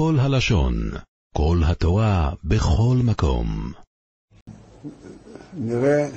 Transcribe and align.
כל 0.00 0.16
הלשון, 0.20 0.90
כל 1.36 1.60
התורה, 1.66 2.32
בכל 2.44 2.96
מקום. 3.04 3.72
נראה 5.54 6.08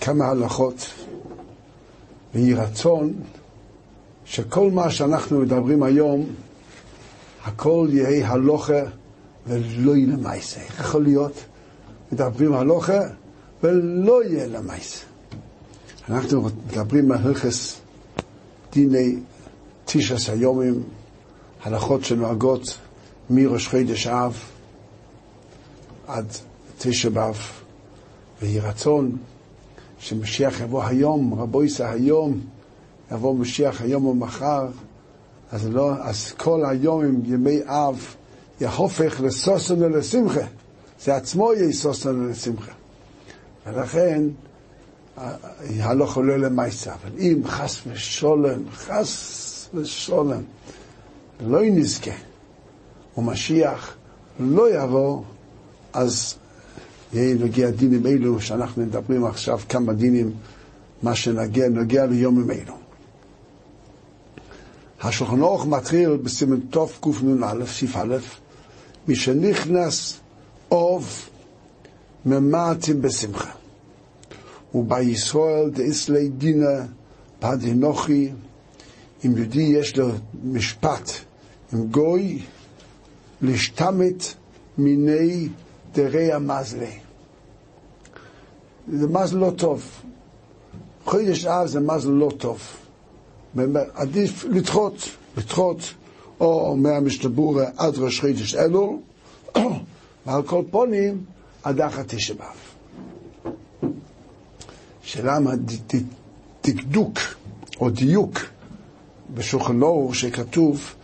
כמה 0.00 0.24
הלכות, 0.24 0.94
ויהי 2.34 2.54
רצון 2.54 3.12
שכל 4.24 4.70
מה 4.70 4.90
שאנחנו 4.90 5.40
מדברים 5.40 5.82
היום, 5.82 6.26
הכל 7.44 7.88
יהיה 7.90 8.30
הלוכה 8.30 8.82
ולא 9.46 9.96
יהיה 9.96 10.16
למעשה. 10.16 10.60
יכול 10.80 11.02
להיות? 11.02 11.44
מדברים 12.12 12.54
הלוכה 12.54 13.00
ולא 13.62 14.24
יהיה 14.24 14.46
למעשה. 14.46 15.04
אנחנו 16.08 16.42
מדברים 16.42 17.12
על 17.12 17.18
הלכס 17.18 17.80
דיני 18.72 19.16
תשעס 19.84 20.28
היומים, 20.28 20.82
הלכות 21.64 22.04
שנוהגות 22.04 22.78
מראש 23.30 23.68
חודש 23.68 24.06
אב 24.06 24.38
עד 26.06 26.26
תשע 26.78 27.08
באב, 27.08 27.38
ויהי 28.42 28.60
רצון 28.60 29.16
שמשיח 29.98 30.60
יבוא 30.60 30.84
היום, 30.84 31.34
רבו 31.40 31.62
יישא 31.62 31.86
היום, 31.86 32.40
יבוא 33.12 33.34
משיח 33.34 33.80
היום 33.80 34.06
או 34.06 34.14
מחר, 34.14 34.66
אז, 35.52 35.68
לא, 35.68 35.92
אז 36.00 36.32
כל 36.32 36.64
היום 36.66 37.04
עם 37.04 37.20
ימי 37.24 37.60
אב 37.66 38.14
יהופך 38.60 39.20
לסוסן 39.20 39.82
ולשמחה. 39.82 40.46
זה 41.00 41.16
עצמו 41.16 41.52
יהיה 41.52 41.72
סוסן 41.72 42.20
ולשמחה. 42.20 42.72
ולכן, 43.66 44.22
הלוך 45.78 46.16
עולה 46.16 46.36
למעשה. 46.36 46.94
אבל 46.94 47.18
אם 47.18 47.40
חס 47.46 47.80
ושולם, 47.86 48.62
חס 48.72 49.68
ושולם, 49.74 50.42
לא 51.46 51.60
נזכה, 51.62 52.10
ומשיח 53.18 53.96
לא 54.40 54.82
יבוא, 54.82 55.22
אז 55.92 56.34
יהיה 57.12 57.34
נגיע 57.34 57.70
דינים 57.70 58.06
אלו 58.06 58.40
שאנחנו 58.40 58.82
מדברים 58.82 59.24
עכשיו 59.26 59.60
כמה 59.68 59.92
דינים, 59.92 60.32
מה 61.02 61.14
שנגיע, 61.14 61.68
נגיע 61.68 62.06
ליומים 62.06 62.50
אלו. 62.50 62.74
השולחן 65.02 65.40
אורך 65.40 65.66
מתחיל 65.66 66.16
בסימן 66.16 66.60
תוף 66.60 67.00
קנ"א, 67.00 67.66
סעיף 67.66 67.96
א', 67.96 68.16
משנכנס 69.08 70.20
אוב 70.70 71.28
ממעטים 72.26 73.02
בשמחה. 73.02 73.50
ובישראל 74.74 75.70
דאיסלי 75.70 76.28
דינה 76.28 76.86
פדינוכי, 77.38 78.30
אם 79.24 79.36
יהודי 79.36 79.62
יש 79.62 79.96
לו 79.96 80.08
משפט 80.44 81.10
גוי, 81.82 82.42
להשתמת 83.42 84.24
מיני 84.78 85.48
דרי 85.92 86.32
המזלי. 86.32 86.98
זה 88.92 89.06
מזל 89.06 89.36
לא 89.36 89.50
טוב. 89.56 89.84
חודש 91.04 91.44
אב 91.44 91.66
זה 91.66 91.80
מזל 91.80 92.10
לא 92.10 92.30
טוב. 92.38 92.60
עדיף 93.94 94.44
לדחות, 94.44 94.94
לדחות, 95.36 95.78
או 96.40 96.76
מהמשתבורה 96.76 97.64
עד 97.76 97.98
ראש 97.98 98.20
חודש 98.20 98.54
אלול, 98.54 98.96
ועל 100.26 100.42
כל 100.42 100.62
פונים 100.70 101.24
עד 101.62 101.80
אחת 101.80 102.14
תשע 102.14 102.34
באב. 102.34 102.74
שלמה 105.02 105.50
דקדוק 106.64 107.18
או 107.80 107.90
דיוק 107.90 108.40
בשולחן 109.34 109.82
אור 109.82 110.14
שכתוב 110.14 110.94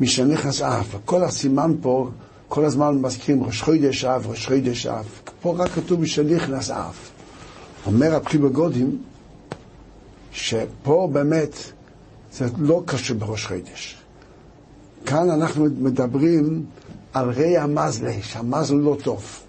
משנכנס 0.00 0.62
אב. 0.62 0.94
כל 1.04 1.24
הסימן 1.24 1.72
פה, 1.80 2.10
כל 2.48 2.64
הזמן 2.64 2.98
מזכירים 2.98 3.44
ראש 3.44 3.62
חודש 3.62 4.04
אב, 4.04 4.26
ראש 4.26 4.46
חודש 4.46 4.86
אב. 4.86 5.08
פה 5.42 5.54
רק 5.58 5.70
כתוב 5.70 6.00
משנכנס 6.00 6.70
אב. 6.70 6.94
אומר 7.86 8.14
הפחי 8.14 8.38
בגודים 8.38 8.98
שפה 10.32 11.08
באמת 11.12 11.56
זה 12.32 12.46
לא 12.58 12.82
קשור 12.86 13.16
בראש 13.16 13.46
חודש. 13.46 13.96
כאן 15.06 15.30
אנחנו 15.30 15.64
מדברים 15.78 16.64
על 17.12 17.30
ראי 17.30 17.58
המזלה, 17.58 18.12
שהמזל 18.22 18.74
לא 18.74 18.96
טוב. 19.02 19.40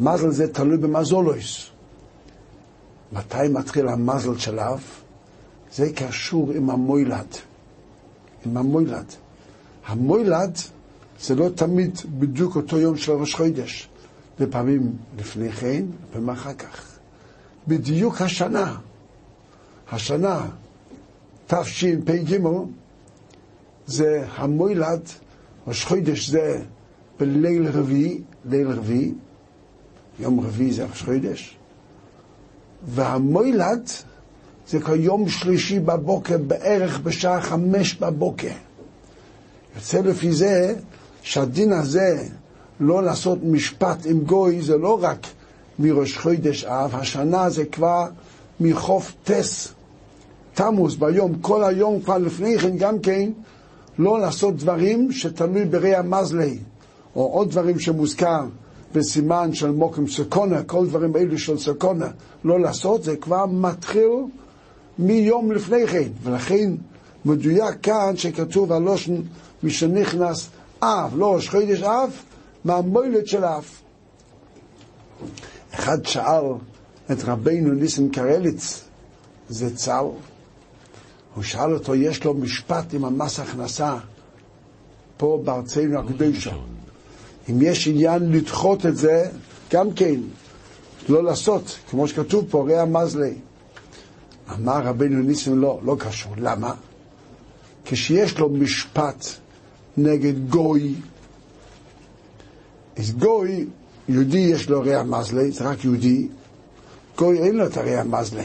מזל 0.00 0.30
זה 0.30 0.52
תלוי 0.52 0.76
במזולויס. 0.76 1.66
מתי 3.12 3.48
מתחיל 3.50 3.88
המזל 3.88 4.38
של 4.38 4.60
אב? 4.60 4.82
זה 5.72 5.92
קשור 5.92 6.52
עם 6.52 6.70
המוילד. 6.70 7.26
עם 8.46 8.56
המוילד. 8.56 9.14
המוילד 9.88 10.58
זה 11.20 11.34
לא 11.34 11.48
תמיד 11.48 11.98
בדיוק 12.18 12.56
אותו 12.56 12.78
יום 12.78 12.96
של 12.96 13.12
ראש 13.12 13.34
חודש. 13.34 13.88
לפעמים 14.40 14.92
לפני 15.18 15.52
כן, 15.52 15.84
לפעמים 16.10 16.30
אחר 16.30 16.54
כך. 16.54 16.98
בדיוק 17.68 18.22
השנה, 18.22 18.76
השנה, 19.92 20.46
תשפ"ג, 21.46 22.38
זה 23.86 24.24
המוילד, 24.36 25.00
ראש 25.66 25.84
חודש 25.84 26.30
זה 26.30 26.62
בליל 27.20 27.68
רביעי, 27.68 28.20
ליל 28.44 28.68
רביעי, 28.68 29.12
יום 30.20 30.40
רביעי 30.40 30.72
זה 30.72 30.84
ראש 30.84 31.02
חודש, 31.02 31.56
והמוילד 32.86 33.88
זה 34.68 34.80
כיום 34.80 35.28
שלישי 35.28 35.80
בבוקר, 35.80 36.38
בערך 36.38 37.00
בשעה 37.00 37.42
חמש 37.42 37.94
בבוקר. 37.94 38.67
יוצא 39.78 40.00
לפי 40.00 40.32
זה 40.32 40.74
שהדין 41.22 41.72
הזה 41.72 42.24
לא 42.80 43.02
לעשות 43.02 43.38
משפט 43.42 44.06
עם 44.06 44.20
גוי 44.20 44.62
זה 44.62 44.76
לא 44.76 44.98
רק 45.02 45.26
מראש 45.78 46.16
חודש 46.16 46.64
אב, 46.64 46.94
השנה 46.94 47.50
זה 47.50 47.64
כבר 47.64 48.06
מחוף 48.60 49.12
טס, 49.24 49.72
תמוז 50.54 50.96
ביום, 50.96 51.34
כל 51.40 51.64
היום 51.64 52.00
כבר 52.00 52.18
לפני 52.18 52.58
כן 52.58 52.76
גם 52.76 52.98
כן 52.98 53.30
לא 53.98 54.20
לעשות 54.20 54.56
דברים 54.56 55.12
שתלוי 55.12 55.64
ברי 55.64 55.94
המזלי, 55.94 56.58
או 57.16 57.26
עוד 57.26 57.50
דברים 57.50 57.78
שמוזכר 57.78 58.44
בסימן 58.94 59.54
של 59.54 59.70
מוקם 59.70 60.08
סקונה, 60.08 60.62
כל 60.62 60.86
דברים 60.86 61.16
אלו 61.16 61.38
של 61.38 61.58
סקונה, 61.58 62.08
לא 62.44 62.60
לעשות, 62.60 63.02
זה 63.04 63.16
כבר 63.16 63.46
מתחיל 63.46 64.10
מיום 64.98 65.52
לפני 65.52 65.86
כן, 65.86 66.08
ולכן 66.22 66.72
מדויק 67.24 67.74
כאן 67.82 68.16
שכתוב 68.16 68.72
הלושן 68.72 69.14
משנכנס 69.62 70.48
אב, 70.82 71.16
לא 71.16 71.34
ראש 71.34 71.48
חודש 71.48 71.82
אב, 71.82 72.10
מהמוילד 72.64 73.26
של 73.26 73.44
אב. 73.44 73.64
אחד 75.74 76.06
שאל 76.06 76.44
את 77.12 77.24
רבינו 77.24 77.74
ניסן 77.74 78.08
קרליץ, 78.08 78.84
זה 79.48 79.76
צל, 79.76 80.04
הוא 81.34 81.42
שאל 81.42 81.74
אותו, 81.74 81.94
יש 81.94 82.24
לו 82.24 82.34
משפט 82.34 82.94
עם 82.94 83.04
המס 83.04 83.40
הכנסה 83.40 83.96
פה 85.16 85.42
בארצנו 85.44 85.98
הקדושה. 85.98 86.52
אם 87.50 87.62
יש 87.62 87.88
עניין 87.88 88.32
לדחות 88.32 88.86
את 88.86 88.96
זה, 88.96 89.30
גם 89.72 89.92
כן, 89.92 90.20
לא 91.08 91.24
לעשות, 91.24 91.78
כמו 91.90 92.08
שכתוב 92.08 92.44
פה, 92.50 92.66
ראה 92.68 92.84
מזלי. 92.84 93.34
אמר 94.54 94.82
רבינו 94.82 95.22
ניסן, 95.22 95.52
לא, 95.52 95.80
לא 95.82 95.96
קשור. 95.98 96.32
למה? 96.36 96.74
כשיש 97.84 98.38
לו 98.38 98.48
משפט 98.48 99.24
נגד 99.98 100.50
גוי, 100.50 100.94
אז 102.96 103.12
גוי, 103.12 103.66
יהודי 104.08 104.38
יש 104.38 104.68
לו 104.68 104.80
ריח 104.80 105.02
מזלי, 105.02 105.50
זה 105.50 105.64
רק 105.64 105.84
יהודי, 105.84 106.28
גוי 107.18 107.38
אין 107.38 107.56
לו 107.56 107.66
את 107.66 107.76
הריח 107.76 108.06
מזלי. 108.06 108.44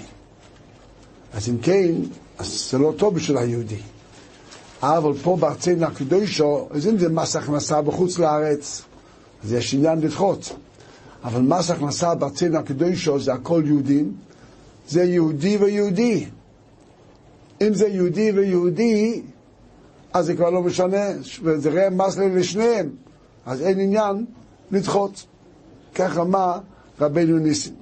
אז 1.33 1.49
אם 1.49 1.57
כן, 1.57 1.91
אז 2.37 2.69
זה 2.71 2.77
לא 2.77 2.93
טוב 2.97 3.15
בשביל 3.15 3.37
היהודי. 3.37 3.79
אבל 4.81 5.13
פה 5.23 5.37
בארצנו 5.39 5.85
הקדושו, 5.85 6.67
אז 6.71 6.87
אם 6.87 6.97
זה 6.97 7.09
מס 7.09 7.35
הכנסה 7.35 7.81
בחוץ 7.81 8.19
לארץ, 8.19 8.81
אז 9.43 9.53
יש 9.53 9.73
עניין 9.73 9.99
לדחות. 10.01 10.55
אבל 11.23 11.41
מס 11.41 11.71
הכנסה 11.71 12.15
בארצנו 12.15 12.57
הקדושו 12.57 13.19
זה 13.19 13.33
הכל 13.33 13.63
יהודים, 13.65 14.13
זה 14.89 15.03
יהודי 15.03 15.57
ויהודי. 15.57 16.25
אם 17.61 17.73
זה 17.73 17.87
יהודי 17.87 18.31
ויהודי, 18.31 19.21
אז 20.13 20.25
זה 20.25 20.35
כבר 20.35 20.49
לא 20.49 20.61
משנה, 20.61 21.05
וזה 21.43 21.69
ראה 21.69 21.89
מסלה 21.89 22.27
לשניהם, 22.27 22.89
אז 23.45 23.61
אין 23.61 23.79
עניין 23.79 24.25
לדחות. 24.71 25.25
כך 25.95 26.17
אמר 26.17 26.59
רבנו 27.01 27.37
ניסים. 27.39 27.73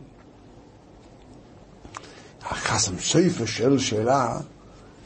החסם 2.42 3.00
סופר 3.00 3.46
שואל 3.46 3.78
שאלה 3.80 4.40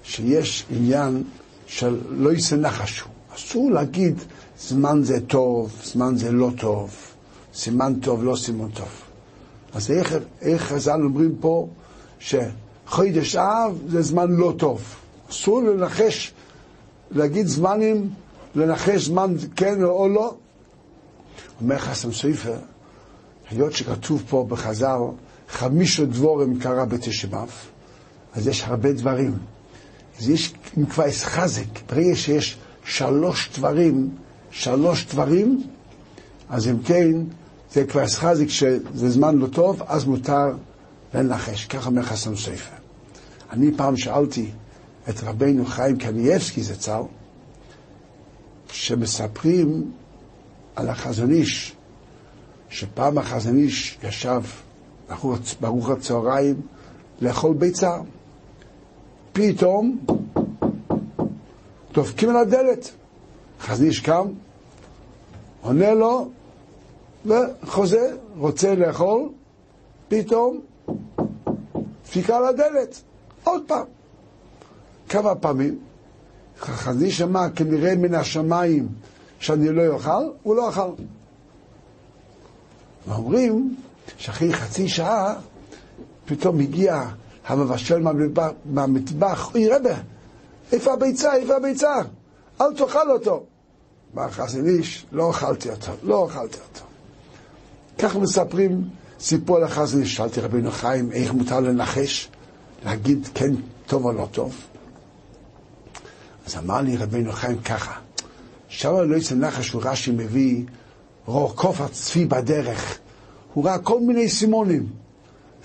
שיש 0.04 0.66
עניין 0.70 1.24
של 1.68 2.00
לא 2.10 2.34
יעשה 2.34 2.56
נחשו. 2.56 3.06
אסור 3.36 3.72
להגיד 3.72 4.16
זמן 4.60 5.04
זה 5.04 5.20
טוב, 5.28 5.72
זמן 5.84 6.16
זה 6.18 6.32
לא 6.32 6.52
טוב, 6.58 6.96
סימן 7.54 7.94
טוב, 8.02 8.24
לא 8.24 8.36
סימן 8.36 8.70
טוב. 8.70 9.02
אז 9.74 9.92
איך, 9.92 10.16
איך 10.42 10.62
חז"ל 10.62 11.02
אומרים 11.04 11.36
פה 11.40 11.68
שחודש 12.20 13.36
אב 13.36 13.80
זה 13.88 14.02
זמן 14.02 14.32
לא 14.32 14.54
טוב. 14.58 14.82
אסור 15.30 15.62
לנחש, 15.62 16.34
להגיד 17.12 17.48
זמנים 17.48 18.10
לנחש 18.56 19.06
זמן 19.06 19.36
כן 19.56 19.84
או 19.84 20.10
לא? 20.10 20.36
אומר 21.62 21.78
חסם 21.78 22.12
סופר, 22.12 22.58
היות 23.50 23.74
שכתוב 23.74 24.24
פה 24.30 24.46
בחז"ל, 24.50 25.00
חמישה 25.50 26.06
דבורים 26.06 26.60
קרה 26.60 26.86
בתשבב, 26.86 27.48
אז 28.34 28.48
יש 28.48 28.64
הרבה 28.64 28.94
דברים. 28.94 29.38
אז 30.20 30.30
יש, 30.30 30.54
יש 31.08 31.24
חזק, 31.24 31.64
ברגע 31.90 32.16
שיש 32.16 32.58
שלוש 32.86 33.50
דברים, 33.58 34.10
שלוש 34.52 35.06
דברים, 35.06 35.64
אז 36.50 36.68
אם 36.68 36.80
כן, 36.84 37.12
זה 37.72 37.86
כבר 37.86 38.08
חזק 38.08 38.48
שזה 38.48 39.10
זמן 39.10 39.38
לא 39.38 39.48
טוב, 39.48 39.82
אז 39.88 40.06
מותר 40.06 40.56
לנחש. 41.14 41.66
ככה 41.66 41.90
אומר 41.90 42.02
חסם 42.02 42.36
סופר. 42.36 42.76
אני 43.52 43.72
פעם 43.78 43.98
שאלתי 43.98 44.52
את 45.10 45.24
רבנו 45.24 45.66
חיים 45.66 45.98
קנייבסקי 45.98 46.64
זצ"ל, 46.64 47.02
שמספרים 48.72 49.92
על 50.76 50.90
החזון 50.90 51.32
איש, 51.32 51.76
שפעם 52.70 53.18
החזון 53.18 53.58
איש 53.58 53.98
ישב 54.04 54.42
ברוך 55.62 55.90
הצהריים 55.90 56.62
לאכול 57.22 57.54
ביצה. 57.54 57.98
פתאום 59.34 60.00
דופקים 61.94 62.30
על 62.30 62.38
הדלת. 62.38 62.92
חזון 63.60 63.86
איש 63.88 64.00
קם, 64.00 64.28
עונה 65.62 65.94
לו, 65.94 66.30
וחוזר, 67.26 68.18
רוצה 68.38 68.76
לאכול, 68.76 69.30
פתאום 70.08 70.60
דפיקה 72.06 72.38
על 72.38 72.46
הדלת. 72.46 73.02
עוד 73.44 73.64
פעם. 73.68 73.86
כמה 75.10 75.36
פעמים? 75.36 75.80
חזי 76.60 77.12
שמע 77.12 77.50
כנראה 77.50 77.96
מן 77.96 78.14
השמיים 78.14 78.88
שאני 79.40 79.70
לא 79.70 79.88
אוכל, 79.88 80.30
הוא 80.44 80.56
לא 80.56 80.70
אכל. 80.70 80.90
ואומרים 83.08 83.76
שאחרי 84.18 84.54
חצי 84.54 84.90
שעה 84.90 85.36
פתאום 86.26 86.60
הגיע 86.60 87.04
המבשל 87.48 88.04
מהמטבח, 88.66 89.56
אוי 89.56 89.70
רבה, 89.70 89.96
איפה 90.72 90.94
הביצה, 90.94 91.36
איפה 91.36 91.56
הביצה? 91.56 91.96
אל 92.62 92.74
תאכל 92.78 93.12
אותו. 93.12 93.44
בא 94.14 94.30
חסן 94.30 94.68
איש, 94.68 95.06
לא 95.12 95.30
אכלתי 95.32 95.70
אותו, 95.70 95.92
לא 96.04 96.28
אכלתי 96.28 96.58
אותו. 96.58 96.86
כך 97.98 98.16
מספרים 98.16 98.90
סיפור 99.20 99.64
החסן 99.64 100.02
איש. 100.02 100.16
שאלתי 100.16 100.42
רבינו 100.42 100.72
חיים, 100.72 101.12
איך 101.12 101.34
מותר 101.34 101.60
לנחש? 101.60 102.30
להגיד 102.86 103.30
כן 103.34 103.54
טוב 103.86 104.06
או 104.06 104.12
לא 104.12 104.28
טוב? 104.32 104.56
אז 106.46 106.56
אמר 106.58 106.82
לי 106.82 106.98
רבינו 106.98 107.32
חיים 107.32 107.60
ככה, 107.60 108.00
שם 108.68 108.96
לא 108.96 109.16
יצא 109.16 109.36
נחש 109.36 109.70
הוא 109.72 109.82
רש"י 109.86 110.12
מביא 110.12 110.64
רוקוף 111.26 111.82
הצפי 111.82 112.26
בדרך. 112.26 112.98
הוא 113.54 113.66
ראה 113.66 113.78
כל 113.78 114.00
מיני 114.00 114.30
סימונים. 114.30 114.88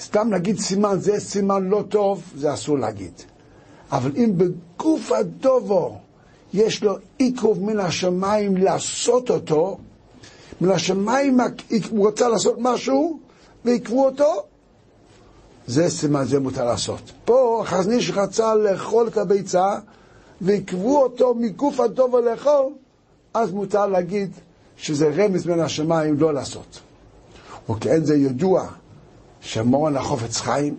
סתם 0.01 0.31
להגיד 0.31 0.61
סימן 0.61 1.01
זה 1.01 1.21
סימן 1.21 1.69
לא 1.69 1.85
טוב, 1.89 2.23
זה 2.37 2.55
אסור 2.55 2.79
להגיד. 2.79 3.13
אבל 3.93 4.13
אם 4.17 4.33
בגוף 4.37 5.13
הדובו 5.13 5.99
יש 6.53 6.83
לו 6.83 6.97
עיכוב 7.19 7.63
מן 7.63 7.81
השמיים 7.81 8.57
לעשות 8.57 9.31
אותו, 9.31 9.79
מן 10.61 10.71
השמיים 10.71 11.41
הוא 11.91 12.09
רצה 12.09 12.29
לעשות 12.29 12.57
משהו 12.59 13.19
ועיכבו 13.65 14.05
אותו, 14.05 14.43
זה 15.67 15.91
סימן, 15.91 16.25
זה 16.25 16.41
מותר 16.41 16.65
לעשות. 16.65 17.13
פה 17.25 17.63
חזניש 17.67 18.11
רצה 18.11 18.55
לאכול 18.55 19.09
את 19.09 19.17
הביצה 19.17 19.79
ועיכבו 20.41 21.03
אותו 21.03 21.35
מגוף 21.35 21.81
הדובו 21.81 22.21
לאכול, 22.21 22.73
אז 23.35 23.53
מותר 23.53 23.87
להגיד 23.87 24.31
שזה 24.77 25.11
רמז 25.17 25.47
מן 25.47 25.61
השמיים 25.61 26.19
לא 26.19 26.35
לעשות. 26.35 26.81
וכן 27.71 28.05
זה 28.05 28.17
ידוע 28.17 28.67
שמורן 29.41 29.97
החופץ 29.97 30.37
חיים 30.37 30.77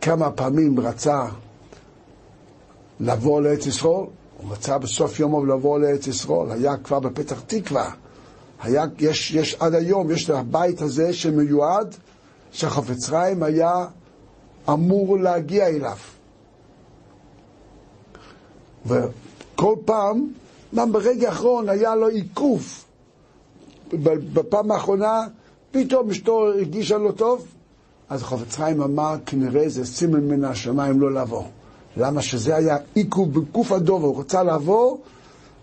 כמה 0.00 0.30
פעמים 0.30 0.80
רצה 0.80 1.26
לבוא 3.00 3.40
לארץ 3.40 3.66
ישראל, 3.66 3.92
הוא 3.92 4.52
רצה 4.52 4.78
בסוף 4.78 5.20
יומו 5.20 5.46
לבוא 5.46 5.78
לארץ 5.78 6.06
ישראל, 6.06 6.50
היה 6.50 6.76
כבר 6.76 7.00
בפתח 7.00 7.40
תקווה, 7.46 7.90
היה, 8.62 8.84
יש, 8.98 9.34
יש 9.34 9.56
עד 9.60 9.74
היום, 9.74 10.10
יש 10.10 10.24
את 10.24 10.30
הבית 10.30 10.82
הזה 10.82 11.12
שמיועד, 11.12 11.94
שהחופץ 12.52 13.08
חיים 13.08 13.42
היה 13.42 13.86
אמור 14.68 15.18
להגיע 15.18 15.66
אליו. 15.66 15.96
וכל 18.86 19.74
פעם, 19.84 20.26
גם 20.74 20.92
ברגע 20.92 21.28
האחרון 21.28 21.68
היה 21.68 21.94
לו 21.94 22.08
עיכוב. 22.08 22.84
בפעם 24.32 24.70
האחרונה 24.70 25.26
פתאום 25.70 26.10
אשתו 26.10 26.46
הרגישה 26.46 26.98
לא 26.98 27.10
טוב, 27.10 27.46
אז 28.08 28.22
חופץ 28.22 28.56
חיים 28.56 28.82
אמר, 28.82 29.16
כנראה 29.26 29.68
זה 29.68 29.86
סימן 29.86 30.20
מן 30.20 30.44
השמיים 30.44 31.00
לא 31.00 31.14
לבוא. 31.14 31.44
למה 31.96 32.22
שזה 32.22 32.56
היה 32.56 32.76
עיכוב 32.94 33.34
בגוף 33.34 33.72
הדובו, 33.72 34.06
הוא 34.06 34.20
רצה 34.20 34.42
לעבור, 34.42 35.00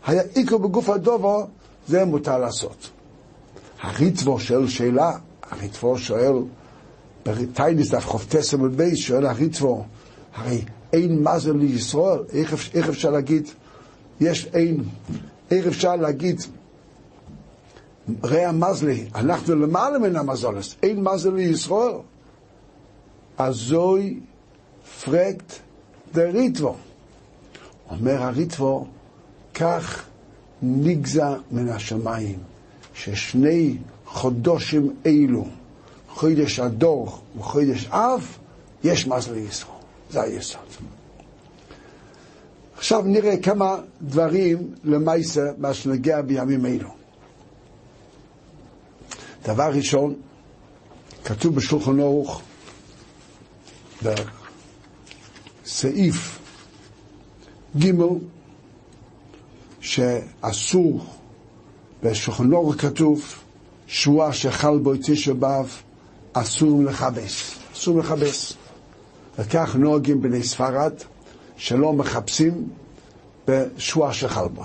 היה 0.06 0.24
עיכוב 0.34 0.64
בגוף 0.64 0.90
הדובו, 0.90 1.48
זה 1.88 2.06
מותר 2.06 2.38
לעשות. 2.38 2.90
הריטבו 3.82 4.40
שואל 4.40 4.68
שאלה, 4.68 5.12
הריטבו 5.52 5.98
שואל, 5.98 6.34
בטייניס 7.26 7.90
דף 7.92 8.06
חופטס 8.06 8.54
עמוד 8.54 8.82
שואל 8.96 9.26
הריטבו, 9.26 9.84
הרי 10.36 10.66
אין 10.94 11.24
מזל 11.24 11.56
לישראל, 11.56 12.20
איך, 12.34 12.56
איך 12.74 12.90
אפשר 12.90 13.12
להגיד, 13.12 13.48
יש 14.20 14.46
אין, 14.54 14.84
איך 15.52 15.68
אפשר 15.68 15.96
להגיד, 15.96 16.42
ראה 18.24 18.50
המזלי, 18.50 19.06
אנחנו 19.16 19.56
למעלה 19.56 20.00
מן 20.00 20.16
המזולס, 20.16 20.76
אין 20.84 21.04
מזל 21.04 21.34
לישראל. 21.34 21.96
אזוי 23.38 24.20
פרקט 25.04 25.54
דריטבו. 26.14 26.76
אומר 27.90 28.24
הריטבו, 28.24 28.88
כך 29.54 30.06
נגזה 30.62 31.24
מן 31.52 31.70
השמיים, 31.70 32.40
ששני 32.94 33.78
חודשים 34.06 34.96
אלו, 35.06 35.46
חודש 36.10 36.60
הדור 36.60 37.20
וחודש 37.38 37.88
אב, 37.88 38.38
יש 38.84 39.08
מזל 39.08 39.34
לישראל. 39.34 39.81
זה 40.12 40.22
היסוד. 40.22 40.62
עכשיו 42.78 43.02
נראה 43.06 43.38
כמה 43.38 43.76
דברים 44.02 44.74
למעשה, 44.84 45.42
מה 45.58 45.74
שנגיע 45.74 46.22
בימים 46.22 46.66
אלו. 46.66 46.90
דבר 49.46 49.72
ראשון, 49.74 50.16
כתוב 51.26 51.56
בשולחן 51.56 52.00
אורוך, 52.00 52.42
בסעיף 55.64 56.40
ג' 57.80 57.92
שאסור, 59.80 61.06
בשולחן 62.04 62.54
אורוך 62.54 62.76
כתוב, 62.76 63.36
שבועה 63.88 64.34
שחל 64.34 64.78
בו 64.78 64.94
תשע 65.04 65.34
באב, 65.34 65.82
אסור 66.34 66.84
לכבס. 66.84 67.56
אסור 67.74 68.00
לכבס. 68.00 68.54
וכך 69.42 69.76
נוהגים 69.76 70.22
בני 70.22 70.44
ספרד, 70.44 70.94
שלא 71.58 71.94
מחפשים 71.94 72.68
בשבועה 73.48 74.14
שחל 74.14 74.48
בו. 74.48 74.64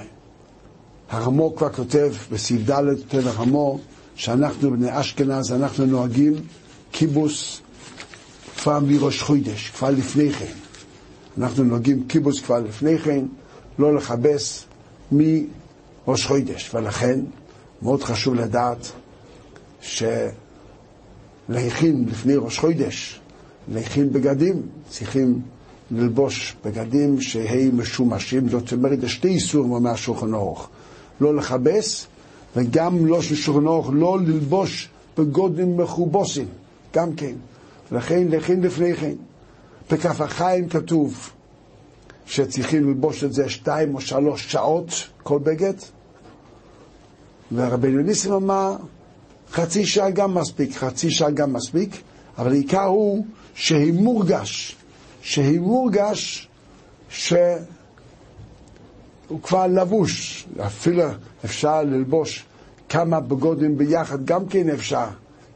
הרמו 1.10 1.56
כבר 1.56 1.72
כותב, 1.72 2.12
בסעיף 2.32 2.70
ד' 2.70 2.82
כותב 3.10 3.26
הרמו, 3.26 3.78
שאנחנו 4.14 4.70
בני 4.70 5.00
אשכנז, 5.00 5.52
אנחנו 5.52 5.86
נוהגים 5.86 6.34
קיבוס 6.90 7.60
כבר 8.56 8.80
מראש 8.80 9.22
חוידש, 9.22 9.70
כבר 9.70 9.90
לפני 9.90 10.32
כן. 10.32 10.52
אנחנו 11.38 11.64
נוהגים 11.64 12.06
קיבוס 12.06 12.40
כבר 12.40 12.58
לפני 12.58 12.98
כן, 12.98 13.24
לא 13.78 13.94
לכבס 13.94 14.64
מראש 15.12 16.26
חוידש, 16.26 16.74
ולכן 16.74 17.20
מאוד 17.82 18.02
חשוב 18.02 18.34
לדעת 18.34 18.92
שלהכין 19.80 20.34
לפני 22.08 22.36
ראש 22.36 22.58
חוידש, 22.58 23.20
להכין 23.68 24.12
בגדים, 24.12 24.62
צריכים 24.88 25.40
ללבוש 25.90 26.56
בגדים 26.64 27.20
שהם 27.20 27.80
משומשים, 27.80 28.48
זאת 28.48 28.72
אומרת, 28.72 29.02
יש 29.02 29.14
שתי 29.14 29.28
איסורים 29.28 29.82
מהשולחן 29.82 30.34
אורך, 30.34 30.68
לא 31.20 31.34
לכבס 31.34 32.06
וגם 32.56 33.06
לא 33.06 33.22
ששולחנוך, 33.22 33.90
לא 33.92 34.18
ללבוש 34.20 34.88
בגודים 35.18 35.76
מכובוסים, 35.76 36.46
גם 36.94 37.14
כן. 37.14 37.34
לכן, 37.92 38.28
לכן 38.28 38.60
לפני 38.60 38.94
כן. 38.94 39.14
בכף 39.90 40.20
החיים 40.20 40.68
כתוב 40.68 41.30
שצריכים 42.26 42.88
ללבוש 42.88 43.24
את 43.24 43.32
זה 43.32 43.48
שתיים 43.48 43.94
או 43.94 44.00
שלוש 44.00 44.52
שעות, 44.52 44.90
כל 45.22 45.38
בגד. 45.38 45.74
ורבנו 47.52 48.02
ניסים 48.02 48.32
אמר, 48.32 48.76
חצי 49.50 49.86
שעה 49.86 50.10
גם 50.10 50.34
מספיק, 50.34 50.76
חצי 50.76 51.10
שעה 51.10 51.30
גם 51.30 51.52
מספיק, 51.52 52.02
אבל 52.38 52.52
העיקר 52.52 52.84
הוא 52.84 53.24
שהיא 53.56 53.92
מורגש, 53.92 54.76
שהיא 55.22 55.60
מורגש 55.60 56.48
ש... 57.08 57.32
הוא 59.28 59.42
כבר 59.42 59.66
לבוש, 59.66 60.46
אפילו 60.66 61.02
אפשר 61.44 61.82
ללבוש 61.82 62.44
כמה 62.88 63.20
בגודים 63.20 63.78
ביחד, 63.78 64.24
גם 64.24 64.46
כן 64.46 64.68
אפשר 64.70 65.06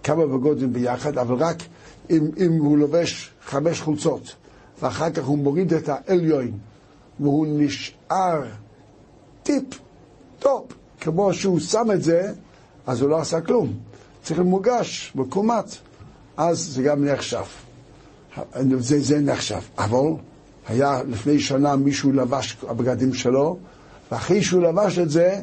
כמה 0.03 0.27
בגדים 0.27 0.73
ביחד, 0.73 1.19
אבל 1.19 1.35
רק 1.35 1.63
אם, 2.11 2.31
אם 2.39 2.59
הוא 2.59 2.79
לובש 2.79 3.31
חמש 3.45 3.81
חולצות, 3.81 4.35
ואחר 4.83 5.11
כך 5.11 5.25
הוא 5.25 5.39
מוריד 5.39 5.75
את 5.75 5.89
העליון, 5.89 6.51
והוא 7.21 7.47
נשאר 7.51 8.43
טיפ 9.43 9.65
טופ, 10.39 10.73
כמו 11.01 11.35
שהוא 11.35 11.61
שם 11.61 11.87
את 11.95 12.03
זה, 12.03 12.33
אז 12.87 13.01
הוא 13.01 13.11
לא 13.11 13.21
עשה 13.21 13.41
כלום. 13.41 13.73
צריך 14.23 14.41
למוגש, 14.41 15.13
מקומט, 15.15 15.75
אז 16.37 16.59
זה 16.59 16.83
גם 16.83 17.05
נחשב. 17.05 17.45
זה, 18.79 19.01
זה 19.01 19.21
נחשב. 19.21 19.61
אבל 19.79 20.11
היה 20.69 21.03
לפני 21.09 21.41
שנה 21.41 21.77
מישהו 21.77 22.13
לבש 22.13 22.57
הבגדים 22.69 23.15
שלו, 23.15 23.59
ואחרי 24.13 24.43
שהוא 24.43 24.63
לבש 24.63 24.99
את 24.99 25.11
זה, 25.11 25.41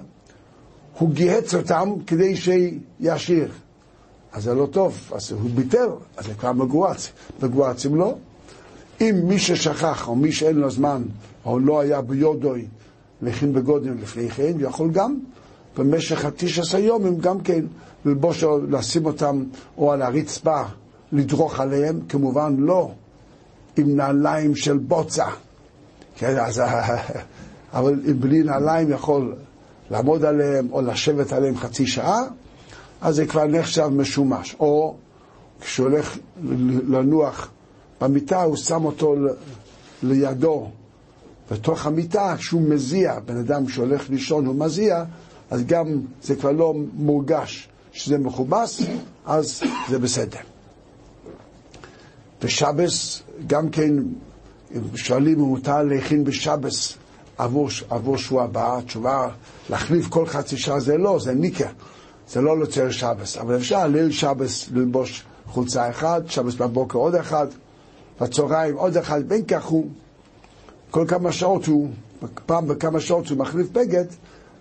הוא 0.97 1.09
גיהץ 1.09 1.55
אותם 1.55 1.89
כדי 2.07 2.35
שישיר. 2.35 3.51
אז 4.33 4.43
זה 4.43 4.53
לא 4.53 4.65
טוב, 4.65 5.11
אז 5.15 5.31
הוא 5.31 5.49
ביטל, 5.55 5.87
אז 6.17 6.25
זה 6.25 6.33
כבר 6.33 6.51
מגואץ. 6.51 7.11
מגואצים 7.41 7.95
לו. 7.95 8.17
אם 9.01 9.15
מי 9.23 9.39
ששכח, 9.39 10.07
או 10.07 10.15
מי 10.15 10.31
שאין 10.31 10.55
לו 10.55 10.71
זמן, 10.71 11.03
או 11.45 11.59
לא 11.59 11.79
היה 11.79 12.01
ביודוי 12.01 12.65
להכין 13.21 13.53
בגודים 13.53 13.97
לפני 14.01 14.29
כן, 14.29 14.53
יכול 14.59 14.91
גם 14.91 15.19
במשך 15.77 16.25
התשע 16.25 16.79
יום, 16.79 17.17
גם 17.19 17.41
כן 17.41 17.65
ללבוש 18.05 18.43
או 18.43 18.59
לשים 18.69 19.05
אותם 19.05 19.43
או 19.77 19.91
על 19.91 20.01
הרצפה, 20.01 20.61
לדרוך 21.11 21.59
עליהם, 21.59 21.99
כמובן 22.09 22.55
לא 22.59 22.91
עם 23.77 23.95
נעליים 23.95 24.55
של 24.55 24.77
בוצע. 24.77 25.29
כן, 26.17 26.37
אז, 26.39 26.61
אבל 27.73 27.95
בלי 28.19 28.43
נעליים 28.43 28.91
יכול 28.91 29.35
לעמוד 29.91 30.25
עליהם 30.25 30.67
או 30.71 30.81
לשבת 30.81 31.33
עליהם 31.33 31.57
חצי 31.57 31.87
שעה, 31.87 32.21
אז 33.01 33.15
זה 33.15 33.25
כבר 33.25 33.47
נחשב 33.47 33.87
משומש. 33.87 34.55
או 34.59 34.95
כשהוא 35.61 35.87
הולך 35.87 36.17
לנוח 36.87 37.49
במיטה, 38.01 38.43
הוא 38.43 38.55
שם 38.55 38.85
אותו 38.85 39.15
לידו 40.03 40.69
בתוך 41.51 41.85
המיטה, 41.85 42.35
כשהוא 42.37 42.61
מזיע, 42.61 43.19
בן 43.19 43.37
אדם 43.37 43.69
שהולך 43.69 44.09
לישון 44.09 44.45
הוא 44.45 44.55
מזיע, 44.55 45.03
אז 45.49 45.65
גם 45.65 46.01
זה 46.21 46.35
כבר 46.35 46.51
לא 46.51 46.73
מורגש 46.93 47.69
שזה 47.91 48.17
מכובס, 48.17 48.81
אז 49.25 49.61
זה 49.89 49.99
בסדר. 49.99 50.56
בשבס, 52.43 53.21
גם 53.47 53.69
כן, 53.69 53.93
שואלים 54.95 55.39
אם 55.39 55.45
מותר 55.45 55.83
להכין 55.83 56.23
בשבס 56.23 56.93
עבור, 57.37 57.69
עבור 57.89 58.17
שבוע 58.17 58.43
הבא, 58.43 58.77
התשובה, 58.77 59.29
להחליף 59.69 60.07
כל 60.07 60.25
חצי 60.25 60.57
שעה 60.57 60.79
זה 60.79 60.97
לא, 60.97 61.19
זה 61.19 61.33
ניקה, 61.33 61.69
זה 62.29 62.41
לא 62.41 62.59
לוצר 62.59 62.91
שבס, 62.91 63.37
אבל 63.37 63.55
אפשר 63.55 63.87
ליל 63.87 64.11
שבס 64.11 64.69
ללבוש 64.73 65.23
חולצה 65.45 65.89
אחת, 65.89 66.21
שבס 66.29 66.55
בבוקר 66.55 66.97
עוד 66.97 67.15
אחד, 67.15 67.47
בצהריים 68.21 68.75
עוד 68.75 68.97
אחד, 68.97 69.29
בין 69.29 69.45
כך 69.45 69.65
הוא, 69.65 69.87
כל 70.91 71.05
כמה 71.07 71.31
שעות 71.31 71.65
הוא, 71.65 71.89
פעם 72.45 72.67
בכמה 72.67 72.99
שעות 72.99 73.27
הוא 73.29 73.37
מחליף 73.37 73.69
בגד, 73.69 74.05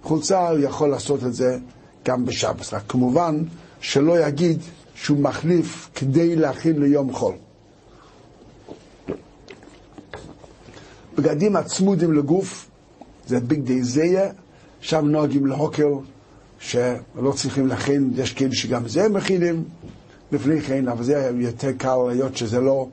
חולצה 0.03 0.49
הוא 0.49 0.59
יכול 0.59 0.89
לעשות 0.89 1.25
את 1.25 1.35
זה 1.35 1.59
גם 2.05 2.25
בשבס, 2.25 2.75
רק 2.75 2.83
כמובן 2.89 3.43
שלא 3.81 4.21
יגיד 4.21 4.59
שהוא 4.95 5.19
מחליף 5.19 5.91
כדי 5.95 6.37
להכין 6.37 6.83
ליום 6.83 7.13
חול. 7.13 7.35
בגדים 11.17 11.57
הצמודים 11.57 12.13
לגוף, 12.13 12.71
זה 13.27 13.41
ביג 13.41 13.61
די 13.61 13.83
זיה, 13.83 14.31
שם 14.81 15.07
נוהגים 15.09 15.47
להוקר 15.47 15.89
שלא 16.61 17.33
צריכים 17.37 17.67
להכין, 17.67 18.13
יש 18.17 18.33
כאלה 18.33 18.55
שגם 18.55 18.89
זה 18.89 19.09
מכינים 19.09 19.65
לפני 20.33 20.61
כן, 20.61 20.89
אבל 20.89 21.05
זה 21.05 21.31
יותר 21.35 21.73
קל 21.73 21.97
היות 22.09 22.37
שזה 22.37 22.61
לא 22.61 22.89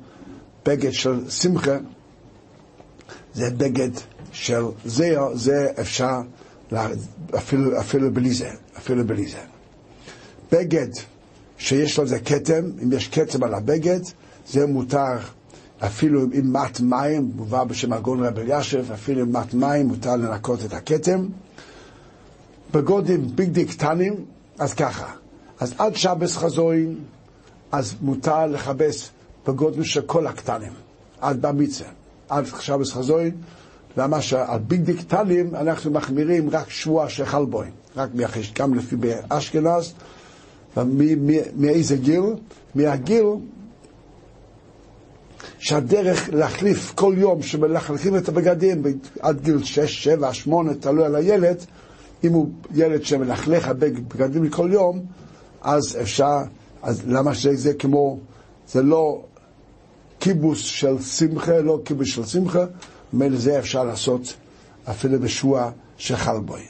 בגד 0.66 0.92
של 0.92 1.30
שמחה, 1.30 1.78
זה 3.34 3.50
בגד 3.50 3.90
של 4.32 4.64
זיה, 4.86 5.22
זה 5.34 5.68
אפשר 5.82 6.22
אפילו, 7.38 7.80
אפילו 7.80 8.14
בלי 8.14 8.34
זה, 8.34 8.50
אפילו 8.78 9.08
בלי 9.08 9.28
זה. 9.28 9.38
בגד 10.52 10.88
שיש 11.58 11.98
לו 12.00 12.08
זה 12.08 12.20
כתם, 12.20 12.64
אם 12.84 12.94
יש 12.94 13.08
כתם 13.08 13.44
על 13.44 13.54
הבגד, 13.54 14.00
זה 14.48 14.66
מותר 14.66 15.18
אפילו 15.86 16.22
עם 16.34 16.54
מת 16.54 16.80
מים, 16.80 17.32
מובא 17.36 17.64
בשם 17.64 17.94
הגון 17.94 18.26
רבי 18.26 18.42
אלישב, 18.42 18.92
אפילו 18.94 19.22
עם 19.22 19.38
מת 19.38 19.54
מים 19.54 19.88
מותר 19.88 20.16
לנקות 20.16 20.66
את 20.66 20.74
הכתם. 20.74 21.28
בגודים 22.74 23.28
ביגדי 23.36 23.66
קטנים, 23.66 24.26
אז 24.60 24.74
ככה, 24.74 25.12
אז 25.60 25.74
עד 25.78 25.96
שבס 25.96 26.38
חזוין, 26.38 26.96
אז 27.72 27.96
מותר 28.02 28.46
לכבס 28.46 29.10
בגודים 29.48 29.84
של 29.84 30.02
כל 30.02 30.28
הקטנים, 30.28 30.74
עד 31.22 31.42
במצווה, 31.42 31.90
עד 32.30 32.46
שבס 32.60 32.92
חזוין, 32.92 33.32
למה 33.98 34.22
שעל 34.22 34.60
ביגדי 34.60 34.94
קטנים 34.94 35.56
אנחנו 35.56 35.92
מחמירים 35.92 36.50
רק 36.50 36.70
שבוע 36.70 37.10
של 37.10 37.26
חלבוין, 37.26 37.72
רק 37.98 38.10
מהחש, 38.14 38.54
גם 38.54 38.74
לפי 38.74 38.96
באשכנז, 38.96 39.94
מאיזה 41.58 41.98
גיל? 41.98 42.24
מהגיל 42.76 43.26
שהדרך 45.60 46.30
להחליף 46.34 46.94
כל 46.96 47.16
יום, 47.18 47.42
שמלכלכים 47.42 48.18
את 48.18 48.30
הבגדים 48.30 48.84
עד 49.20 49.42
גיל 49.42 49.64
6, 49.64 50.04
7, 50.04 50.34
8, 50.34 50.74
תלוי 50.74 51.06
על 51.06 51.16
הילד, 51.16 51.58
אם 52.24 52.34
הוא 52.34 52.50
ילד 52.74 53.06
שמלכלך 53.06 53.68
בגדים 53.68 54.50
כל 54.50 54.70
יום, 54.72 55.06
אז 55.62 55.98
אפשר, 56.02 56.38
אז 56.84 57.02
למה 57.08 57.36
שזה 57.36 57.74
כמו, 57.74 58.20
זה 58.68 58.84
לא 58.84 59.24
קיבוס 60.20 60.60
של 60.60 61.02
שמחה, 61.02 61.60
לא 61.60 61.80
קיבוס 61.84 62.08
של 62.08 62.26
שמחה, 62.26 62.66
ומילא 63.14 63.38
זה 63.38 63.60
אפשר 63.60 63.84
לעשות 63.84 64.34
אפילו 64.90 65.20
בשוע 65.20 65.72
שחל 65.98 66.40
בוי. 66.40 66.62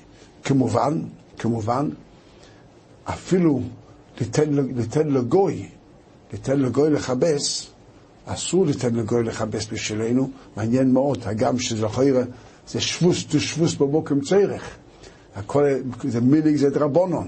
כמובן, 0.44 1.02
כמובן, 1.38 1.90
אפילו 3.06 3.62
ליתן 4.76 5.08
לגוי, 5.08 5.70
ליתן 6.34 6.60
לגוי 6.60 6.90
לכבס, 6.90 7.73
אסור 8.26 8.66
לתת 8.66 8.92
לגוי 8.92 9.24
לכבס 9.24 9.68
בשבילנו, 9.72 10.30
מעניין 10.58 10.94
מאוד, 10.94 11.20
הגם 11.26 11.60
שזה 11.60 11.90
חיירה, 11.90 12.24
זה 12.68 12.82
שבוס 12.82 13.26
דו 13.26 13.40
שבוס 13.40 13.76
במוקם 13.76 14.22
צורך. 14.22 14.70
הכל, 15.36 15.66
זה 16.04 16.22
מיליג 16.22 16.56
זה 16.56 16.70
דרבונון. 16.70 17.28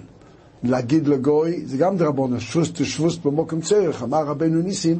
להגיד 0.64 1.08
לגוי 1.08 1.64
זה 1.66 1.78
גם 1.78 1.98
דרבונון, 1.98 2.40
שבוס 2.40 2.70
דו 2.70 2.86
שבוס 2.86 3.18
במוקם 3.18 3.62
צורך. 3.62 4.04
אמר 4.04 4.24
רבנו 4.26 4.62
ניסים, 4.62 5.00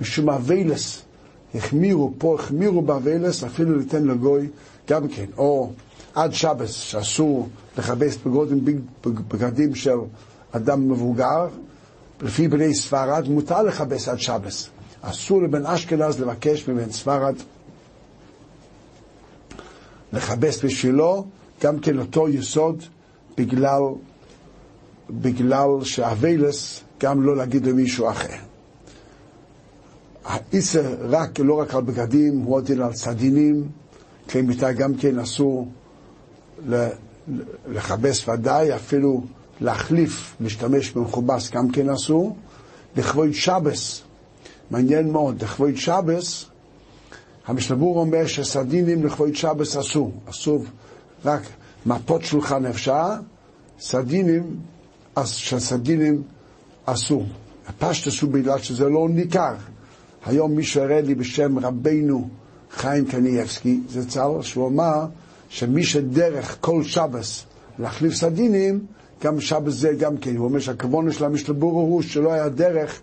בשום 0.00 0.30
אבילס, 0.30 1.02
החמירו 1.54 2.12
פה, 2.18 2.34
החמירו 2.34 2.82
באבילס, 2.82 3.44
אפילו 3.44 3.78
לתן 3.78 4.04
לגוי 4.06 4.48
גם 4.90 5.08
כן. 5.08 5.26
או 5.38 5.70
עד 6.14 6.32
שבס, 6.32 6.70
שאסור 6.70 7.48
לכבס 7.78 8.18
בגדים 9.28 9.74
של 9.74 9.96
אדם 10.52 10.88
מבוגר, 10.88 11.48
לפי 12.22 12.48
בני 12.48 12.74
ספרד 12.74 13.28
מותר 13.28 13.62
לכבס 13.62 14.08
עד 14.08 14.18
שבס. 14.18 14.68
אסור 15.10 15.42
לבן 15.42 15.66
אשכנז 15.66 16.20
לבקש 16.20 16.68
מבן 16.68 16.90
ספרד 16.90 17.34
לכבס 20.12 20.64
בשבילו 20.64 21.24
גם 21.62 21.78
כן 21.78 21.98
אותו 21.98 22.28
יסוד 22.28 22.82
בגלל, 23.36 23.82
בגלל 25.10 25.68
שאבילס 25.82 26.80
גם 27.00 27.22
לא 27.22 27.36
להגיד 27.36 27.66
למישהו 27.66 28.10
אחר. 28.10 28.36
האיסר 30.24 30.96
רק, 31.00 31.40
לא 31.40 31.54
רק 31.60 31.74
על 31.74 31.82
בגדים, 31.82 32.38
הוא 32.38 32.54
עוד 32.54 32.70
על 32.70 32.94
סדינים, 32.94 33.68
כלי 34.30 34.42
מיטה 34.42 34.72
גם 34.72 34.94
כן 34.94 35.18
אסור 35.18 35.68
לכבס 37.68 38.28
ודאי, 38.28 38.74
אפילו 38.74 39.24
להחליף, 39.60 40.36
להשתמש 40.40 40.90
במכובס 40.90 41.50
גם 41.50 41.70
כן 41.70 41.90
אסור. 41.90 42.36
לכבוד 42.96 43.32
שבס, 43.32 44.02
מעניין 44.70 45.12
מאוד, 45.12 45.42
לכבוד 45.42 45.76
שבס, 45.76 46.44
המשלבור 47.46 47.98
אומר 47.98 48.26
שסרדינים 48.26 49.06
לכבוד 49.06 49.34
שבס 49.34 49.76
אסור, 49.76 50.12
אסור 50.30 50.64
רק 51.24 51.42
מפות 51.86 52.24
שולחן 52.24 52.66
אפשר, 52.66 53.10
סרדינים, 53.80 54.56
שסרדינים 55.24 56.22
אסור. 56.84 57.26
הפשטס 57.66 58.22
הוא 58.22 58.32
בגלל 58.32 58.58
שזה 58.58 58.88
לא 58.88 59.08
ניכר. 59.08 59.54
היום 60.26 60.56
מישהו 60.56 60.82
הראה 60.82 61.00
לי 61.00 61.14
בשם 61.14 61.58
רבנו 61.58 62.28
חיים 62.70 63.04
קניאבסקי, 63.04 63.80
זה 63.88 64.08
צר, 64.08 64.42
שהוא 64.42 64.68
אמר 64.68 65.06
שמי 65.48 65.84
שדרך 65.84 66.56
כל 66.60 66.82
שבס 66.82 67.44
להחליף 67.78 68.14
סרדינים, 68.14 68.86
גם 69.22 69.40
שבס 69.40 69.72
זה 69.72 69.92
גם 69.98 70.16
כן. 70.16 70.36
הוא 70.36 70.44
אומר 70.44 70.58
שהכוונה 70.58 71.12
של 71.12 71.24
המשלבור 71.24 71.72
הוא 71.72 72.02
שלא 72.02 72.32
היה 72.32 72.48
דרך 72.48 73.00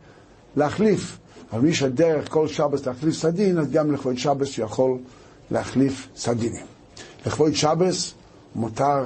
להחליף. 0.55 1.17
אבל 1.53 1.61
מי 1.61 1.73
שדרך 1.73 2.31
כל 2.31 2.47
שבס 2.47 2.85
להחליף 2.85 3.15
סדין, 3.15 3.57
אז 3.57 3.71
גם 3.71 3.91
לכבוד 3.91 4.17
שבס 4.17 4.57
יכול 4.57 4.97
להחליף 5.51 6.07
סדינים. 6.15 6.65
לכבוד 7.25 7.53
שבס 7.53 8.13
מותר 8.55 9.05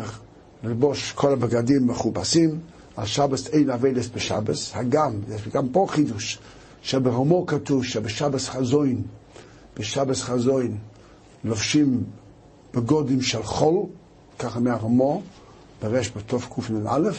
ללבוש 0.63 1.11
כל 1.11 1.33
הבגדים 1.33 1.87
מכובסים, 1.87 2.59
על 2.95 3.05
שבס 3.05 3.47
אין 3.47 3.69
אבלס 3.69 4.09
בשבס, 4.15 4.71
הגם, 4.75 5.11
יש 5.35 5.47
גם 5.47 5.69
פה 5.69 5.85
חידוש, 5.89 6.39
שבהומו 6.81 7.45
כתוב 7.45 7.83
שבשבס 7.85 8.49
חזוין, 8.49 9.01
בשבס 9.77 10.21
חזוין, 10.21 10.77
לובשים 11.43 12.03
בגודים 12.73 13.21
של 13.21 13.43
חול, 13.43 13.85
ככה 14.39 14.59
מההומו, 14.59 15.21
ברש 15.81 16.11
בתוף 16.17 16.47
קנ"א, 16.53 17.09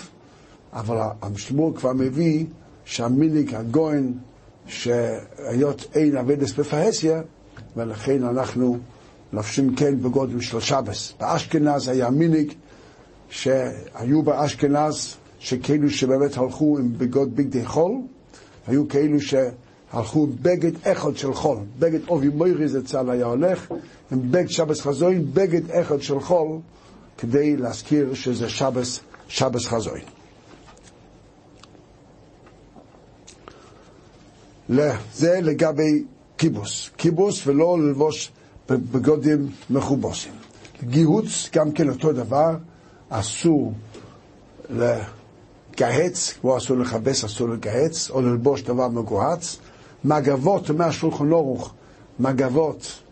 אבל 0.73 0.97
המשמור 1.23 1.75
כבר 1.75 1.93
מביא 1.93 2.47
שהמיניק 2.85 3.55
הגוין, 3.55 4.19
שהיות 4.69 5.87
אין 5.95 6.17
אבדס 6.17 6.53
בפרהסיה, 6.53 7.23
ולכן 7.77 8.25
אנחנו 8.25 8.79
לובשים 9.33 9.75
כן 9.75 10.03
בגודים 10.03 10.41
של 10.41 10.61
שבס. 10.61 11.13
באשכנז 11.21 11.89
היה 11.89 12.11
מיניק 12.11 12.55
שהיו 13.31 14.23
באשכנז 14.23 15.17
שכאלו 15.39 15.91
שבאמת 15.91 16.37
הלכו 16.37 16.79
עם 16.79 16.93
בגוד 16.99 17.37
בגדי 17.37 17.67
חול, 17.67 17.93
היו 18.67 18.89
כאלו 18.89 19.21
שהלכו 19.21 20.25
עם 20.25 20.33
בגד 20.43 20.73
אחד 20.85 21.17
של 21.17 21.35
חול, 21.35 21.59
בגד 21.79 22.09
אובי 22.09 22.29
מוירי 22.29 22.69
זה 22.69 22.85
צה"ל 22.85 23.11
היה 23.11 23.27
הולך, 23.27 23.73
עם 24.13 24.33
בגד 24.33 24.49
שבס 24.49 24.81
חזוין, 24.81 25.27
בגד 25.35 25.71
אחד 25.71 26.03
של 26.03 26.21
חול, 26.21 26.59
כדי 27.19 27.57
להזכיר 27.57 28.15
שזה 28.15 28.49
שבס, 28.49 29.01
שבס 29.29 29.67
חזוין. 29.67 30.18
זה 34.69 35.41
לגבי 35.43 36.05
קיבוס. 36.37 36.91
קיבוס 36.97 37.47
ולא 37.47 37.79
ללבוש 37.79 38.33
בגודים 38.69 39.51
מכובוסים. 39.71 40.33
גיהוץ 40.85 41.49
גם 41.53 41.73
כן 41.73 41.89
אותו 41.89 42.13
דבר, 42.13 42.57
אסור 43.09 43.73
לגהץ, 44.71 46.33
כמו 46.41 46.57
אסור 46.57 46.77
לכבס, 46.77 47.25
אסור 47.25 47.49
לגהץ, 47.49 48.11
או 48.11 48.23
ללבוש 48.23 48.63
דבר 48.63 48.89
מגוהץ. 48.89 49.57
מגבות, 50.05 50.71
אומר 50.71 50.91
שולחן 50.91 51.33
אורוך, 51.33 51.73
מגבות, 52.21 53.03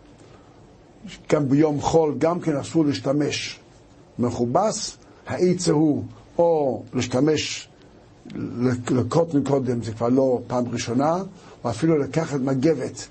גם 1.29 1.49
ביום 1.49 1.81
חול, 1.81 2.15
גם 2.17 2.39
כן 2.39 2.55
אסור 2.55 2.85
להשתמש 2.85 3.59
מכובס. 4.19 4.97
העץ 5.27 5.69
הוא 5.69 6.03
או 6.37 6.83
להשתמש 6.93 7.67
לקוטן 8.89 9.43
קודם, 9.43 9.83
זה 9.83 9.91
כבר 9.93 10.09
לא 10.09 10.41
פעם 10.47 10.63
ראשונה, 10.71 11.17
או 11.63 11.69
אפילו 11.69 11.97
לקחת 11.97 12.39
מגבת 12.39 13.07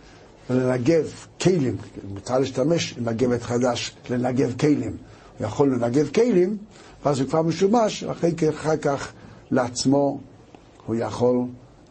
ולנגב 0.50 1.12
כלים, 1.41 1.76
מותר 2.09 2.38
להשתמש 2.38 2.95
עם 2.99 3.05
מגבת 3.05 3.43
חדש 3.43 3.97
לנגב 4.11 4.55
כלים. 4.61 4.97
הוא 5.38 5.47
יכול 5.47 5.75
לנגב 5.75 6.09
כלים, 6.09 6.57
ואז 7.05 7.21
הוא 7.21 7.29
כבר 7.29 7.43
משומש, 7.43 8.05
אחר 8.05 8.76
כך 8.83 9.12
לעצמו 9.50 10.21
הוא 10.87 10.97
יכול 10.97 11.45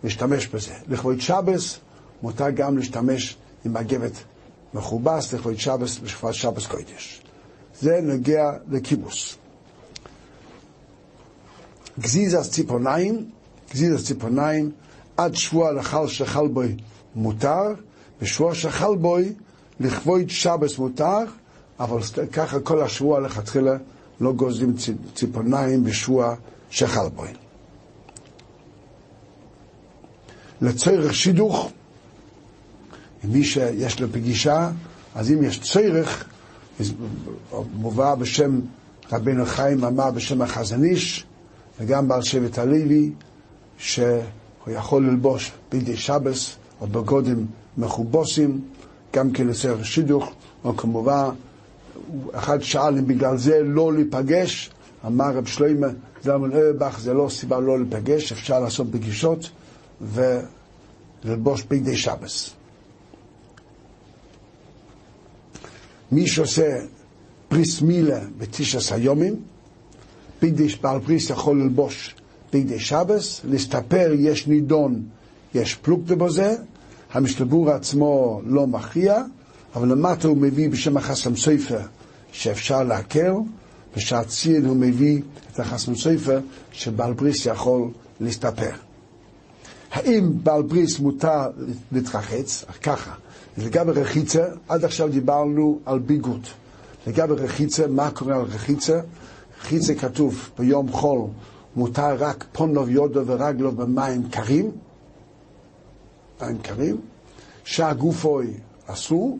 להשתמש 0.03 0.47
בזה. 0.47 0.73
לכבוד 0.87 1.21
שבס 1.21 1.79
מותר 2.21 2.49
גם 2.49 2.77
להשתמש 2.77 3.37
עם 3.65 3.73
מגבת 3.73 4.11
מכובס, 4.73 5.33
לכבוד 5.33 5.57
שבס, 5.57 5.99
לשכבת 6.03 6.33
שבס 6.33 6.67
קודש. 6.67 7.21
זה 7.79 7.99
נוגע 8.03 8.51
לקיבוס. 8.71 9.35
גזיזס 11.99 12.51
ציפורניים, 12.51 13.29
גזיזס 13.73 14.05
ציפורניים, 14.05 14.71
עד 15.17 15.35
שבוע 15.35 15.71
לחל 15.71 16.07
שחל 16.07 16.47
בוי 16.47 16.75
מותר, 17.15 17.73
בשבוע 18.21 18.55
שחל 18.55 18.95
בוי 18.95 19.33
לכבוד 19.79 20.29
שבס 20.29 20.77
מותר, 20.77 21.23
אבל 21.79 21.99
ככה 22.31 22.59
כל 22.59 22.81
השבוע 22.81 23.19
לכתחילה 23.19 23.77
לא 24.21 24.33
גוזלים 24.33 24.75
ציפורניים 25.13 25.83
בשבוע 25.83 26.35
שחל 26.69 27.09
בוי. 27.09 27.29
לצורך 30.61 31.13
שידוך, 31.13 31.71
מי 33.23 33.43
שיש 33.43 34.01
לו 34.01 34.07
פגישה, 34.11 34.69
אז 35.15 35.31
אם 35.31 35.43
יש 35.43 35.59
צורך, 35.59 36.25
מובא 37.73 38.15
בשם 38.15 38.59
רבינו 39.11 39.45
חיים 39.45 39.83
אמר 39.83 40.11
בשם 40.11 40.41
החזן 40.41 40.83
איש, 40.83 41.25
וגם 41.79 42.07
בעל 42.07 42.21
שבט 42.21 42.57
הלוי, 42.57 43.11
שהוא 44.65 44.73
יכול 44.73 45.07
ללבוש 45.07 45.51
בידי 45.71 45.97
שבס 45.97 46.55
או 46.81 46.87
בגודים 46.87 47.47
מכובוסים, 47.77 48.61
גם 49.13 49.31
כן 49.31 49.47
לצורך 49.47 49.85
שידוך, 49.85 50.31
או 50.63 50.77
כמובן, 50.77 51.29
אחד 52.31 52.61
שאל 52.61 52.97
אם 52.97 53.07
בגלל 53.07 53.37
זה 53.37 53.63
לא 53.63 53.93
להיפגש, 53.93 54.69
אמר 55.05 55.31
רב 55.37 55.45
שלמה 55.45 55.87
זלמן 56.23 56.51
אוירבך, 56.51 56.99
זה 56.99 57.13
לא 57.13 57.29
סיבה 57.29 57.59
לא 57.59 57.79
להיפגש, 57.79 58.31
אפשר 58.31 58.59
לעשות 58.59 58.87
פגישות 58.91 59.49
וללבוש 60.01 61.63
בידי 61.63 61.97
שבס. 61.97 62.53
מי 66.11 66.27
שעושה 66.27 66.77
פריס 67.47 67.81
מילה 67.81 68.19
בתשעס 68.37 68.91
היומים, 68.91 69.35
בידי 70.41 70.67
בעל 70.81 70.99
פריס 70.99 71.29
יכול 71.29 71.61
ללבוש 71.61 72.15
בידי 72.55 72.79
שבס, 72.79 73.41
להסתפר 73.43 74.11
יש 74.19 74.47
נידון, 74.47 75.01
יש 75.55 75.75
פלוגתא 75.75 76.15
בזה, 76.15 76.55
המשתבור 77.13 77.69
עצמו 77.71 78.41
לא 78.45 78.67
מכריע, 78.67 79.23
אבל 79.75 79.87
למטה 79.91 80.27
הוא 80.27 80.37
מביא 80.37 80.69
בשם 80.69 80.97
החסם 80.97 81.35
סופר 81.35 81.79
שאפשר 82.31 82.83
להקל, 82.83 83.33
ושהציין 83.97 84.65
הוא 84.65 84.75
מביא 84.75 85.21
את 85.53 85.59
החסם 85.59 85.95
סופר 85.95 86.39
שבעל 86.71 87.13
בריס 87.13 87.45
יכול 87.45 87.89
להסתפר. 88.19 88.71
האם 89.91 90.31
בעל 90.43 90.61
בריס 90.61 90.99
מותר 90.99 91.49
להתרחץ? 91.91 92.65
ככה. 92.83 93.13
לגבי 93.57 93.91
רחיצה, 93.91 94.45
עד 94.67 94.85
עכשיו 94.85 95.09
דיברנו 95.09 95.79
על 95.85 95.99
ביגוד. 95.99 96.47
לגבי 97.07 97.33
רחיצה, 97.33 97.87
מה 97.87 98.11
קורה 98.11 98.35
על 98.35 98.41
רחיצה? 98.41 98.99
רחיצה 99.61 99.95
כתוב 99.95 100.49
ביום 100.59 100.91
חול, 100.91 101.21
מותר 101.75 102.15
רק 102.17 102.45
פונוב 102.51 102.89
יודו 102.89 103.27
ורגלו 103.27 103.71
במים 103.71 104.29
קרים, 104.29 104.71
מים 106.41 106.57
קרים, 106.57 107.01
שהגופוי 107.63 108.53
אסור, 108.87 109.39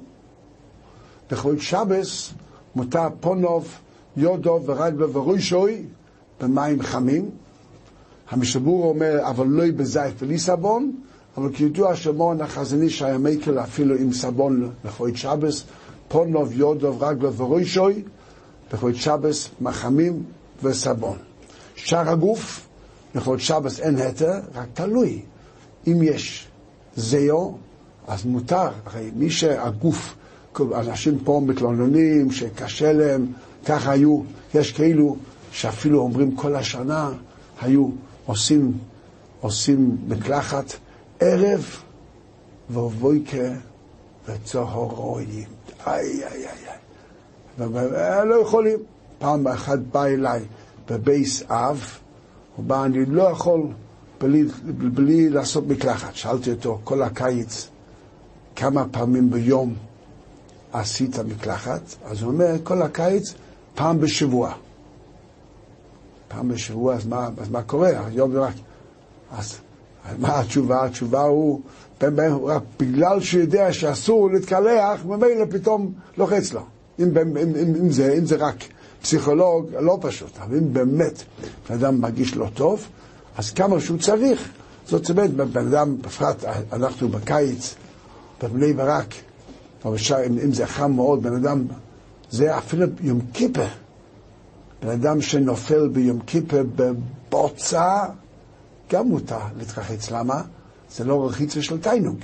לכבוד 1.32 1.60
שבס 1.60 2.34
מותר 2.76 3.08
פונוב, 3.19 3.67
יודו 4.17 4.62
ורגלו 4.65 5.13
ורוישוי 5.13 5.86
במים 6.41 6.82
חמים. 6.82 7.30
המשבור 8.30 8.89
אומר, 8.89 9.30
אבל 9.30 9.48
לא 9.48 9.63
בזית 9.78 10.21
בלי 10.21 10.39
סבון, 10.39 10.91
אבל 11.38 11.54
כידוע 11.54 11.95
שמעון 11.95 12.41
החזני 12.41 12.89
שהיה 12.89 13.17
מקל 13.17 13.60
אפילו 13.60 13.95
עם 13.95 14.13
סבון 14.13 14.71
לכבוד 14.86 15.15
שבס, 15.15 15.63
פונוב, 16.08 16.54
יודו 16.54 17.00
ורגלו 17.00 17.34
ורוישוי, 17.34 18.04
לכבוד 18.74 18.95
שבס 18.95 19.50
מחמים 19.62 20.24
וסבון. 20.63 21.17
שאר 21.75 22.09
הגוף, 22.09 22.67
לכבוד 23.15 23.39
שבס 23.39 23.79
אין 23.79 23.97
היתר, 23.97 24.39
רק 24.53 24.67
תלוי. 24.73 25.21
אם 25.88 25.99
יש 26.03 26.47
זיו, 26.95 27.51
אז 28.07 28.25
מותר, 28.25 28.69
הרי 28.85 29.11
מי 29.15 29.29
שהגוף, 29.29 30.15
אנשים 30.75 31.19
פה 31.19 31.41
מתלוננים 31.45 32.31
שקשה 32.31 32.93
להם, 32.93 33.25
ככה 33.65 33.91
היו, 33.91 34.21
יש 34.53 34.71
כאילו 34.71 35.17
שאפילו 35.51 35.99
אומרים 35.99 36.35
כל 36.35 36.55
השנה, 36.55 37.11
היו 37.61 37.89
עושים, 38.25 38.77
עושים 39.41 39.97
מקלחת 40.07 40.73
ערב 41.19 41.65
ובויקה 42.69 43.53
וצהריים. 44.27 45.47
איי, 45.88 46.23
איי, 46.23 46.45
איי. 47.59 48.25
לא 48.25 48.35
יכולים. 48.41 48.77
פעם 49.19 49.47
אחת 49.47 49.79
בא 49.79 50.05
אליי 50.05 50.41
בבייס 50.89 51.43
אב, 51.50 51.84
הוא 52.56 52.65
בא, 52.65 52.86
אני 52.86 53.06
לא 53.06 53.24
יכול 53.24 53.62
בלי, 54.21 54.43
בלי 54.93 55.30
לעשות 55.30 55.67
מקלחת. 55.67 56.15
שאלתי 56.15 56.52
אותו 56.52 56.80
כל 56.84 57.02
הקיץ, 57.02 57.67
כמה 58.56 58.86
פעמים 58.91 59.30
ביום 59.30 59.76
עשית 60.74 61.19
מקלחת? 61.19 61.82
אז 62.06 62.21
הוא 62.21 62.32
אומר, 62.32 62.56
כל 62.63 62.82
הקיץ, 62.82 63.34
פעם 63.76 64.00
בשבוע. 64.00 64.54
פעם 66.28 66.48
בשבוע, 66.48 66.95
אז 66.95 67.06
מה, 67.06 67.30
אז 67.38 67.50
מה 67.50 67.62
קורה? 67.62 67.89
היום 68.08 68.38
רק... 68.38 68.54
אז 69.32 69.58
מה 70.19 70.39
התשובה? 70.39 70.86
התשובה 70.86 71.21
הוא, 71.21 71.62
רק 72.43 72.62
בגלל 72.80 73.21
שהוא 73.21 73.41
יודע 73.41 73.74
שאסור 73.74 74.30
להתקלח, 74.32 75.06
ממילא 75.06 75.45
פתאום 75.50 75.93
לוחץ 76.17 76.54
לו. 76.54 76.62
אם, 77.00 77.17
אם, 77.17 77.38
אם, 77.38 77.76
אם, 77.76 77.91
זה, 77.91 78.13
אם 78.17 78.26
זה 78.26 78.36
רק 78.36 78.56
פסיכולוג, 79.06 79.70
לא 79.80 79.98
פשוט, 80.02 80.38
אבל 80.38 80.58
אם 80.58 80.74
באמת 80.74 81.24
בן 81.70 81.76
אדם 81.76 82.02
מרגיש 82.02 82.36
לא 82.36 82.48
טוב, 82.54 82.88
אז 83.38 83.52
כמה 83.52 83.80
שהוא 83.80 83.98
צריך. 83.98 84.50
זאת 84.86 85.10
אומרת, 85.10 85.32
בן 85.32 85.68
אדם, 85.68 85.98
בפרט 86.02 86.44
אנחנו 86.74 87.10
בקיץ, 87.10 87.76
בבני 88.44 88.74
ברק, 88.74 89.13
בשאר, 89.86 90.26
אם, 90.26 90.39
אם 90.39 90.54
זה 90.54 90.68
חם 90.68 90.91
מאוד, 90.91 91.24
בן 91.24 91.36
אדם 91.36 91.63
זה 92.32 92.58
אפילו 92.58 92.88
יום 93.02 93.20
כיפר. 93.34 93.68
בן 94.82 94.89
אדם 94.89 95.22
שנופל 95.22 95.88
ביום 95.88 96.20
כיפר 96.20 96.63
בבוצה, 96.76 98.04
גם 98.91 99.08
מותר 99.08 99.39
להתרחץ. 99.58 100.12
למה? 100.12 100.41
זה 100.91 101.04
לא 101.04 101.26
רחיצה 101.26 101.62
של 101.62 101.82
תיינוג. 101.82 102.18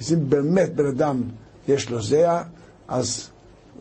אז 0.00 0.12
אם 0.12 0.30
באמת 0.30 0.74
בן 0.74 0.86
אדם 0.86 1.22
יש 1.68 1.90
לו 1.90 2.02
זרע, 2.02 2.42
אז 2.88 3.28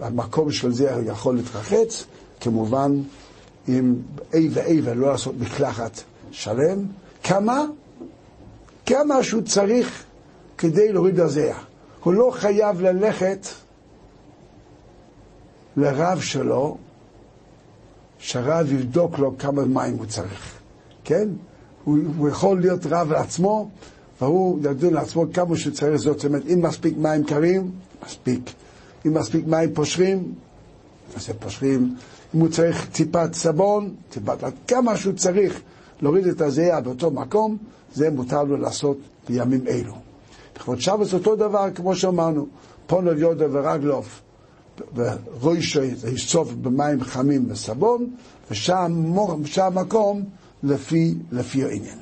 המקום 0.01 0.51
של 0.51 0.73
זרע 0.73 1.01
יכול 1.05 1.35
להתרחץ, 1.35 2.05
כמובן 2.45 3.01
עם 3.67 3.95
A 4.31 4.35
ו-A 4.51 4.71
ולא 4.83 5.11
לעשות 5.11 5.35
מקלחת 5.39 6.03
שלם. 6.31 6.85
כמה? 7.23 7.65
כמה 8.85 9.23
שהוא 9.23 9.41
צריך 9.41 10.03
כדי 10.57 10.93
להוריד 10.93 11.19
הזרע. 11.19 11.57
הוא 12.03 12.13
לא 12.13 12.31
חייב 12.33 12.81
ללכת 12.81 13.47
לרב 15.77 16.21
שלו, 16.21 16.77
שהרב 18.19 18.71
יבדוק 18.71 19.19
לו 19.19 19.37
כמה 19.37 19.65
מים 19.65 19.97
הוא 19.97 20.05
צריך, 20.05 20.53
כן? 21.03 21.29
הוא, 21.83 21.97
הוא 22.17 22.29
יכול 22.29 22.61
להיות 22.61 22.85
רב 22.85 23.11
לעצמו, 23.11 23.69
והוא 24.21 24.59
ידון 24.63 24.93
לעצמו 24.93 25.25
כמה 25.33 25.57
שהוא 25.57 25.73
צריך, 25.73 25.95
זאת 25.95 26.25
אומרת, 26.25 26.43
אם 26.53 26.61
מספיק 26.61 26.97
מים 26.97 27.23
קרים, 27.23 27.71
מספיק. 28.05 28.51
אם 29.05 29.13
מספיק 29.13 29.45
מים 29.47 29.73
פושרים, 29.73 30.33
אז 31.15 31.29
פושרים. 31.39 31.95
אם 32.35 32.39
הוא 32.39 32.49
צריך 32.49 32.89
טיפת 32.89 33.33
סבון, 33.33 33.95
טיפת... 34.09 34.37
כמה 34.67 34.97
שהוא 34.97 35.13
צריך 35.13 35.61
להוריד 36.01 36.27
את 36.27 36.41
הזיעה 36.41 36.81
באותו 36.81 37.11
מקום, 37.11 37.57
זה 37.93 38.09
מותר 38.09 38.43
לו 38.43 38.57
לעשות 38.57 38.97
בימים 39.29 39.67
אלו. 39.67 39.93
לכבוד 40.55 40.81
שבת 40.81 41.13
אותו 41.13 41.35
דבר, 41.35 41.67
כמו 41.75 41.95
שאמרנו, 41.95 42.47
פונו 42.87 43.11
יודו 43.11 43.51
ורגלוב 43.51 44.07
ורוישוי 44.95 45.95
זה 45.95 46.09
יסוף 46.09 46.53
במים 46.53 47.03
חמים 47.03 47.45
וסבון, 47.51 48.09
ושם 48.51 49.13
המקום 49.57 50.23
לפי, 50.63 51.15
לפי 51.31 51.63
העניין. 51.63 51.97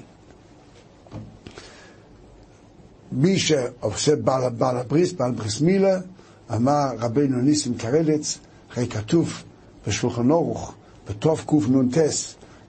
מי 3.12 3.40
שעושה 3.40 4.16
בעל, 4.16 4.78
הבריס, 4.78 5.14
בעל 5.14 5.32
בריס 5.32 5.62
מילה, 5.62 6.00
אמר 6.56 6.88
רבינו 7.00 7.38
ניסים 7.38 7.74
קרלץ, 7.74 8.38
הרי 8.76 8.88
כתוב 8.88 9.44
בשולחן 9.88 10.32
אורוך, 10.32 10.74
בתוף 11.10 11.46
קנ"ט, 11.46 11.98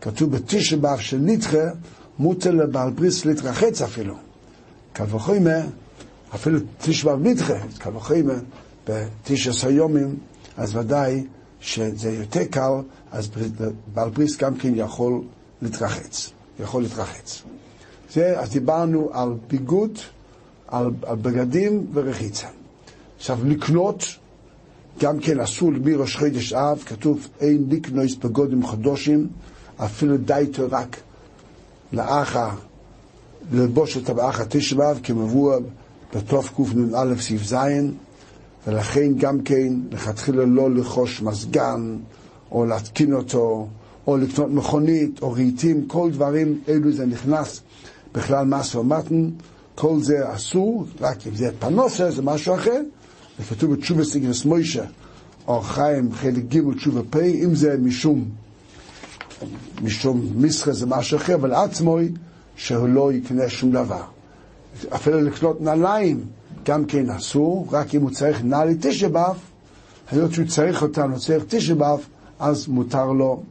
כתוב 0.00 0.31
בתשע 0.37 0.77
באב 0.77 0.98
של 0.98 1.18
נדחה, 1.18 1.64
מותר 2.18 2.50
לבעל 2.50 2.90
בריס 2.90 3.24
להתרחץ 3.24 3.83
אפילו. 3.83 4.14
קל 4.92 5.05
וחומר, 5.11 5.61
אפילו 6.35 6.59
תשע 6.79 7.05
באב 7.05 7.22
נדחה, 7.22 7.55
קל 7.79 7.96
וחומר, 7.96 8.38
בתשע 8.88 9.50
עשר 9.50 9.70
יומים, 9.70 10.16
אז 10.57 10.77
ודאי 10.77 11.24
שזה 11.61 12.12
יותר 12.12 12.44
קל, 12.44 12.72
אז 13.12 13.31
בעל 13.94 14.11
בריס 14.11 14.37
גם 14.37 14.55
כן 14.55 14.72
יכול 14.74 15.20
להתרחץ. 15.62 16.31
יכול 16.61 16.83
להתרחץ. 16.83 17.42
זה, 18.11 18.40
אז 18.40 18.50
דיברנו 18.50 19.11
על 19.12 19.35
ביגוד, 19.48 19.98
על, 20.68 20.90
על 21.03 21.16
בגדים 21.16 21.87
ורחיצה. 21.92 22.46
עכשיו, 23.16 23.38
לקנות, 23.44 24.05
גם 25.00 25.18
כן 25.18 25.40
אסור 25.40 25.70
מראש 25.85 26.16
חידש 26.16 26.52
אב, 26.52 26.83
כתוב 26.87 27.28
אין 27.40 27.64
לקנוס 27.70 28.14
בגודים 28.14 28.66
חדושים, 28.66 29.28
אפילו 29.76 30.16
דייתו 30.16 30.62
רק 30.70 30.96
לאחה, 31.92 32.54
ללבוש 33.52 33.96
אותה 33.96 34.14
באחה 34.14 34.44
תשבב, 34.48 34.98
כמבוא 35.02 35.57
בתוף 36.14 36.50
קנ"א 36.57 37.14
סעיף 37.20 37.44
ז', 37.44 37.57
ולכן 38.66 39.14
גם 39.16 39.42
כן, 39.42 39.72
לכתחילה 39.90 40.44
לא 40.44 40.70
לרכוש 40.70 41.22
מזגן, 41.22 41.96
או 42.52 42.64
להתקין 42.64 43.12
אותו, 43.14 43.66
או 44.07 44.16
לקנות 44.16 44.50
מכונית, 44.50 45.22
או 45.22 45.33
רהיטים, 45.33 45.88
כל 45.88 46.11
דברים 46.11 46.61
אלו 46.68 46.92
זה 46.92 47.07
נכנס 47.07 47.61
בכלל 48.14 48.46
מס 48.46 48.74
ומתן, 48.74 49.30
כל 49.74 50.00
זה 50.00 50.35
אסור, 50.35 50.85
רק 51.00 51.26
אם 51.26 51.35
זה 51.35 51.50
פנוסה 51.59 52.11
זה 52.11 52.22
משהו 52.22 52.54
אחר, 52.54 52.80
וכתוב 53.40 53.75
בתשובה 53.75 54.05
סיגרס 54.05 54.44
מוישה, 54.44 54.85
או 55.47 55.61
חיים 55.61 56.12
חלק 56.12 56.44
ג' 56.49 56.75
תשובה 56.77 57.01
פ', 57.11 57.16
אם 57.16 57.55
זה 57.55 57.77
משום, 57.83 58.25
משום 59.83 60.29
מסחה 60.35 60.73
זה 60.73 60.87
משהו 60.87 61.16
אחר, 61.16 61.35
אבל 61.35 61.53
עצמוי 61.55 62.12
שהוא 62.57 62.88
לא 62.88 63.12
יקנה 63.12 63.49
שום 63.49 63.73
דבר. 63.73 64.03
אפילו 64.94 65.20
לקנות 65.20 65.61
נעליים 65.61 66.25
גם 66.64 66.85
כן 66.85 67.11
אסור, 67.11 67.66
רק 67.70 67.94
אם 67.94 68.03
הוא 68.03 68.11
צריך 68.11 68.44
נעלי 68.44 68.75
תשבב, 68.81 69.35
היות 70.11 70.33
שהוא 70.33 70.47
צריך 70.47 70.83
אותנו, 70.83 71.12
הוא 71.12 71.18
צריך 71.18 71.44
תשבב, 71.49 71.99
אז 72.38 72.66
מותר 72.66 73.12
לו, 73.12 73.42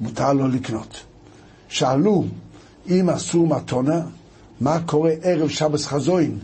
מותר 0.00 0.32
לו 0.32 0.48
לקנות. 0.48 1.00
שאלו, 1.68 2.24
אם 2.90 3.10
אסור 3.10 3.46
מתונה, 3.46 4.00
מה 4.60 4.80
קורה 4.86 5.10
ערב 5.22 5.48
שבס 5.48 5.86
חזוין? 5.86 6.38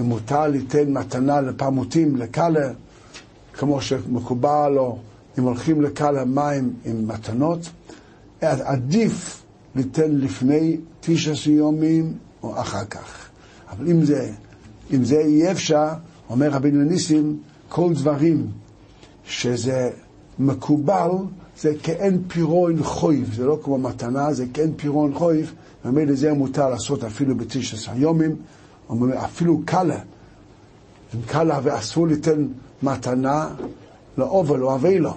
אם 0.00 0.04
מותר 0.04 0.46
ליתן 0.46 0.92
מתנה 0.92 1.40
לפעמותים, 1.40 2.16
לקלה, 2.16 2.72
כמו 3.52 3.80
שמקובל, 3.80 4.74
או 4.78 4.98
אם 5.38 5.42
הולכים 5.42 5.82
לקלה 5.82 6.24
מים 6.24 6.74
עם 6.84 7.08
מתנות, 7.08 7.70
עדיף 8.40 9.42
ליתן 9.74 10.10
לפני 10.10 10.76
תשע 11.00 11.50
יומים 11.50 12.12
או 12.42 12.60
אחר 12.60 12.84
כך. 12.84 13.28
אבל 13.70 13.90
אם 13.90 14.04
זה, 14.04 14.30
אם 14.92 15.04
זה 15.04 15.14
יהיה 15.14 15.50
אפשר, 15.52 15.88
אומר 16.30 16.50
רבינו 16.50 16.84
ניסים, 16.84 17.38
כל 17.68 17.94
דברים 17.94 18.46
שזה 19.24 19.90
מקובל, 20.38 21.10
זה 21.60 21.72
כאין 21.82 22.22
פירון 22.28 22.82
חויב, 22.82 23.34
זה 23.34 23.46
לא 23.46 23.58
כמו 23.62 23.78
מתנה, 23.78 24.32
זה 24.32 24.46
כאין 24.54 24.72
פירון 24.76 25.14
חויב, 25.14 25.52
ומילא 25.84 26.14
זה 26.14 26.32
מותר 26.32 26.68
לעשות 26.70 27.04
אפילו 27.04 27.36
בתשע 27.36 27.92
יומים, 27.96 28.36
אפילו 29.24 29.60
קלה, 29.64 29.98
קלה 31.26 31.60
ואסור 31.62 32.06
ליתן 32.06 32.46
מתנה 32.82 33.48
לאובל 34.18 34.62
או 34.62 34.74
אבילו. 34.74 35.14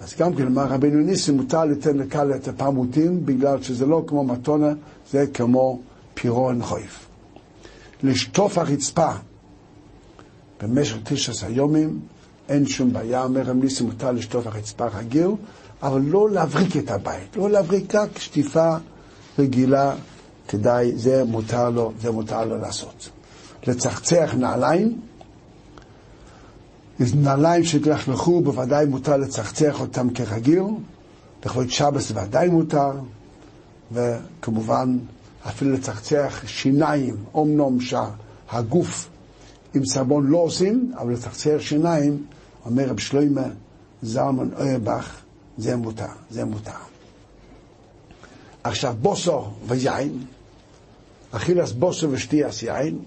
אז 0.00 0.14
גם 0.18 0.34
כן, 0.34 0.46
אמר 0.46 0.66
רבינו 0.66 1.00
ניסים, 1.00 1.36
מותר 1.36 1.64
ליתן 1.64 1.96
לקלה 1.96 2.36
את 2.36 2.48
הפעמותים, 2.48 3.26
בגלל 3.26 3.62
שזה 3.62 3.86
לא 3.86 4.04
כמו 4.06 4.24
מתונה, 4.24 4.72
זה 5.10 5.26
כמו 5.34 5.80
פירון 6.14 6.62
חויב. 6.62 6.98
לשטוף 8.02 8.58
הרצפה 8.58 9.10
במשך 10.62 10.96
תשע 11.04 11.48
יומים, 11.48 12.00
אין 12.48 12.66
שום 12.66 12.92
בעיה, 12.92 13.24
אומר 13.24 13.42
רב 13.42 13.56
ניסים, 13.56 13.86
מותר 13.86 14.12
לשטוף 14.12 14.46
הרצפה 14.46 14.86
רגיל, 14.86 15.30
אבל 15.82 16.00
לא 16.00 16.30
להבריק 16.30 16.76
את 16.76 16.90
הבית, 16.90 17.36
לא 17.36 17.50
להבריק 17.50 17.94
רק 17.94 18.18
שטיפה 18.18 18.76
רגילה, 19.38 19.94
כדאי, 20.48 20.92
זה 20.96 21.24
מותר 21.24 21.70
לו, 21.70 21.92
זה 22.00 22.10
מותר 22.10 22.44
לו 22.44 22.58
לעשות. 22.58 23.10
לצחצח 23.66 24.34
נעליים, 24.38 25.00
נעליים 27.14 27.64
שהתלכלכו, 27.64 28.40
בוודאי 28.40 28.86
מותר 28.86 29.16
לצחצח 29.16 29.80
אותם 29.80 30.10
כרגיל, 30.10 30.64
לכבוד 31.46 31.70
שבס 31.70 32.10
ודאי 32.10 32.48
מותר, 32.48 32.92
וכמובן 33.92 34.98
אפילו 35.48 35.72
לצחצח 35.72 36.42
שיניים, 36.46 37.16
אומנום 37.34 37.78
שהגוף 37.80 39.08
עם 39.74 39.84
סבון 39.84 40.26
לא 40.26 40.38
עושים, 40.38 40.92
אבל 40.98 41.12
לצחצח 41.12 41.56
שיניים, 41.58 42.24
אומר 42.64 42.88
רב 42.88 43.00
שלוימה 43.00 43.46
זלמן 44.02 44.48
אוירבך, 44.58 45.16
זה 45.58 45.76
מותר, 45.76 46.04
זה 46.30 46.44
מותר. 46.44 46.70
עכשיו 48.64 48.94
בוסו 49.02 49.44
ויין, 49.66 50.24
אכילס 51.30 51.72
בוסו 51.72 52.10
ושתיאס 52.10 52.62
יין, 52.62 52.98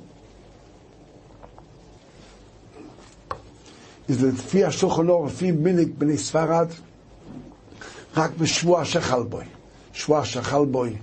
זה 4.10 4.28
לפי 4.28 4.64
השולחן 4.66 5.10
אור, 5.10 5.26
לפי 5.26 5.52
מיניק 5.52 5.90
בני 5.98 6.18
ספרד, 6.18 6.68
רק 8.18 8.32
בשבוע 8.38 8.86
שחל 8.86 9.24
בוי. 9.24 9.46
שבוע 9.94 10.26
שחל 10.26 10.66
בוי, 10.66 10.96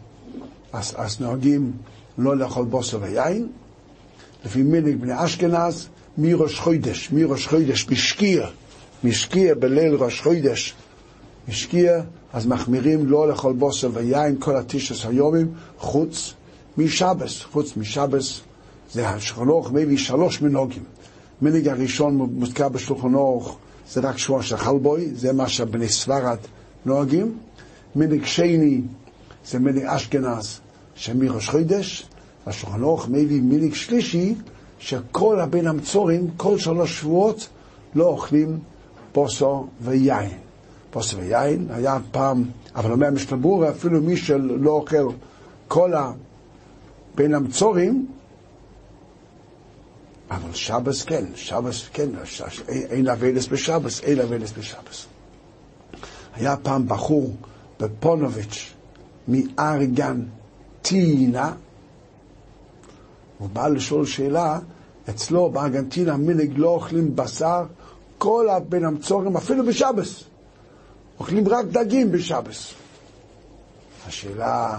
אז, 0.72 0.94
אז 0.96 1.20
נוהגים 1.20 1.72
לא 2.18 2.36
לאכול 2.36 2.64
בוסו 2.64 3.00
ויין. 3.00 3.48
לפי 4.44 4.62
מיניק 4.62 4.96
בני 4.96 5.24
אשכנז, 5.24 5.88
מראש 6.18 6.58
חוידש, 6.58 7.10
מראש 7.12 7.46
חוידש, 7.46 7.86
משקיע, 7.88 8.46
משקיע 9.04 9.54
בליל 9.54 9.94
ראש 9.94 10.20
חוידש, 10.20 10.74
משקיע, 11.48 12.00
אז 12.32 12.46
מחמירים 12.46 13.06
לא 13.06 13.28
לאכול 13.28 13.52
בוסר 13.52 13.90
ויין 13.92 14.36
כל 14.38 14.56
התשע 14.56 15.08
היומים, 15.08 15.54
חוץ 15.78 16.34
משבס, 16.78 17.42
חוץ 17.42 17.76
משבס, 17.76 18.40
זה 18.92 19.08
השולחן 19.08 19.48
אורך 19.48 19.70
מביא 19.72 19.98
שלוש 19.98 20.42
מנהוגים. 20.42 20.82
מנהג 21.42 21.68
הראשון 21.68 22.16
מוזכר 22.16 22.68
בשולחן 22.68 23.14
אורך, 23.14 23.54
זה 23.90 24.00
רק 24.00 24.18
שבוע 24.18 24.42
של 24.42 24.56
חלבוי, 24.56 25.14
זה 25.14 25.32
מה 25.32 25.48
שבני 25.48 25.88
ספרד 25.88 26.38
נוהגים. 26.84 27.38
מנהג 27.96 28.24
שני 28.24 28.80
זה 29.46 29.58
מנהג 29.58 29.84
אשכנז, 29.86 30.60
שמראש 30.94 31.48
חידש, 31.48 32.06
השולחן 32.46 32.82
אורך 32.82 33.08
מביא 33.08 33.40
מנהג 33.42 33.74
שלישי, 33.74 34.34
שכל 34.78 35.40
הבן 35.40 35.66
המצורים, 35.66 36.30
כל 36.36 36.58
שלוש 36.58 37.00
שבועות, 37.00 37.48
לא 37.94 38.06
אוכלים 38.06 38.58
בוסו 39.14 39.66
ויין. 39.80 40.30
בוסו 40.92 41.16
ויין 41.18 41.66
היה 41.70 41.98
פעם, 42.10 42.44
אבל 42.74 42.92
אומר 42.92 43.10
משתבור, 43.10 43.68
אפילו 43.68 44.02
מי 44.02 44.16
שלא 44.16 44.70
אוכל 44.70 45.06
קולה 45.68 46.12
בין 47.16 47.34
המצורים, 47.34 48.06
אבל 50.30 50.52
שבס 50.54 51.04
כן, 51.04 51.24
שבס 51.34 51.88
כן, 51.92 52.08
אין 52.68 53.08
אבלס 53.08 53.46
בשבס, 53.46 54.00
אין 54.00 54.20
אבלס 54.20 54.52
בשבס. 54.52 55.06
היה 56.34 56.56
פעם 56.56 56.88
בחור 56.88 57.34
בפונוביץ' 57.80 58.72
מארגנטינה, 59.28 60.32
הוא 63.38 63.48
בא 63.52 63.68
לשאול 63.68 64.06
שאלה, 64.06 64.58
אצלו 65.10 65.50
בארגנטינה 65.50 66.16
מנהג 66.16 66.52
לא 66.56 66.68
אוכלים 66.68 67.16
בשר 67.16 67.64
כל 68.18 68.48
הבין 68.48 68.84
המצורים, 68.84 69.36
אפילו 69.36 69.66
בשבס. 69.66 70.24
אוכלים 71.18 71.48
רק 71.48 71.66
דגים 71.66 72.12
בשבס. 72.12 72.72
השאלה, 74.06 74.78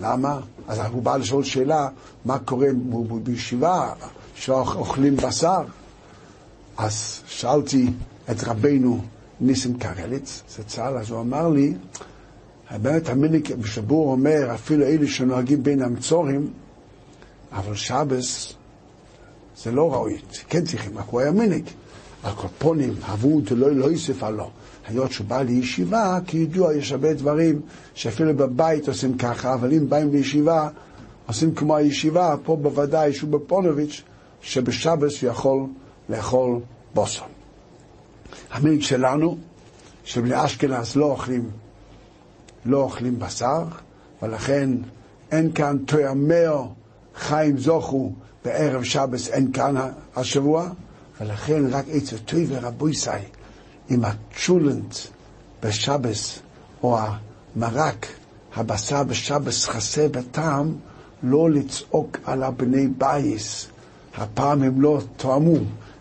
למה? 0.00 0.40
אז 0.68 0.78
הוא 0.92 1.02
בא 1.02 1.16
לשאול 1.16 1.44
שאלה, 1.44 1.88
מה 2.24 2.38
קורה 2.38 2.68
בישיבה, 3.22 3.92
שאוכלים 4.34 5.16
בשר? 5.16 5.62
אז 6.76 7.20
שאלתי 7.26 7.90
את 8.30 8.44
רבנו 8.44 9.04
ניסים 9.40 9.78
קרליץ, 9.78 10.42
צה"ל, 10.66 10.98
אז 10.98 11.10
הוא 11.10 11.20
אמר 11.20 11.48
לי, 11.48 11.74
באמת 12.82 13.08
המיניק 13.08 13.50
בשבור 13.50 14.10
אומר, 14.10 14.54
אפילו 14.54 14.84
אלה 14.84 15.06
שנוהגים 15.06 15.62
בין 15.62 15.82
המצורים, 15.82 16.50
אבל 17.52 17.74
שבס 17.74 18.52
זה 19.56 19.72
לא 19.72 19.92
ראוי, 19.92 20.18
כן 20.48 20.64
צריכים, 20.64 20.98
רק 20.98 21.04
הוא 21.10 21.20
היה 21.20 21.30
מיניק. 21.30 21.64
הקופונים, 22.24 22.94
הבו 23.02 23.40
דלא 23.40 23.70
לא 23.70 23.84
יוסיף 23.84 24.22
עלו. 24.22 24.50
היות 24.88 25.12
שהוא 25.12 25.26
בא 25.26 25.42
לישיבה, 25.42 26.18
כי 26.26 26.38
ידוע, 26.38 26.74
יש 26.74 26.92
הרבה 26.92 27.14
דברים 27.14 27.60
שאפילו 27.94 28.36
בבית 28.36 28.88
עושים 28.88 29.18
ככה, 29.18 29.54
אבל 29.54 29.72
אם 29.72 29.88
באים 29.88 30.12
לישיבה, 30.12 30.68
עושים 31.26 31.54
כמו 31.54 31.76
הישיבה, 31.76 32.34
פה 32.44 32.56
בוודאי 32.56 33.12
שהוא 33.12 33.30
בפונוביץ', 33.30 34.02
שבשבס 34.40 35.22
הוא 35.22 35.30
יכול 35.30 35.66
לאכול 36.08 36.60
בוסון. 36.94 37.28
המנהיג 38.50 38.82
שלנו, 38.82 39.36
שבני 40.04 40.44
אשכנז 40.44 40.96
לא 40.96 41.06
אוכלים, 41.06 41.50
לא 42.64 42.78
אוכלים 42.78 43.18
בשר, 43.18 43.64
ולכן 44.22 44.70
אין 45.30 45.52
כאן 45.52 45.76
תוימר 45.86 46.62
חיים 47.16 47.58
זוכו 47.58 48.12
בערב 48.44 48.82
שבס, 48.82 49.28
אין 49.28 49.52
כאן 49.52 49.74
השבוע, 50.16 50.68
ולכן 51.20 51.66
רק 51.70 51.84
עץ 51.88 52.12
הטוי 52.12 52.46
ורבוי 52.48 52.94
סי, 52.94 53.10
עם 53.88 54.04
הצ'ולנט 54.04 54.94
בשבס, 55.62 56.38
או 56.82 56.98
המרק, 57.56 58.06
הבשר 58.54 59.02
בשבס 59.02 59.66
חסר 59.66 60.08
בטעם, 60.08 60.74
לא 61.22 61.50
לצעוק 61.50 62.18
על 62.24 62.42
הבני 62.42 62.88
בייס. 62.88 63.66
הפעם 64.16 64.62
הם 64.62 64.80
לא 64.80 65.00
תואמו, 65.16 65.56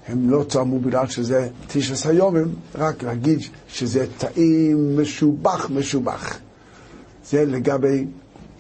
הם 0.08 0.30
לא 0.30 0.44
תואמו 0.44 0.80
בגלל 0.80 1.08
שזה 1.08 1.50
תשע 1.68 2.10
היומים, 2.10 2.56
רק 2.76 3.04
להגיד 3.04 3.40
שזה 3.68 4.06
טעים 4.18 5.02
משובח 5.02 5.70
משובח. 5.70 6.38
זה 7.26 7.46
לגבי 7.46 8.06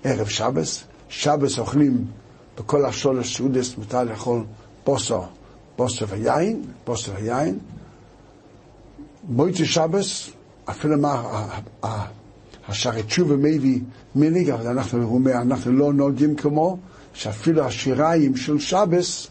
ערב 0.03 0.27
שבס. 0.27 0.83
שבס 1.09 1.59
אוכלים 1.59 2.05
בכל 2.57 2.85
השולש 2.85 3.37
סעודס, 3.37 3.77
מותר 3.77 4.03
לאכול 4.03 4.43
בוסו, 4.85 5.21
בוסו 5.77 6.07
ויין, 6.07 6.61
בוסו 6.85 7.11
ויין. 7.13 7.59
מויצי 9.29 9.65
שבס, 9.65 10.29
אפילו 10.65 10.97
מה 10.97 11.23
השערי 12.67 13.03
תשובה 13.03 13.35
מביא 13.35 13.79
מליג, 14.15 14.49
אבל 14.49 14.67
אנחנו, 14.67 15.03
הוא 15.03 15.15
אומר, 15.15 15.31
אנחנו 15.31 15.71
לא 15.71 15.93
נוהגים 15.93 16.35
כמו, 16.35 16.77
שאפילו 17.13 17.63
השיריים 17.63 18.35
של 18.35 18.59
שבס 18.59 19.27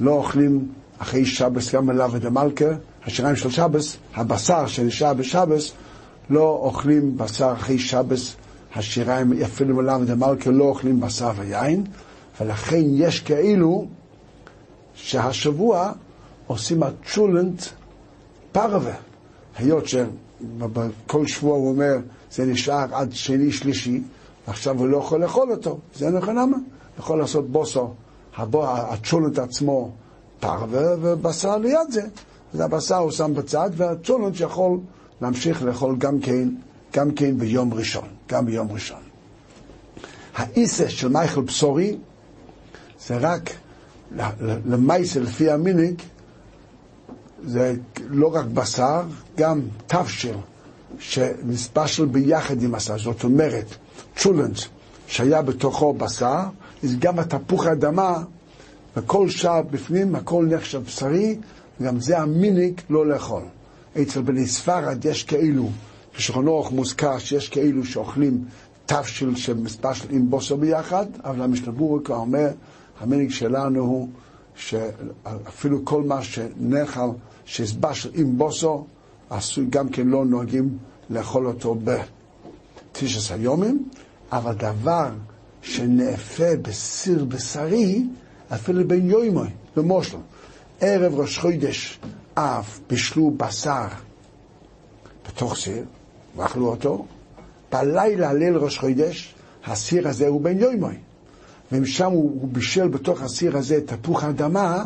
לא 0.00 0.12
אוכלים 0.12 0.68
אחרי 0.98 1.26
שבס 1.26 1.74
גם 1.74 1.90
אליו 1.90 2.10
ודמלכה, 2.12 2.64
השיריים 3.06 3.36
של 3.36 3.50
שבס, 3.50 3.96
הבשר 4.14 4.66
שנשאר 4.66 5.14
בשבס, 5.14 5.72
לא 6.30 6.60
אוכלים 6.62 7.16
בשר 7.16 7.52
אחרי 7.52 7.78
שבס, 7.78 8.34
השיריים 8.74 9.32
אפילו 9.42 9.80
אליו 9.80 10.00
ודמלכה 10.02 10.50
לא 10.50 10.64
אוכלים 10.64 11.00
בשר 11.00 11.30
ויין, 11.36 11.84
ולכן 12.40 12.82
יש 12.86 13.20
כאילו 13.20 13.86
שהשבוע 14.94 15.92
עושים 16.46 16.82
הצ'ולנט 16.82 17.62
פרווה, 18.52 18.94
היות 19.56 19.84
שבכל 19.86 21.26
שבוע 21.26 21.56
הוא 21.56 21.68
אומר 21.68 21.96
זה 22.32 22.46
נשאר 22.46 22.94
עד 22.94 23.12
שני 23.12 23.52
שלישי, 23.52 24.02
ועכשיו 24.48 24.78
הוא 24.78 24.88
לא 24.88 24.96
יכול 24.96 25.20
לאכול 25.22 25.50
אותו, 25.50 25.78
זה 25.94 26.10
נכון 26.10 26.36
למה? 26.38 26.56
יכול 26.98 27.18
לעשות 27.18 27.50
בוסו, 27.50 27.94
הצ'ולנט 28.36 29.38
עצמו 29.38 29.90
פרווה 30.40 30.94
ובשר 31.00 31.58
ליד 31.58 31.90
זה. 31.90 32.02
אז 32.54 32.60
הבשר 32.60 32.96
הוא 32.96 33.10
שם 33.10 33.34
בצד, 33.34 33.70
והצ'ולנט 33.76 34.40
יכול 34.40 34.78
להמשיך 35.20 35.62
לאכול 35.62 35.96
גם 35.98 36.20
כן, 36.20 36.48
גם 36.92 37.10
כן 37.10 37.38
ביום 37.38 37.74
ראשון, 37.74 38.08
גם 38.28 38.46
ביום 38.46 38.72
ראשון. 38.72 39.00
האיסה 40.34 40.88
של 40.88 41.08
מייכל 41.08 41.40
בשרי 41.40 41.96
זה 43.06 43.16
רק 43.16 43.50
למייסה 44.66 45.20
לפי 45.20 45.50
המיניק, 45.50 46.02
זה 47.46 47.74
לא 48.08 48.34
רק 48.34 48.44
בשר, 48.44 49.02
גם 49.36 49.60
תבשיל 49.86 50.36
שמספשל 50.98 52.04
ביחד 52.04 52.62
עם 52.62 52.72
בשר. 52.72 52.98
זאת 52.98 53.24
אומרת, 53.24 53.74
צ'ולנט 54.16 54.58
שהיה 55.06 55.42
בתוכו 55.42 55.92
בשר, 55.92 56.40
אז 56.84 56.96
גם 56.98 57.18
התפוח 57.18 57.66
האדמה 57.66 58.22
וכל 58.96 59.28
שער 59.28 59.62
בפנים, 59.62 60.14
הכל 60.14 60.46
נחשב 60.50 60.82
בשרי, 60.84 61.38
וגם 61.80 62.00
זה 62.00 62.18
המיניק 62.18 62.82
לא 62.90 63.06
לאכול. 63.06 63.42
אצל 64.02 64.22
בני 64.22 64.46
ספרד 64.46 65.04
יש 65.04 65.22
כאילו, 65.24 65.70
בשולחן 66.16 66.46
אורך 66.46 66.72
מוזכר 66.72 67.18
שיש 67.18 67.48
כאילו 67.48 67.84
שאוכלים 67.84 68.44
תבשיל 68.86 69.36
שמספשל 69.36 70.06
עם 70.10 70.30
בוסר 70.30 70.56
ביחד, 70.56 71.06
אבל 71.24 71.42
המשתברור 71.42 72.00
כבר 72.04 72.16
אומר, 72.16 72.48
המיניק 73.00 73.30
שלנו 73.30 73.80
הוא 73.80 74.08
שאפילו 74.54 75.84
כל 75.84 76.02
מה 76.02 76.22
שנאכל, 76.22 77.08
שהסבשל 77.44 78.10
עם 78.14 78.38
בוסו, 78.38 78.86
עשוי 79.30 79.66
גם 79.70 79.88
כן 79.88 80.06
לא 80.08 80.24
נוהגים 80.24 80.78
לאכול 81.10 81.46
אותו 81.46 81.76
בתשע 81.84 83.34
היומים, 83.34 83.88
אבל 84.32 84.54
דבר 84.54 85.10
שנאפה 85.62 86.56
בסיר 86.62 87.24
בשרי, 87.24 88.04
אפילו 88.54 88.88
בין 88.88 89.10
יוימוי, 89.10 89.48
למושל. 89.76 90.16
ערב 90.80 91.20
ראש 91.20 91.38
חודש 91.38 92.00
אף 92.34 92.80
בישלו 92.88 93.30
בשר 93.36 93.86
בתוך 95.28 95.56
סיר, 95.56 95.84
ואכלו 96.36 96.66
אותו. 96.66 97.06
בלילה, 97.72 98.32
ליל 98.32 98.56
ראש 98.56 98.78
חודש, 98.78 99.34
הסיר 99.66 100.08
הזה 100.08 100.28
הוא 100.28 100.40
בין 100.40 100.58
יוימוי. 100.58 100.94
ומשם 101.72 102.10
הוא, 102.10 102.40
הוא 102.40 102.48
בישל 102.52 102.88
בתוך 102.88 103.22
הסיר 103.22 103.56
הזה 103.56 103.80
תפוח 103.86 104.24
אדמה, 104.24 104.84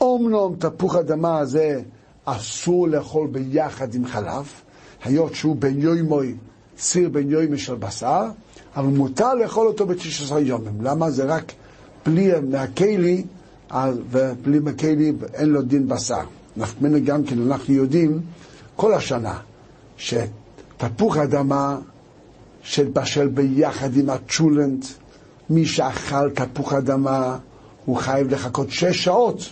אומנום 0.00 0.56
תפוח 0.58 0.96
אדמה 0.96 1.38
הזה 1.38 1.80
אסור 2.24 2.88
לאכול 2.88 3.26
ביחד 3.26 3.94
עם 3.94 4.06
חלב, 4.06 4.48
היות 5.04 5.34
שהוא 5.34 5.56
בין 5.56 5.80
יוימוי, 5.80 6.34
סיר 6.78 7.08
בין 7.08 7.30
יוימוי 7.30 7.58
של 7.58 7.74
בשר, 7.74 8.24
אבל 8.76 8.86
מותר 8.86 9.34
לאכול 9.34 9.66
אותו 9.66 9.86
בתשע 9.86 10.38
יומים. 10.38 10.80
למה? 10.80 11.10
זה 11.10 11.24
רק 11.24 11.52
בלי 12.06 12.30
מהכלי, 12.50 13.24
ובלי 14.10 14.58
מהכלי 14.58 15.12
אין 15.34 15.48
לו 15.48 15.62
דין 15.62 15.88
בשר. 15.88 16.24
נפמנה 16.56 16.98
גם 16.98 17.24
כן, 17.24 17.42
אנחנו 17.42 17.74
יודעים 17.74 18.20
כל 18.76 18.94
השנה 18.94 19.38
שתפוח 19.96 21.16
אדמה 21.16 21.78
שבשל 22.62 23.28
ביחד 23.28 23.96
עם 23.96 24.10
הצ'ולנט, 24.10 24.86
מי 25.50 25.66
שאכל 25.66 26.30
תפוח 26.30 26.72
אדמה, 26.72 27.38
הוא 27.84 27.96
חייב 27.96 28.30
לחכות 28.30 28.70
שש 28.70 29.04
שעות 29.04 29.48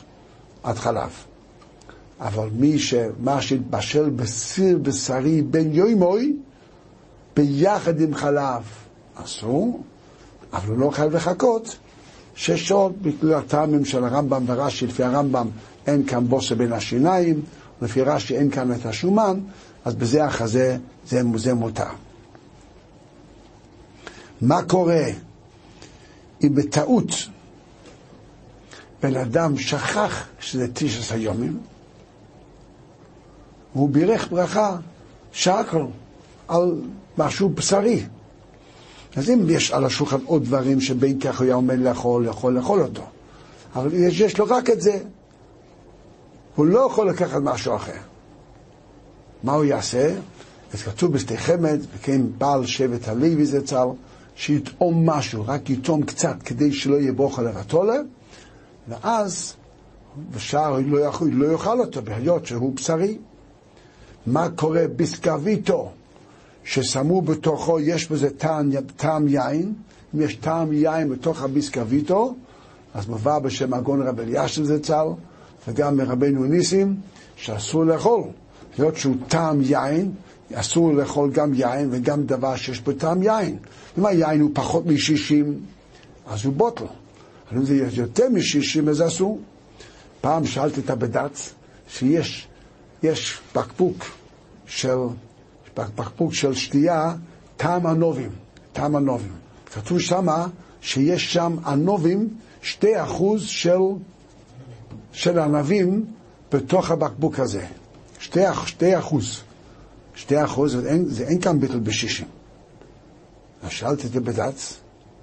עד 0.63 0.77
חלב. 0.77 1.11
אבל 2.21 2.49
מי 2.57 2.79
שמה 2.79 3.43
שהתבשל 3.43 4.11
בסיר 4.11 4.79
בשרי 4.79 5.43
בין 5.43 5.75
יוימוי, 5.75 6.37
ביחד 7.37 8.01
עם 8.01 8.15
חלב, 8.15 8.63
אסור, 9.15 9.83
אבל 10.53 10.69
הוא 10.69 10.79
לא 10.79 10.91
חייב 10.91 11.17
לחכות 11.17 11.77
שש 12.35 12.69
שעות 12.69 13.03
בגלל 13.03 13.35
הטעמים 13.35 13.85
של 13.85 14.05
הרמב"ם 14.05 14.45
ורש"י, 14.47 14.87
לפי 14.87 15.05
הרמב"ם 15.05 15.49
אין 15.87 16.07
כאן 16.07 16.27
בוסר 16.29 16.55
בין 16.55 16.73
השיניים, 16.73 17.43
לפי 17.83 18.03
רש"י 18.03 18.37
אין 18.37 18.51
כאן 18.51 18.73
את 18.73 18.87
השומן, 18.87 19.41
אז 19.85 19.95
בזה 19.95 20.25
החזה 20.25 20.77
זה, 21.07 21.23
זה 21.37 21.55
מותר. 21.55 21.85
מה 24.41 24.63
קורה 24.63 25.05
אם 26.45 26.55
בטעות 26.55 27.11
בן 29.03 29.17
אדם 29.17 29.59
שכח 29.59 30.27
שזה 30.41 30.67
תשע 30.73 31.17
יומים, 31.17 31.59
והוא 33.75 33.89
בירך 33.89 34.29
ברכה 34.31 34.77
שקל 35.33 35.83
על 36.49 36.81
משהו 37.19 37.49
בשרי. 37.49 38.05
אז 39.17 39.31
אם 39.31 39.51
יש 39.51 39.71
על 39.71 39.85
השולחן 39.85 40.21
עוד 40.25 40.45
דברים 40.45 40.81
שבין 40.81 41.21
כך 41.21 41.39
הוא 41.39 41.45
היה 41.45 41.55
עומד 41.55 41.79
לאכול, 41.79 42.27
יכול 42.27 42.55
לאכול 42.55 42.81
אותו. 42.81 43.03
אבל 43.75 43.95
יש, 43.95 44.21
יש 44.21 44.39
לו 44.39 44.45
רק 44.49 44.71
את 44.71 44.81
זה. 44.81 44.99
הוא 46.57 46.67
לא 46.67 46.87
יכול 46.91 47.09
לקחת 47.09 47.41
משהו 47.43 47.77
אחר. 47.77 47.99
מה 49.43 49.53
הוא 49.53 49.65
יעשה? 49.65 50.15
אז 50.73 50.83
כתוב 50.83 51.13
בשתי 51.13 51.37
חמד, 51.37 51.81
וכן 51.95 52.21
בעל 52.39 52.67
שבט 52.67 53.09
הלוי 53.09 53.47
זה 53.47 53.67
צל, 53.67 53.87
שיטעום 54.37 55.11
משהו, 55.11 55.45
רק 55.47 55.71
יטעום 55.71 56.03
קצת, 56.03 56.37
כדי 56.45 56.73
שלא 56.73 56.97
יהיה 56.97 57.13
ברוך 57.13 57.39
לרתולה, 57.39 57.97
ואז 58.89 59.55
בשער 60.35 60.79
לא 60.87 60.99
יכול, 60.99 61.31
לא 61.33 61.53
יאכל 61.53 61.81
אותו, 61.81 62.03
בהיות 62.03 62.47
שהוא 62.47 62.75
בשרי. 62.75 63.19
מה 64.27 64.49
קורה 64.49 64.85
בסקוויטו, 64.97 65.91
ששמו 66.65 67.23
בתוכו, 67.23 67.81
יש 67.81 68.11
בזה 68.11 68.31
טעם, 68.31 68.71
טעם 68.97 69.29
יין, 69.29 69.75
אם 70.15 70.21
יש 70.21 70.35
טעם 70.35 70.73
יין 70.73 71.11
בתוך 71.11 71.43
הביסקוויטו, 71.43 72.35
אז 72.95 73.07
מובא 73.07 73.39
בשם 73.39 73.75
הגון 73.75 74.03
רבי 74.03 74.23
אלישיב 74.23 74.65
זצ"ל, 74.65 75.07
וגם 75.69 75.97
מרבנו 75.97 76.45
ניסים, 76.45 76.97
שאסור 77.37 77.85
לאכול. 77.85 78.23
היות 78.79 78.97
שהוא 78.97 79.17
טעם 79.29 79.61
יין, 79.63 80.13
אסור 80.55 80.95
לאכול 80.95 81.31
גם 81.31 81.55
יין 81.55 81.89
וגם 81.91 82.23
דבר 82.23 82.57
שיש 82.57 82.81
בו 82.81 82.93
טעם 82.93 83.23
יין. 83.23 83.57
אם 83.99 84.07
היין 84.07 84.41
הוא 84.41 84.51
פחות 84.55 84.87
מ-60, 84.87 85.45
אז 86.27 86.45
הוא 86.45 86.55
בוטל. 86.55 86.85
אבל 87.53 87.61
אם 87.61 87.67
זה 87.67 88.01
יותר 88.01 88.29
מ-60, 88.29 88.91
אז 88.91 89.03
אסור. 89.07 89.41
פעם 90.21 90.47
שאלתי 90.47 90.81
את 90.81 90.91
הבד"ץ, 90.91 91.55
שיש 91.89 92.49
יש 93.03 93.41
בקבוק 93.55 94.05
של, 94.67 94.97
בקבוק 95.77 96.35
של 96.35 96.55
שתייה, 96.55 97.15
טעם 97.57 97.87
ענובים, 97.87 98.31
טעם 98.73 98.97
ענובים. 98.97 99.33
כתוב 99.75 100.01
שמה 100.01 100.47
שיש 100.81 101.33
שם 101.33 101.57
ענובים, 101.67 102.29
שתי 102.63 103.03
אחוז 103.03 103.47
של, 103.47 103.79
של 105.13 105.39
ענבים 105.39 106.05
בתוך 106.53 106.91
הבקבוק 106.91 107.39
הזה. 107.39 107.67
שתי, 108.19 108.41
שתי 108.67 108.99
אחוז. 108.99 109.41
שתי 110.15 110.45
אחוז, 110.45 110.73
זה 110.73 110.89
אין, 110.89 111.05
זה 111.05 111.25
אין 111.25 111.41
כאן 111.41 111.61
ביטל 111.61 111.81
בשישים. 111.81 112.27
אז 113.63 113.71
שאלתי 113.71 114.07
את 114.07 114.17
הבד"ץ, 114.17 114.77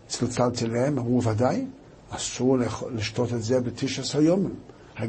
צלצלתי 0.08 0.68
להם, 0.68 1.00
אמרו 1.00 1.24
ודאי, 1.24 1.65
אסור 2.10 2.58
לשתות 2.95 3.34
את 3.34 3.43
זה 3.43 3.62
בתשע 3.62 4.02
עשר 4.02 4.22
יומים. 4.22 4.56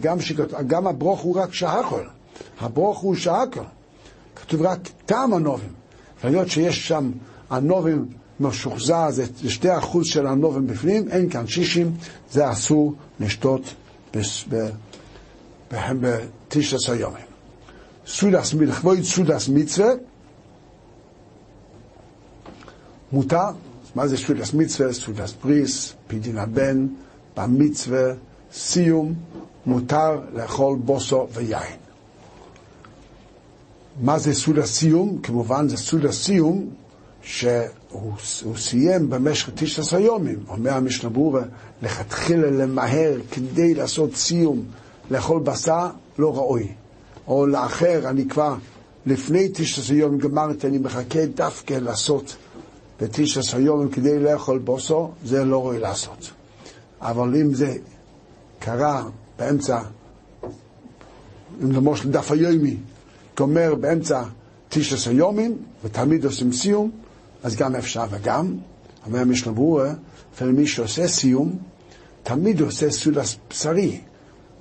גם, 0.00 0.20
שכתוב, 0.20 0.60
גם 0.66 0.86
הברוך 0.86 1.20
הוא 1.20 1.36
רק 1.36 1.54
שהכל. 1.54 2.04
הברוך 2.60 2.98
הוא 2.98 3.14
שהכל. 3.14 3.64
כתוב 4.36 4.62
רק 4.62 4.78
טעם 5.06 5.34
הנובים. 5.34 5.72
והיות 6.24 6.48
שיש 6.48 6.88
שם 6.88 7.10
הנובים 7.50 8.08
משוחזר, 8.40 9.10
זה 9.10 9.24
שתי 9.48 9.78
אחוז 9.78 10.06
של 10.06 10.26
הנובים 10.26 10.66
בפנים, 10.66 11.08
אין 11.08 11.30
כאן 11.30 11.46
שישים, 11.46 11.96
זה 12.30 12.50
אסור 12.50 12.94
לשתות 13.20 13.74
בתשע 15.72 16.76
עשר 16.76 16.94
יומים. 16.94 17.24
סודס, 18.06 18.54
לכבוד 18.54 19.02
סודס 19.02 19.48
מצווה, 19.48 19.88
מותר, 23.12 23.50
מה 23.94 24.07
זה 24.07 24.16
סודס 24.16 24.55
מצווה? 24.55 24.92
סודס 24.92 25.35
בריס, 25.44 25.94
פדין 26.07 26.38
הבן, 26.38 26.87
במצווה, 27.37 28.12
סיום, 28.53 29.14
מותר 29.66 30.20
לאכול 30.35 30.79
בוסו 30.85 31.29
ויין. 31.33 31.76
מה 34.03 34.18
זה 34.18 34.35
סוד 34.35 34.59
הסיום? 34.59 35.18
כמובן 35.22 35.68
זה 35.68 35.76
סוד 35.76 36.05
הסיום 36.07 36.70
שהוא 37.22 38.57
סיים 38.57 39.11
במשך 39.11 39.50
תשע 39.55 39.83
עשרה 39.83 40.00
יומים. 40.00 40.38
אומר 40.48 40.72
המשנה 40.72 41.11
ברורה, 41.11 41.42
לכתחילה 41.83 42.50
למהר 42.50 43.14
כדי 43.31 43.74
לעשות 43.74 44.16
סיום, 44.16 44.64
לאכול 45.11 45.40
בשר, 45.42 45.88
לא 46.18 46.37
ראוי. 46.37 46.68
או 47.26 47.46
לאחר, 47.46 48.09
אני 48.09 48.29
כבר 48.29 48.55
לפני 49.07 49.48
תשע 49.55 49.83
עשרה 49.83 49.96
יום 49.96 50.18
גמרתי, 50.18 50.66
אני 50.66 50.79
מחכה 50.79 51.26
דווקא 51.26 51.74
לעשות 51.74 52.37
בתשע 53.00 53.40
עשרה 53.40 53.60
יום 53.60 53.88
כדי 53.88 54.18
לאכול 54.18 54.58
בוסו, 54.58 55.10
זה 55.24 55.44
לא 55.44 55.62
ראוי 55.62 55.78
לעשות. 55.78 56.30
אבל 57.00 57.36
אם 57.36 57.54
זה 57.54 57.76
קרה 58.58 59.04
באמצע, 59.38 59.80
אם 61.62 61.72
למשל 61.72 62.10
דף 62.10 62.30
היומי, 62.30 62.76
גומר 63.36 63.74
באמצע 63.74 64.22
תשע 64.68 65.10
יומים, 65.10 65.56
ותמיד 65.84 66.24
עושים 66.24 66.52
סיום, 66.52 66.90
אז 67.42 67.56
גם 67.56 67.76
אפשר 67.76 68.04
וגם, 68.10 68.56
אומר 69.06 69.24
משנה 69.24 69.52
ברורה, 69.52 69.92
אפילו 70.34 70.52
מי 70.52 70.66
שעושה 70.66 71.08
סיום, 71.08 71.58
תמיד 72.22 72.60
עושה 72.60 72.90
סעודה 72.90 73.22
בשרי. 73.50 74.00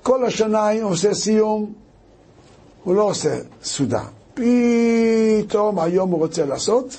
כל 0.02 0.24
השנה 0.26 0.70
הוא 0.70 0.90
עושה 0.90 1.14
סיום, 1.14 1.72
הוא 2.84 2.94
לא 2.94 3.02
עושה 3.02 3.38
סעודה. 3.62 4.04
פתאום 4.34 5.78
היום 5.78 6.10
הוא 6.10 6.18
רוצה 6.18 6.46
לעשות, 6.46 6.96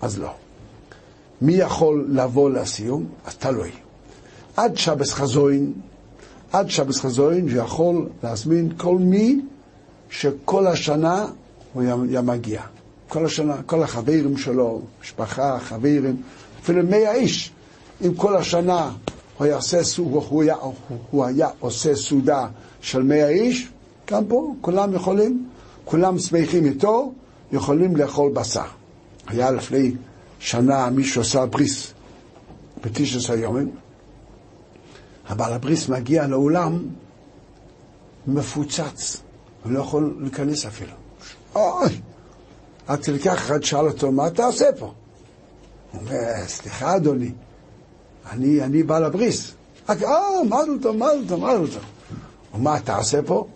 אז 0.00 0.18
לא. 0.18 0.39
מי 1.42 1.52
יכול 1.52 2.06
לבוא 2.08 2.50
לסיום? 2.50 3.04
אז 3.26 3.34
תלוי. 3.36 3.70
עד 4.56 4.76
שבס 4.76 5.12
חזוין, 5.12 5.72
עד 6.52 6.70
שבס 6.70 7.00
חזוין, 7.00 7.48
שיכול 7.48 8.08
להזמין 8.22 8.72
כל 8.76 8.98
מי 8.98 9.40
שכל 10.10 10.66
השנה 10.66 11.26
הוא 11.72 11.82
היה 12.08 12.20
מגיע. 12.20 12.62
כל 13.08 13.26
השנה, 13.26 13.62
כל 13.66 13.82
החברים 13.82 14.36
שלו, 14.36 14.80
משפחה, 15.02 15.58
חברים, 15.60 16.22
אפילו 16.62 16.82
מאה 16.84 17.14
איש. 17.14 17.52
אם 18.06 18.14
כל 18.14 18.36
השנה 18.36 18.90
הוא 19.38 19.44
היה 19.44 19.56
עושה, 19.56 19.80
הוא 19.98 20.42
היה, 20.42 20.56
הוא 21.10 21.24
היה 21.24 21.48
עושה 21.60 21.96
סעודה 21.96 22.46
של 22.80 23.02
מאה 23.02 23.28
איש, 23.28 23.68
גם 24.10 24.24
פה 24.24 24.54
כולם 24.60 24.94
יכולים, 24.94 25.48
כולם 25.84 26.18
שמחים 26.18 26.64
איתו, 26.64 27.12
יכולים 27.52 27.96
לאכול 27.96 28.32
בשר. 28.32 28.64
היה 29.26 29.50
לפני 29.50 29.92
שנה 30.40 30.90
מישהו 30.90 31.20
עשה 31.20 31.46
בריס 31.46 31.92
בתשע 32.84 33.18
עשרה 33.18 33.36
יומים, 33.36 33.70
הבעל 35.28 35.52
הבריס 35.52 35.88
מגיע 35.88 36.26
לאולם 36.26 36.82
מפוצץ, 38.26 39.16
הוא 39.64 39.72
לא 39.72 39.80
יכול 39.80 40.16
להיכנס 40.20 40.66
אפילו. 40.66 40.92
אוי! 41.54 42.00
עד 42.86 43.00
כך 43.24 43.26
אחד 43.26 43.62
שאל 43.62 43.86
אותו, 43.86 44.12
מה 44.12 44.26
אתה 44.26 44.44
עושה 44.44 44.66
פה? 44.78 44.92
הוא 45.92 46.00
אומר, 46.00 46.46
סליחה 46.46 46.96
אדוני, 46.96 47.32
אני, 48.30 48.62
אני 48.62 48.82
בעל 48.82 49.04
הבריס. 49.04 49.52
אה, 49.90 49.94
מזל 50.44 50.82
טוב, 50.82 50.96
מזל 50.96 51.28
טוב, 51.28 51.44
מזל 51.44 51.72
טוב. 51.72 51.82
מה 52.62 52.76
אתה 52.76 52.96
עושה 52.96 53.22
פה? 53.22 53.34
הוא 53.34 53.46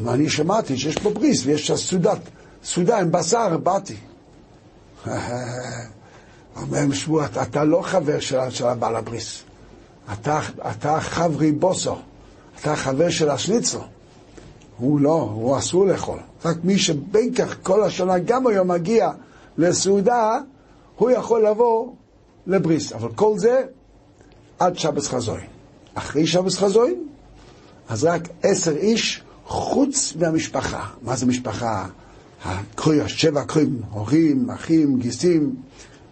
אומר, 0.00 0.14
אני 0.14 0.30
שמעתי 0.30 0.78
שיש 0.78 0.98
פה 0.98 1.10
בריס 1.10 1.46
ויש 1.46 1.72
סעודת, 1.72 2.18
סעודה 2.64 2.98
עם 2.98 3.12
בשר, 3.12 3.58
באתי. 3.58 3.96
אומר 6.56 6.94
שמוע, 6.94 7.26
אתה, 7.42 7.64
לא 7.64 7.82
חבר 7.82 8.20
של, 8.20 8.38
של 8.50 8.66
הבעל 8.66 8.96
הבריס, 8.96 9.42
אתה, 10.12 10.40
אתה 10.70 11.00
חברי 11.00 11.52
בוסו, 11.52 11.96
אתה 12.60 12.76
חבר 12.76 13.10
של 13.10 13.30
השניצל. 13.30 13.78
הוא 14.78 15.00
לא, 15.00 15.30
הוא 15.34 15.58
אסור 15.58 15.86
לאכול. 15.86 16.18
רק 16.44 16.56
מי 16.64 16.78
שבין 16.78 17.34
כך 17.34 17.56
כל 17.62 17.82
השנה 17.82 18.18
גם 18.18 18.46
היום 18.46 18.68
מגיע 18.68 19.10
לסעודה, 19.58 20.38
הוא 20.96 21.10
יכול 21.10 21.46
לבוא 21.46 21.92
לבריס. 22.46 22.92
אבל 22.92 23.08
כל 23.14 23.38
זה 23.38 23.62
עד 24.58 24.78
שבס 24.78 25.08
חזוין. 25.08 25.46
אחרי 25.94 26.26
שבס 26.26 26.58
חזוין, 26.58 27.08
אז 27.88 28.04
רק 28.04 28.28
עשר 28.42 28.76
איש 28.76 29.22
חוץ 29.46 30.12
מהמשפחה. 30.20 30.86
מה 31.02 31.16
זה 31.16 31.26
משפחה? 31.26 31.86
הקרוי, 32.44 33.00
השבע 33.00 33.44
קרויים, 33.44 33.82
הורים, 33.90 34.50
אחים, 34.50 34.98
גיסים, 34.98 35.54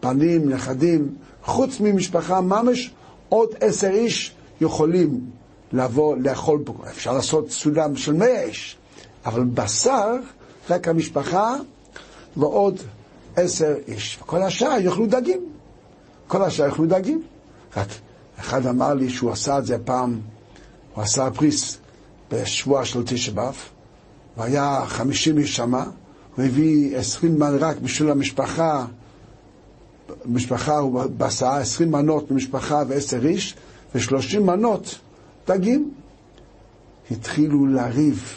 בנים, 0.02 0.48
נכדים, 0.48 1.14
חוץ 1.44 1.80
ממשפחה 1.80 2.40
ממש, 2.40 2.90
עוד 3.28 3.48
עשר 3.60 3.90
איש 3.90 4.34
יכולים 4.60 5.20
לבוא 5.72 6.16
לאכול 6.16 6.58
בו. 6.58 6.74
אפשר 6.90 7.12
לעשות 7.12 7.50
סעודה 7.50 7.86
של 7.96 8.12
מאה 8.12 8.42
איש, 8.42 8.76
אבל 9.26 9.44
בשר, 9.44 10.16
רק 10.70 10.88
המשפחה 10.88 11.56
ועוד 12.36 12.80
עשר 13.36 13.74
איש. 13.88 14.18
וכל 14.22 14.42
השאר 14.42 14.80
יאכלו 14.80 15.06
דגים. 15.06 15.40
כל 16.26 16.42
השאר 16.42 16.66
יאכלו 16.66 16.86
דגים. 16.86 17.22
רק 17.76 17.88
אחד 18.40 18.66
אמר 18.66 18.94
לי 18.94 19.10
שהוא 19.10 19.30
עשה 19.30 19.58
את 19.58 19.66
זה 19.66 19.78
פעם, 19.84 20.20
הוא 20.94 21.04
עשה 21.04 21.30
פריס 21.30 21.78
בשבוע 22.30 22.84
של 22.84 23.02
תשע 23.06 23.32
באב, 23.32 23.56
והיה 24.36 24.82
חמישים 24.86 25.38
איש 25.38 25.56
שמה, 25.56 25.84
הביא 26.38 26.96
עשרים 26.96 27.38
מן 27.38 27.56
רק 27.58 27.76
בשביל 27.78 28.10
המשפחה, 28.10 28.86
משפחה 30.26 30.78
הוא 30.78 31.02
בשר, 31.16 31.46
עשרים 31.46 31.90
מנות 31.90 32.30
במשפחה 32.30 32.82
ועשר 32.88 33.26
איש, 33.26 33.54
ושלושים 33.94 34.46
מנות 34.46 34.98
דגים. 35.48 35.90
התחילו 37.10 37.66
לריב 37.66 38.34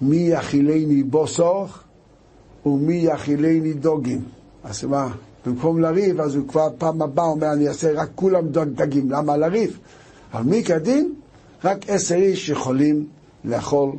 מי 0.00 0.16
יאכילני 0.16 1.02
בוסור 1.02 1.66
ומי 2.66 2.94
יאכילני 2.94 3.72
דוגים. 3.72 4.24
אז 4.64 4.84
מה, 4.84 5.08
במקום 5.46 5.80
לריב, 5.80 6.20
אז 6.20 6.34
הוא 6.34 6.48
כבר 6.48 6.68
פעם 6.78 7.02
הבאה 7.02 7.24
אומר, 7.24 7.52
אני 7.52 7.68
אעשה 7.68 7.92
רק 7.92 8.08
כולם 8.14 8.48
דגים. 8.48 9.10
למה 9.10 9.36
לריב? 9.36 9.78
אבל 10.34 10.42
מי 10.42 10.64
כדין? 10.64 11.14
רק 11.64 11.78
עשר 11.88 12.14
איש 12.14 12.48
יכולים 12.48 13.06
לאכול. 13.44 13.92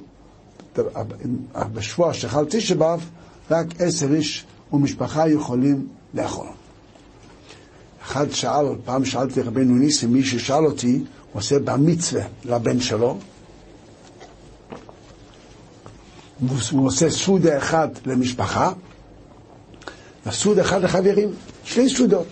בשבוע 1.74 2.14
שחל 2.14 2.46
תשע 2.50 2.76
באב, 2.76 3.10
רק 3.52 3.68
עשר 3.80 4.14
איש 4.14 4.46
ומשפחה 4.74 5.30
יכולים 5.30 5.88
לאכול. 6.14 6.48
אחד 8.04 8.32
שאל, 8.32 8.66
פעם 8.86 9.06
שאלתי 9.06 9.42
רבנו 9.42 9.76
ניסים, 9.76 10.14
מי 10.14 10.24
ששאל 10.24 10.66
אותי, 10.66 10.96
הוא 10.96 11.40
עושה 11.40 11.60
במצווה 11.60 12.24
לבן 12.46 12.80
שלו, 12.80 13.18
הוא 16.72 16.88
עושה 16.88 17.10
סעודה 17.10 17.58
אחד 17.58 17.88
למשפחה, 18.06 18.72
וסעודה 20.26 20.62
אחד 20.62 20.82
לחברים, 20.84 21.30
שני 21.64 21.90
סעודות. 21.90 22.28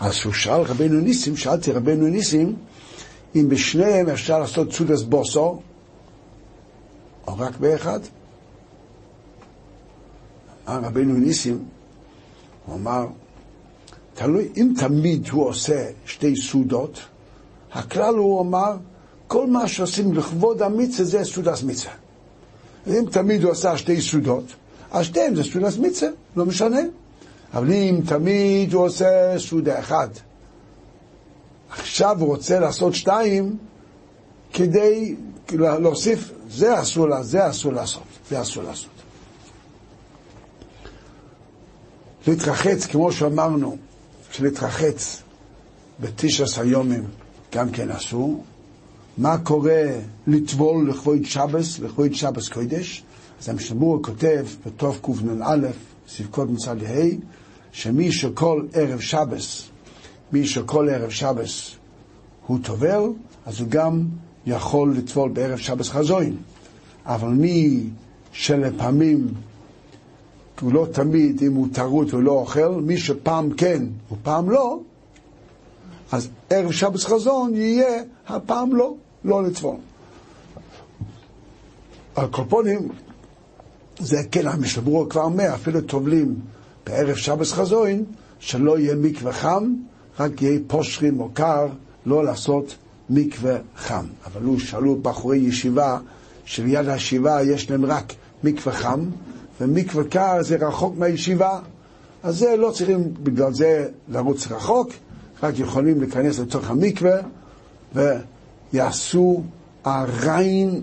אז 0.00 0.14
הוא 0.24 0.32
שאל 0.32 0.60
רבנו 0.60 1.00
ניסים, 1.00 1.36
שאלתי 1.36 1.72
רבנו 1.72 2.06
ניסים, 2.06 2.56
אם 3.36 3.48
בשניהם 3.48 4.08
אפשר 4.08 4.38
לעשות 4.38 4.72
סעודת 4.72 5.02
בוסו, 5.02 5.60
או 7.28 7.38
רק 7.38 7.56
באחד? 7.56 8.00
אמר 10.68 10.80
רבנו 10.86 11.14
ניסים, 11.14 11.64
הוא 12.66 12.76
אמר, 12.76 13.06
תלוי, 14.14 14.48
אם 14.56 14.72
תמיד 14.78 15.28
הוא 15.28 15.44
עושה 15.44 15.90
שתי 16.06 16.36
סעודות, 16.36 17.00
הכלל 17.72 18.14
הוא 18.14 18.40
אמר, 18.40 18.76
כל 19.26 19.46
מה 19.46 19.68
שעושים 19.68 20.14
לכבוד 20.14 20.62
המצווה 20.62 21.04
זה 21.04 21.24
סעודת 21.24 21.62
מצווה. 21.62 21.94
אם 22.86 23.04
תמיד 23.10 23.42
הוא 23.42 23.52
עשה 23.52 23.78
שתי 23.78 24.00
סעודות, 24.00 24.44
אז 24.90 25.04
שתיהם 25.04 25.34
זה 25.34 25.44
סעודת 25.44 25.78
מצווה, 25.78 26.10
לא 26.36 26.46
משנה. 26.46 26.80
אבל 27.54 27.72
אם 27.72 28.00
תמיד 28.06 28.72
הוא 28.72 28.84
עושה 28.84 29.38
סעודה 29.38 29.78
אחת, 29.78 30.20
עכשיו 31.70 32.20
הוא 32.20 32.28
רוצה 32.28 32.60
לעשות 32.60 32.94
שתיים 32.94 33.56
כדי 34.52 35.16
להוסיף, 35.52 36.32
זה 36.50 36.82
אסור, 36.82 37.22
זה 37.22 37.50
אסור 37.50 37.72
לעשות, 37.72 38.02
זה 38.30 38.40
אסור 38.40 38.62
לעשות. 38.62 38.90
להתרחץ, 42.26 42.86
כמו 42.86 43.12
שאמרנו, 43.12 43.76
שלהתרחץ 44.30 45.22
בתשעס 46.00 46.58
היומים 46.58 47.04
גם 47.52 47.70
כן 47.70 47.90
אסור. 47.90 48.44
מה 49.18 49.38
קורה 49.38 49.84
לטבול 50.26 50.90
לכבוד 50.90 51.24
שבס, 51.24 51.78
לכבוד 51.78 52.14
שבס 52.14 52.48
קודש? 52.48 53.02
אז 53.40 53.48
המשמור 53.48 54.02
כותב 54.02 54.46
בתוף 54.66 55.00
קנ"א, 55.02 55.56
סבקות 56.08 56.50
מצד 56.50 56.82
ה', 56.82 57.04
שמי 57.72 58.12
שכל 58.12 58.66
ערב 58.72 59.00
שבס, 59.00 59.62
מי 60.32 60.46
שכל 60.46 60.88
ערב 60.88 61.10
שבס 61.10 61.70
הוא 62.46 62.58
טובל, 62.62 63.02
אז 63.46 63.60
הוא 63.60 63.68
גם 63.68 64.04
יכול 64.46 64.94
לטבול 64.96 65.30
בערב 65.30 65.58
שבס 65.58 65.88
חזוין. 65.88 66.36
אבל 67.06 67.28
מי 67.28 67.84
שלפעמים 68.32 69.28
הוא 70.60 70.72
לא 70.72 70.86
תמיד, 70.92 71.42
אם 71.42 71.54
הוא 71.54 71.68
טרוט 71.72 72.10
הוא 72.12 72.22
לא 72.22 72.32
אוכל, 72.32 72.68
מי 72.68 72.98
שפעם 72.98 73.52
כן 73.52 73.82
ופעם 74.12 74.50
לא, 74.50 74.80
אז 76.12 76.28
ערב 76.50 76.72
שבס 76.72 77.04
חזון 77.04 77.54
יהיה 77.54 78.02
הפעם 78.28 78.76
לא, 78.76 78.94
לא 79.24 79.42
לטבול. 79.42 79.76
על 82.16 82.28
כל 82.28 82.42
פונים, 82.48 82.88
זה 83.98 84.22
כן, 84.30 84.46
המשתברו 84.46 85.08
כבר 85.08 85.22
אומר, 85.22 85.54
אפילו 85.54 85.80
טובלים 85.80 86.34
בערב 86.86 87.16
שבס 87.16 87.52
חזון, 87.52 88.04
שלא 88.38 88.78
יהיה 88.78 88.94
מקווה 88.94 89.32
חם, 89.32 89.74
רק 90.20 90.42
יהיה 90.42 90.60
פושרים 90.66 91.20
או 91.20 91.28
קר, 91.34 91.66
לא 92.06 92.24
לעשות 92.24 92.76
מקווה 93.10 93.56
חם. 93.76 94.04
אבל 94.26 94.42
הוא 94.42 94.58
שאלו 94.58 94.96
בחורי 94.96 95.38
ישיבה, 95.38 95.98
שליד 96.44 96.88
הישיבה 96.88 97.42
יש 97.42 97.70
להם 97.70 97.84
רק 97.84 98.12
מקווה 98.44 98.72
חם, 98.72 99.00
ומקווה 99.60 100.04
קר 100.04 100.42
זה 100.42 100.56
רחוק 100.56 100.96
מהישיבה, 100.96 101.60
אז 102.22 102.38
זה 102.38 102.56
לא 102.56 102.70
צריכים 102.70 103.14
בגלל 103.22 103.52
זה 103.52 103.88
לרוץ 104.08 104.46
רחוק, 104.50 104.90
רק 105.42 105.58
יכולים 105.58 106.00
להיכנס 106.00 106.38
לתוך 106.38 106.70
המקווה 106.70 107.16
ויעשו 107.94 109.42
הריין 109.84 110.80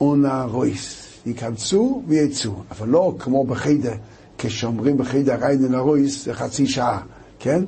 אונרויס. 0.00 1.08
ייכנסו 1.26 2.02
ויצאו, 2.06 2.52
אבל 2.70 2.88
לא 2.88 3.14
כמו 3.18 3.44
בחיידר, 3.44 3.92
כשאומרים 4.38 4.96
בחיידר 4.96 5.34
ריין 5.40 5.64
אונרויס 5.64 6.24
זה 6.24 6.34
חצי 6.34 6.66
שעה, 6.66 7.00
כן? 7.38 7.64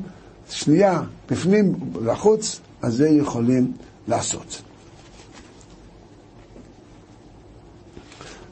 שנייה, 0.50 1.02
בפנים, 1.30 1.74
לחוץ, 2.02 2.60
אז 2.82 2.94
זה 2.96 3.08
יכולים 3.08 3.72
לעשות. 4.08 4.62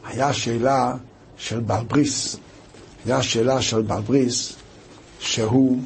היה 0.04 0.32
שאלה 0.32 0.94
של 1.36 1.60
בלבריס, 1.60 2.36
היה 3.06 3.22
שאלה 3.22 3.62
של 3.62 3.82
בלבריס, 3.82 4.52
שהוא 5.20 5.78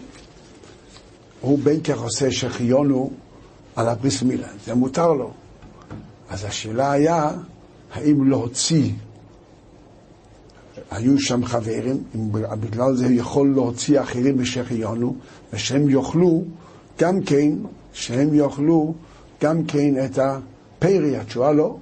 הוא 1.40 1.58
בין 1.62 1.80
כך 1.80 1.98
עושה 1.98 2.30
שחיונו 2.30 3.10
על 3.76 3.88
הבריס 3.88 4.22
מילה, 4.22 4.48
זה 4.64 4.74
מותר 4.74 5.12
לו. 5.12 5.30
אז 6.28 6.44
השאלה 6.44 6.92
היה, 6.92 7.30
האם 7.92 8.30
להוציא, 8.30 8.92
היו 10.90 11.20
שם 11.20 11.44
חברים, 11.44 12.04
אם 12.14 12.32
בגלל 12.32 12.96
זה 12.96 13.06
יכול 13.06 13.52
להוציא 13.54 14.00
אחרים 14.00 14.36
בשחיונו, 14.36 15.16
ושהם 15.52 15.90
יאכלו 15.90 16.44
גם 16.98 17.22
כן, 17.22 17.52
שהם 17.92 18.34
יאכלו 18.34 18.94
גם 19.42 19.64
כן 19.64 20.04
את 20.04 20.18
הפרי, 20.18 21.16
התשובה 21.16 21.52
לא. 21.52 21.76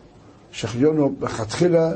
שחיונו 0.53 1.15
לכתחילה, 1.21 1.93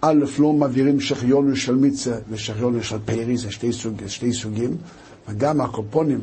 א', 0.00 0.24
לא 0.38 0.52
מעבירים 0.52 1.00
שחיונו 1.00 1.56
של 1.56 1.74
מיצה 1.74 2.18
ושחיונו 2.30 2.82
של 2.82 2.96
פרי, 3.04 3.36
זה 3.36 3.50
שתי, 3.50 3.72
סוג, 3.72 4.06
שתי 4.06 4.32
סוגים, 4.32 4.76
וגם 5.28 5.60
הקופונים 5.60 6.20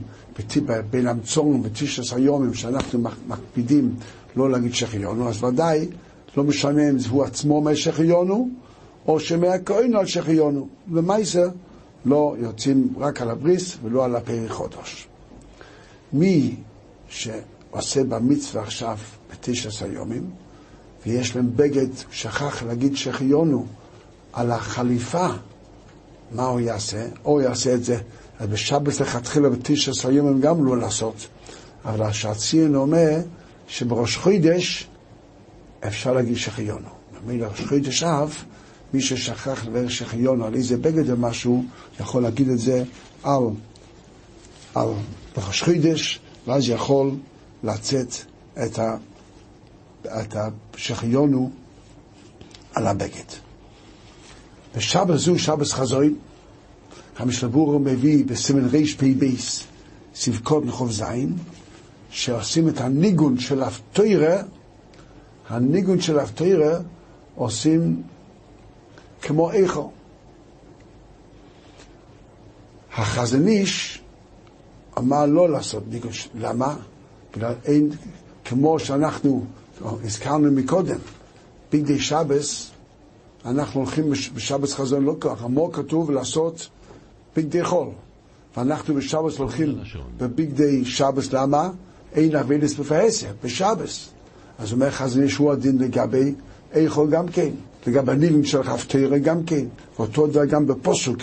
בין 0.89 1.07
המצורים 1.07 1.63
בתשע 1.63 2.15
היומים 2.15 2.53
שאנחנו 2.53 2.99
מקפידים 3.27 3.95
לא 4.35 4.51
להגיד 4.51 4.73
שחיונו, 4.73 5.29
אז 5.29 5.43
ודאי 5.43 5.87
לא 6.37 6.43
משנה 6.43 6.89
אם 6.89 6.97
הוא 7.09 7.23
עצמו 7.23 7.55
אומר 7.55 7.75
שחיונו, 7.75 8.49
או 9.07 9.19
שמהכהן 9.19 9.95
על 9.95 10.05
שחיונו. 10.05 10.67
למעשה 10.91 11.43
לא 12.05 12.35
יוצאים 12.39 12.93
רק 12.97 13.21
על 13.21 13.29
הבריס 13.29 13.77
ולא 13.83 14.05
על 14.05 14.15
הפרי 14.15 14.49
חודש. 14.49 15.07
מי 16.13 16.55
שעושה 17.71 18.03
במצווה 18.03 18.63
עכשיו 18.63 18.97
בתשע 19.31 19.85
היומים, 19.85 20.29
ויש 21.05 21.35
להם 21.35 21.49
בגד, 21.55 21.87
שכח 22.11 22.63
להגיד 22.63 22.97
שחיונו 22.97 23.65
על 24.33 24.51
החליפה, 24.51 25.27
מה 26.31 26.43
הוא 26.43 26.59
יעשה? 26.59 27.07
או 27.25 27.41
יעשה 27.41 27.73
את 27.73 27.83
זה, 27.83 27.97
אז 28.39 28.49
בשבת 28.49 28.99
לכתחילה 28.99 29.49
בתשע 29.49 30.07
היומים 30.07 30.41
גם 30.41 30.65
לא 30.65 30.77
לעשות. 30.77 31.27
אבל 31.85 32.01
השעציין 32.05 32.75
אומר 32.75 33.19
שבראש 33.67 34.17
חודש 34.17 34.87
אפשר 35.87 36.13
להגיד 36.13 36.37
שחיונו. 36.37 36.87
במילה 37.25 37.49
חודש 37.69 38.03
אב, 38.03 38.43
מי 38.93 39.01
ששכח 39.01 39.65
לבאר 39.65 39.87
שחיונו 39.87 40.45
על 40.45 40.53
איזה 40.53 40.77
בגד 40.77 41.09
או 41.09 41.17
משהו, 41.17 41.65
יכול 41.99 42.23
להגיד 42.23 42.49
את 42.49 42.59
זה 42.59 42.83
על, 43.23 43.43
על 44.75 44.87
בראש 45.35 45.63
חודש, 45.63 46.19
ואז 46.47 46.69
יכול 46.69 47.11
לצאת 47.63 48.15
את, 48.63 48.79
ה, 48.79 48.97
את 50.05 50.35
השחיונו 50.73 51.51
על 52.73 52.87
הבגד. 52.87 53.25
בשבת 54.75 55.17
זו, 55.17 55.39
שבת 55.39 55.67
חזוין, 55.67 56.15
המשלבורו 57.17 57.79
מביא 57.79 58.25
בסימן 58.25 58.65
רפ"ב, 58.65 59.25
סבקות 60.15 60.65
נחוב 60.65 60.91
זין, 60.91 61.33
שעושים 62.09 62.69
את 62.69 62.81
הניגון 62.81 63.39
של 63.39 63.63
הפטוירה, 63.63 64.41
הניגון 65.49 66.01
של 66.01 66.19
הפטוירה 66.19 66.79
עושים 67.35 68.03
כמו 69.21 69.51
איכו. 69.51 69.91
החזניש 72.93 74.01
אמר 74.97 75.25
לא 75.25 75.49
לעשות 75.49 75.83
ניגון, 75.87 76.11
למה? 76.35 76.75
בגלל 77.35 77.53
אין, 77.65 77.89
כמו 78.45 78.79
שאנחנו 78.79 79.45
הזכרנו 80.03 80.51
מקודם, 80.51 80.97
בגדי 81.71 81.99
שבס, 81.99 82.71
אנחנו 83.45 83.79
הולכים 83.79 84.09
בשבס 84.09 84.73
חזון 84.73 85.05
לא 85.05 85.15
ככה, 85.19 85.45
אמור 85.45 85.73
כתוב 85.73 86.11
לעשות 86.11 86.69
בגדי 87.35 87.63
חול. 87.63 87.87
ואנחנו 88.57 88.93
בשבס 88.93 89.37
הולכים 89.37 89.77
בבגדי 90.17 90.85
שבס, 90.85 91.33
למה? 91.33 91.69
אין 92.13 92.35
אבינס 92.35 92.73
בפעסיה, 92.73 93.31
בשבס. 93.43 94.09
אז 94.59 94.73
אומר 94.73 94.91
חזון 94.91 95.23
ישוע 95.23 95.53
הדין 95.53 95.77
לגבי 95.77 96.33
איכו 96.73 97.07
גם 97.09 97.27
כן, 97.27 97.49
וגם 97.87 98.05
בניבים 98.05 98.43
של 98.43 98.63
חפטרה 98.63 99.17
גם 99.17 99.43
כן, 99.43 99.65
ואותו 99.99 100.27
דבר 100.27 100.45
גם 100.45 100.67
בפוסוק. 100.67 101.17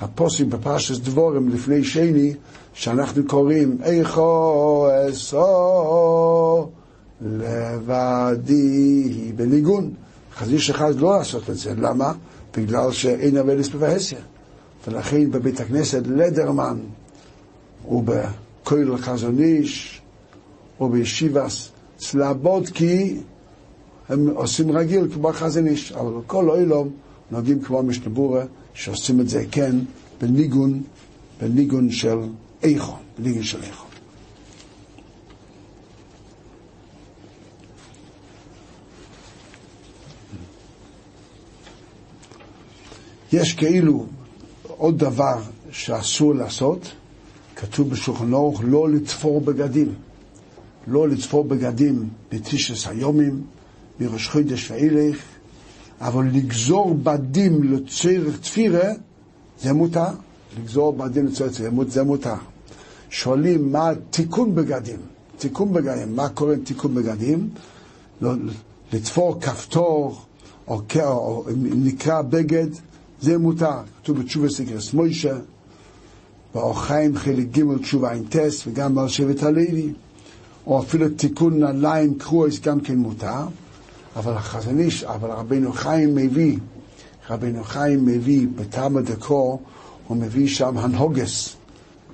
הפוסק 0.00 0.44
בפרשת 0.44 1.04
דבורם 1.04 1.48
לפני 1.48 1.84
שני, 1.84 2.34
שאנחנו 2.74 3.22
קוראים 3.26 3.78
איכו 3.82 4.86
אסו 5.10 6.68
לבדי 7.22 9.32
בניגון. 9.36 9.90
חזיש 10.34 10.70
אחד 10.70 10.94
לא 10.94 11.18
לעשות 11.18 11.50
את 11.50 11.56
זה, 11.56 11.74
למה? 11.78 12.12
בגלל 12.56 12.92
שאין 12.92 13.36
אבלס 13.36 13.68
בבהסיה. 13.68 14.18
ולכן 14.86 15.30
בבית 15.30 15.60
הכנסת 15.60 16.02
לדרמן 16.06 16.78
ובכולל 17.88 18.96
חזון 18.96 19.38
איש 19.38 20.00
ובישיבס 20.80 21.70
סלבודקי 21.98 23.20
הם 24.08 24.28
עושים 24.28 24.70
רגיל 24.70 25.08
כמו 25.14 25.32
חזון 25.32 25.66
איש, 25.66 25.92
אבל 25.92 26.12
בכל 26.12 26.50
אוילום 26.50 26.88
נוהגים 27.30 27.60
כמו 27.60 27.82
משנבורה 27.82 28.44
שעושים 28.78 29.20
את 29.20 29.28
זה 29.28 29.44
כן 29.50 29.76
בניגון, 30.20 30.82
בניגון 31.40 31.90
של 31.90 32.18
איכו, 32.62 32.96
בניגון 33.18 33.42
של 33.42 33.62
איכו. 33.62 33.86
יש 43.32 43.52
כאילו 43.52 44.06
עוד 44.66 44.98
דבר 44.98 45.42
שאסור 45.70 46.34
לעשות, 46.34 46.92
כתוב 47.56 47.90
בשולחן 47.90 48.32
אורך, 48.32 48.60
לא 48.64 48.90
לתפור 48.90 49.40
בגדים. 49.40 49.94
לא 50.86 51.08
לתפור 51.08 51.44
בגדים 51.44 52.08
בתשעס 52.32 52.86
היומים, 52.86 53.42
מראש 54.00 54.28
חודש 54.28 54.70
ואילך, 54.70 55.22
אבל 56.00 56.26
לגזור 56.26 56.94
בדים 57.02 57.62
לצורך 57.62 58.40
תפירה, 58.40 58.90
זה 59.62 59.72
מותר. 59.72 60.10
לגזור 60.58 60.92
בדים 60.92 61.26
לצורך 61.26 61.52
תפירה, 61.52 61.70
זה 61.88 62.02
מותר. 62.02 62.34
שואלים 63.10 63.72
מה 63.72 63.90
תיקון 64.10 64.54
בגדים. 64.54 64.98
תיקון 65.38 65.72
בגדים, 65.72 66.16
מה 66.16 66.28
קורה 66.28 66.54
עם 66.54 66.60
תיקון 66.64 66.94
בגדים? 66.94 67.48
לא, 68.20 68.32
לתפור 68.92 69.40
כפתור, 69.40 70.20
או, 70.68 70.80
או, 70.96 71.44
נקרא 71.56 72.22
בגד, 72.22 72.66
זה 73.20 73.38
מותר. 73.38 73.78
כתוב 74.02 74.20
בתשובה 74.20 74.48
סקרס 74.48 74.92
מוישה, 74.92 75.36
באורחיים 76.54 77.16
חלק 77.16 77.46
ג' 77.58 77.78
תשובה 77.82 78.12
עין 78.12 78.24
טס, 78.24 78.66
וגם 78.66 78.98
על 78.98 79.08
שבט 79.08 79.42
הלוי, 79.42 79.92
או 80.66 80.82
אפילו 80.82 81.08
תיקון 81.08 81.58
נעליים 81.58 82.18
קרואס 82.18 82.60
גם 82.60 82.80
כן 82.80 82.98
מותר, 82.98 83.46
אבל 84.18 84.32
החזון 84.32 84.78
איש, 84.78 85.04
אבל 85.04 85.30
רבינו 85.30 85.72
חיים 85.72 86.14
מביא, 86.14 86.58
רבינו 87.30 87.64
חיים 87.64 88.06
מביא 88.06 88.46
בטעם 88.56 88.96
הדקור, 88.96 89.62
הוא 90.08 90.16
מביא 90.16 90.48
שם 90.48 90.78
הנהוגס, 90.78 91.56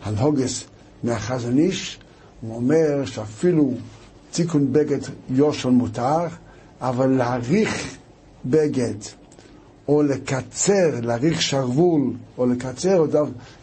הנהוגס 0.02 0.64
מהחזון 1.02 1.59
איש, 1.59 1.98
הוא 2.40 2.57
אומר 2.57 3.05
שאפילו 3.05 3.74
תיקון 4.30 4.72
בגד 4.72 4.98
יושל 5.30 5.68
מותר, 5.68 6.26
אבל 6.80 7.07
להעריך 7.07 7.96
בגד 8.44 8.94
או 9.88 10.02
לקצר, 10.02 10.90
להאריך 11.02 11.42
שרוול, 11.42 12.12
או 12.38 12.46
לקצר, 12.46 13.05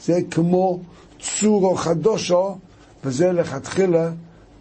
זה 0.05 0.19
כמו 0.31 0.79
צורו 1.19 1.75
חדושו, 1.75 2.55
וזה 3.03 3.31
לכתחילה 3.31 4.11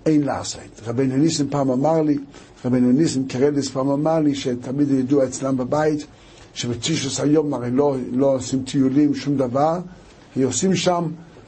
אין 0.07 0.23
לעשות. 0.23 0.81
רבנו 0.87 1.17
ניסים 1.17 1.51
פעם 1.51 1.71
אמר 1.71 2.03
לי, 2.03 2.19
רבנו 2.65 2.93
ניסים 2.93 3.29
קרדיס 3.29 3.69
פעם 3.69 3.89
אמר 3.91 4.21
לי, 4.21 4.35
שתמיד 4.35 4.91
ידוע 4.91 5.25
אצלם 5.25 5.57
בבית, 5.57 6.07
שבתשעס 6.55 7.21
היום 7.21 7.55
הרי 7.55 7.71
לא, 7.71 7.97
לא 8.13 8.35
עושים 8.35 8.63
טיולים, 8.63 9.15
שום 9.15 9.37
דבר, 9.37 9.79
עושים 10.43 10.77
שם 10.77 11.05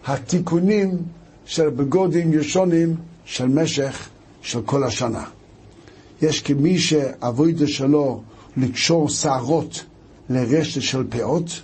התיקונים 0.06 0.98
של 1.44 1.68
בגודים 1.70 2.32
ישונים 2.32 2.96
של 3.24 3.46
משך 3.46 4.08
של 4.42 4.62
כל 4.62 4.84
השנה. 4.84 5.24
יש 6.22 6.40
כמי 6.40 6.78
שהאבוידה 6.78 7.66
שלו 7.66 8.22
לקשור 8.56 9.08
שערות 9.08 9.84
לרשת 10.30 10.82
של 10.82 11.04
פאות, 11.08 11.60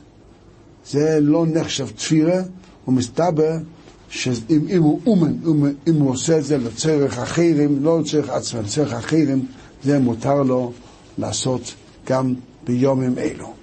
זה 0.87 1.19
לא 1.21 1.47
נחשב 1.47 1.89
תפירה, 1.89 2.43
ומסתבר 2.89 3.57
שאם 4.11 4.67
אם 4.69 4.83
הוא 4.83 5.01
אומן, 5.07 5.33
אם, 5.33 5.67
אם 5.87 5.95
הוא 5.95 6.11
עושה 6.11 6.39
את 6.39 6.45
זה 6.45 6.59
לצורך 6.59 7.19
אחרים, 7.19 7.85
לא 7.85 8.01
לצורך 8.01 8.29
עצמם, 8.29 8.61
לצורך 8.63 8.93
אחרים, 8.93 9.47
זה 9.85 9.99
מותר 9.99 10.43
לו 10.43 10.73
לעשות 11.19 11.75
גם 12.07 12.35
ביומים 12.65 13.19
אלו. 13.19 13.55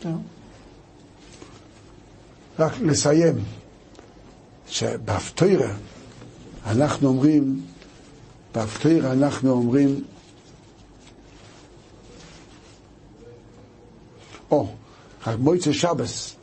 כן. 0.00 0.14
רק 2.58 2.72
לסיים, 2.80 3.34
שבהפטוירה 4.68 5.72
אנחנו 6.66 7.08
אומרים, 7.08 7.60
בהפטיר 8.54 9.12
אנחנו 9.12 9.50
אומרים, 9.50 10.04
או, 14.52 14.66
רק 15.26 15.38
מויצה 15.38 15.72
שבס, 15.72 16.34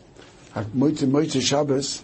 רק 0.55 0.65
מויצה 0.73 1.05
מויצה 1.05 1.41
שבס, 1.41 2.01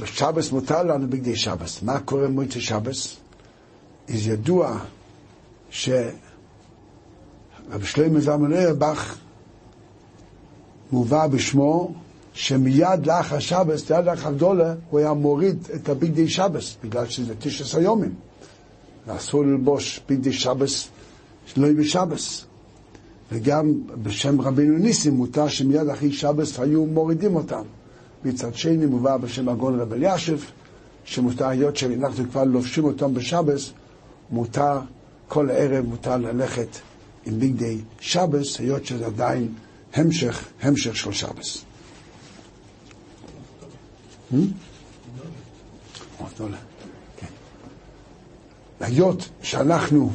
בשבס 0.00 0.52
מותר 0.52 0.82
לנו 0.82 1.10
בגדי 1.10 1.36
שבס. 1.36 1.82
מה 1.82 2.00
קורה 2.00 2.28
מויצה 2.28 2.60
שבס? 2.60 3.16
אז 4.08 4.26
ידוע 4.28 4.78
שרב 5.70 6.10
שלמה 7.84 8.20
זלמן 8.20 8.52
איירבך 8.52 9.16
מובא 10.92 11.26
בשמו 11.26 11.94
שמיד 12.34 13.06
לאחר 13.06 13.38
שבס, 13.38 13.90
מיד 13.90 14.04
לאחר 14.04 14.32
גדולה, 14.32 14.74
הוא 14.90 15.00
היה 15.00 15.12
מוריד 15.12 15.68
את 15.74 15.88
הבגדי 15.88 16.28
שבס, 16.28 16.76
בגלל 16.84 17.08
שזה 17.08 17.34
תשעס 17.38 17.74
היומים. 17.74 18.14
ואסור 19.06 19.44
ללבוש 19.44 20.00
בגדי 20.08 20.32
שבס 20.32 20.88
שלא 21.46 21.66
יהיה 21.66 21.76
בשבס. 21.76 22.45
וגם 23.32 23.72
בשם 24.02 24.40
רבינו 24.40 24.78
ניסים 24.78 25.14
מותר 25.14 25.48
שמיד 25.48 25.88
אחרי 25.88 26.12
שבס 26.12 26.60
היו 26.60 26.86
מורידים 26.86 27.36
אותם. 27.36 27.62
מצד 28.24 28.54
שני 28.54 28.86
מובא 28.86 29.16
בשם 29.16 29.48
הגון 29.48 29.80
רב 29.80 29.92
אלישיב, 29.92 30.50
שמותר 31.04 31.46
היות 31.46 31.76
שאנחנו 31.76 32.30
כבר 32.30 32.44
לובשים 32.44 32.84
אותם 32.84 33.14
בשבס, 33.14 33.72
מותר 34.30 34.78
כל 35.28 35.50
ערב 35.50 35.86
מותר 35.86 36.16
ללכת 36.16 36.68
עם 37.26 37.40
בגדי 37.40 37.78
שבס, 38.00 38.60
היות 38.60 38.86
שזה 38.86 39.06
עדיין 39.06 39.48
המשך, 39.94 40.44
המשך 40.62 40.96
של 40.96 41.12
שבס. 41.12 41.64
היות 48.80 49.28
שאנחנו 49.42 50.10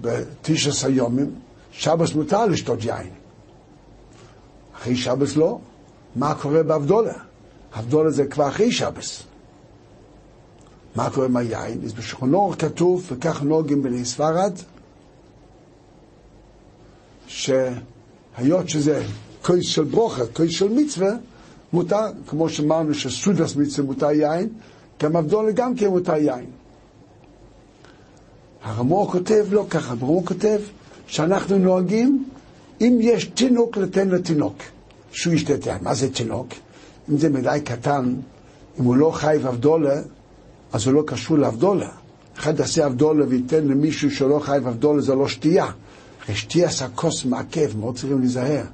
בתשע 0.00 0.86
היומים, 0.86 1.34
שבס 1.72 2.14
מותר 2.14 2.46
לשתות 2.46 2.84
יין. 2.84 3.10
אחרי 4.76 4.96
שבס 4.96 5.36
לא. 5.36 5.58
מה 6.16 6.34
קורה 6.34 6.62
באבדולה? 6.62 7.14
אבדולה 7.78 8.10
זה 8.10 8.26
כבר 8.26 8.48
אחרי 8.48 8.72
שבס. 8.72 9.22
מה 10.96 11.10
קורה 11.10 11.26
עם 11.26 11.36
היין? 11.36 11.80
אז 11.84 11.92
בשכונו 11.92 12.52
כתוב, 12.58 13.06
וכך 13.08 13.42
נוהגים 13.42 13.82
בני 13.82 14.04
ספרד, 14.04 14.52
שהיות 17.26 18.68
שזה 18.68 19.04
כוס 19.42 19.60
של 19.60 19.84
ברוכה, 19.84 20.26
כוס 20.26 20.50
של 20.50 20.68
מצווה, 20.68 21.10
מותר, 21.72 22.06
כמו 22.26 22.48
שאמרנו 22.48 22.94
שסודס 22.94 23.56
מצווה 23.56 23.86
מותר 23.86 24.10
יין, 24.10 24.48
גם 25.02 25.16
אבדולה 25.16 25.52
גם 25.52 25.76
כן 25.76 25.86
מותר 25.86 26.16
יין. 26.16 26.59
הרמור 28.62 29.12
כותב 29.12 29.46
לא 29.50 29.66
ככה, 29.70 29.90
הרמור 29.92 30.26
כותב 30.26 30.60
שאנחנו 31.06 31.58
נוהגים, 31.58 32.24
אם 32.80 32.98
יש 33.00 33.24
תינוק, 33.24 33.76
לתן 33.76 34.08
לתינוק, 34.08 34.56
שהוא 35.12 35.34
היין. 35.34 35.78
מה 35.82 35.94
זה 35.94 36.10
תינוק? 36.10 36.48
אם 37.10 37.18
זה 37.18 37.28
מדי 37.28 37.58
קטן, 37.64 38.14
אם 38.80 38.84
הוא 38.84 38.96
לא 38.96 39.10
חי 39.10 39.36
ואבדולה, 39.42 40.00
אז 40.72 40.86
הוא 40.86 40.94
לא 40.94 41.02
קשור 41.06 41.38
לאבדולה. 41.38 41.88
אחד 42.38 42.58
יעשה 42.58 42.86
אבדולה 42.86 43.24
וייתן 43.28 43.64
למישהו 43.66 44.10
שלא 44.10 44.38
חי 44.42 44.58
ואבדולה, 44.62 45.02
זה 45.02 45.14
לא 45.14 45.28
שתייה. 45.28 45.66
הרי 46.24 46.36
שתייה 46.36 46.68
עשה 46.68 46.88
כוס 46.94 47.24
מעכב, 47.24 47.76
מאוד 47.78 47.94
צריכים 47.94 48.20
להיזהר. 48.20 48.64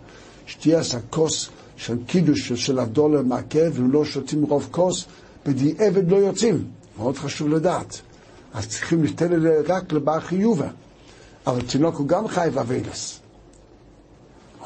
שתייה 0.46 0.80
עשה 0.80 0.98
כוס 1.10 1.48
של 1.76 1.96
קידוש 2.06 2.52
של 2.52 2.78
הדולר 2.78 3.22
מעכב, 3.22 3.72
ואם 3.74 3.90
לא 3.90 4.04
שותים 4.04 4.42
רוב 4.42 4.68
כוס, 4.70 5.04
בדיעבד 5.46 6.10
לא 6.10 6.16
יוצאים. 6.16 6.64
מאוד 6.98 7.18
חשוב 7.18 7.48
לדעת. 7.48 8.00
אז 8.56 8.68
צריכים 8.68 9.04
לתת 9.04 9.32
את 9.32 9.40
זה 9.40 9.60
רק 9.68 9.92
לבר 9.92 10.20
חיובה. 10.20 10.68
אבל 11.46 11.62
תינוק 11.62 11.96
הוא 11.96 12.08
גם 12.08 12.28
חי 12.28 12.48
ואבילס. 12.52 13.20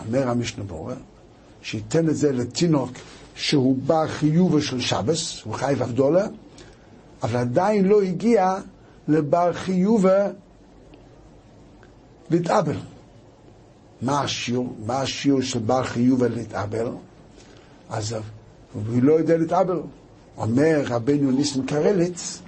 אומר 0.07 0.29
המשנה 0.29 0.65
בורא, 0.65 0.95
שייתן 1.63 2.09
את 2.09 2.17
זה 2.17 2.33
לתינוק 2.33 2.91
שהוא 3.35 3.77
בר 3.87 4.09
חיובה 4.09 4.61
של 4.61 4.81
שבס, 4.81 5.43
הוא 5.45 5.55
חייב 5.55 5.83
אבדולה, 5.83 6.27
אבל 7.23 7.37
עדיין 7.37 7.85
לא 7.85 8.03
הגיע 8.03 8.59
לבר 9.09 9.53
חיובה 9.53 10.27
להתאבל. 12.31 12.77
מה 14.03 14.21
השיעור? 14.21 14.77
מה 14.87 15.01
השיעור 15.01 15.43
של 15.43 15.59
בר 15.59 15.85
חיובה 15.85 16.29
להתאבל? 16.29 16.89
אז 17.91 18.17
הוא 18.73 19.03
לא 19.03 19.13
יודע 19.13 19.37
להתאבל. 19.37 19.81
אומר 20.37 20.83
רבנו 20.87 21.31
ניסן 21.31 21.67
קרליץ, 21.67 22.41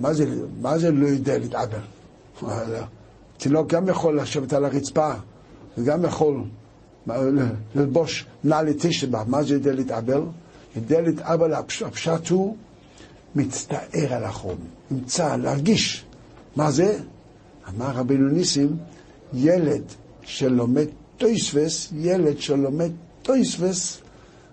מה 0.00 0.14
זה, 0.14 0.24
מה 0.60 0.78
זה 0.78 0.90
לא 0.90 1.06
יודע 1.06 1.38
להתאבל? 1.38 1.78
תינוק 3.36 3.68
גם 3.68 3.88
יכול 3.88 4.20
לשבת 4.20 4.52
על 4.52 4.64
הרצפה, 4.64 5.12
וגם 5.78 6.04
יכול 6.04 6.42
ללבוש 7.74 8.26
נעלי 8.44 8.74
תשבה, 8.78 9.22
מה 9.26 9.42
זה 9.42 9.54
יודע 9.54 9.72
להתאבל? 9.72 10.22
יודע 10.76 11.00
להתאבל, 11.00 11.54
הפשט 11.54 12.28
הוא 12.28 12.56
מצטער 13.34 14.14
על 14.14 14.24
החום, 14.24 14.56
נמצא, 14.90 15.36
להרגיש. 15.36 16.04
מה 16.56 16.70
זה? 16.70 16.98
אמר 17.68 17.90
רבינו 17.90 18.28
ניסים, 18.28 18.76
ילד 19.34 19.82
שלומד 20.22 20.86
טויסווס, 21.18 21.88
ילד 21.96 22.38
שלומד 22.40 22.90
טויסווס, 23.22 23.98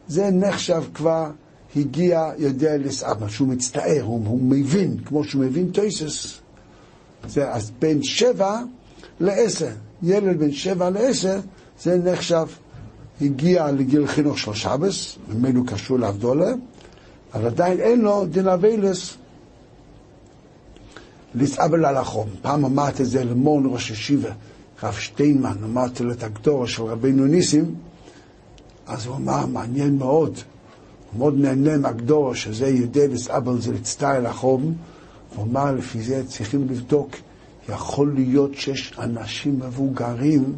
זה 0.07 0.29
נחשב 0.31 0.83
כבר 0.93 1.29
הגיע, 1.75 2.31
יודע 2.37 2.77
לסעב, 2.77 3.27
שהוא 3.27 3.47
מצטער, 3.47 4.01
הוא, 4.01 4.27
הוא 4.27 4.39
מבין, 4.41 4.97
כמו 5.05 5.23
שהוא 5.23 5.43
מבין 5.43 5.71
טויסס. 5.71 6.39
זה 7.27 7.51
אז 7.51 7.71
בין 7.79 8.03
שבע 8.03 8.61
לעשר, 9.19 9.71
ילד 10.03 10.39
בין 10.39 10.51
שבע 10.51 10.89
לעשר, 10.89 11.39
זה 11.81 11.97
נחשב, 11.97 12.47
הגיע 13.21 13.71
לגיל 13.71 14.07
חינוך 14.07 14.39
של 14.39 14.53
שבס, 14.53 15.17
ממנו 15.27 15.65
קשור 15.65 15.99
לאבדולה, 15.99 16.53
אבל 17.33 17.45
עדיין 17.45 17.79
אין 17.79 18.01
לו 18.01 18.25
דין 18.25 18.47
אביילס 18.47 19.17
לסעבל 21.35 21.85
על. 21.85 21.97
פעם 22.41 22.65
אמרתי 22.65 23.03
את 23.03 23.07
זה 23.07 23.23
למון 23.23 23.63
ראש 23.73 23.91
ישיבה, 23.91 24.29
רב 24.83 24.93
שטיינמן, 24.93 25.55
אמרתי 25.63 26.03
לו 26.03 26.11
את 26.11 26.23
הגדורה 26.23 26.67
של 26.67 26.83
רבינו 26.83 27.25
ניסים, 27.25 27.75
אז 28.87 29.05
הוא 29.05 29.15
אמר, 29.15 29.45
מעניין 29.45 29.97
מאוד, 29.97 30.37
מאוד 31.17 31.39
נהנה 31.39 31.77
מהגדורה, 31.77 32.35
שזה 32.35 32.67
יודע 32.67 33.07
לסעבל 33.07 33.61
זה 33.61 33.73
לצטער 33.73 34.27
החום, 34.27 34.73
הוא 35.35 35.45
אמר, 35.45 35.71
לפי 35.71 36.01
זה 36.01 36.23
צריכים 36.27 36.67
לבדוק, 36.69 37.15
יכול 37.69 38.13
להיות 38.15 38.55
שיש 38.55 38.93
אנשים 38.99 39.59
מבוגרים 39.59 40.53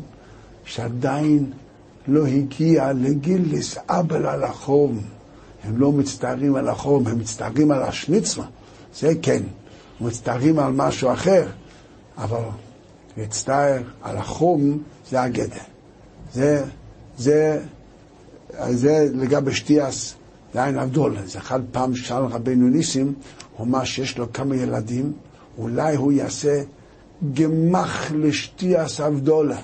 שעדיין 0.66 1.52
לא 2.08 2.26
הגיע 2.26 2.94
לגיל 2.94 3.58
לסעבל 3.58 4.26
על 4.26 4.44
החום. 4.44 5.02
הם 5.64 5.78
לא 5.78 5.92
מצטערים 5.92 6.56
על 6.56 6.70
החום, 6.70 7.08
הם 7.08 7.20
מצטערים 7.20 7.72
על 7.72 7.84
השניצלה, 7.84 8.46
זה 8.96 9.14
כן. 9.22 9.44
מצטערים 10.02 10.60
על 10.60 10.74
משהו 10.74 11.14
אחר, 11.14 11.46
אבל 12.18 12.44
להצטער 13.18 13.82
על 14.02 14.18
החום 14.18 14.78
זה 15.10 15.22
הגדר. 15.22 15.62
זה, 16.34 16.64
זה, 17.18 17.62
זה 18.70 19.08
לגבי 19.14 19.54
שטיאס, 19.54 20.16
זה 20.54 20.64
עין 20.64 20.78
הבדול. 20.78 21.16
זה 21.26 21.40
אחד 21.40 21.60
פעם 21.72 21.96
שאל 21.96 22.24
רבנו 22.24 22.70
ניסים, 22.70 23.14
הוא 23.58 23.68
אמר 23.68 23.84
שיש 23.84 24.18
לו 24.18 24.34
כמה 24.34 24.56
ילדים, 24.56 25.14
אולי 25.58 25.96
הוא 25.96 26.12
יעשה 26.12 26.64
גמח 27.34 28.12
לשטיאס 28.12 29.00
אבדולה. 29.02 29.60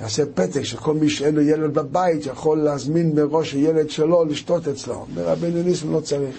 יעשה 0.00 0.22
פתק 0.34 0.62
שכל 0.62 0.94
מי 0.94 1.10
שאין 1.10 1.34
לו 1.34 1.42
ילד 1.42 1.74
בבית 1.74 2.26
יכול 2.26 2.58
להזמין 2.58 3.14
מראש 3.14 3.52
הילד 3.52 3.90
שלו 3.90 4.24
לשתות 4.24 4.68
אצלו. 4.68 5.06
ורבנו 5.14 5.62
ניסים 5.62 5.92
לא 5.92 6.00
צריך. 6.00 6.36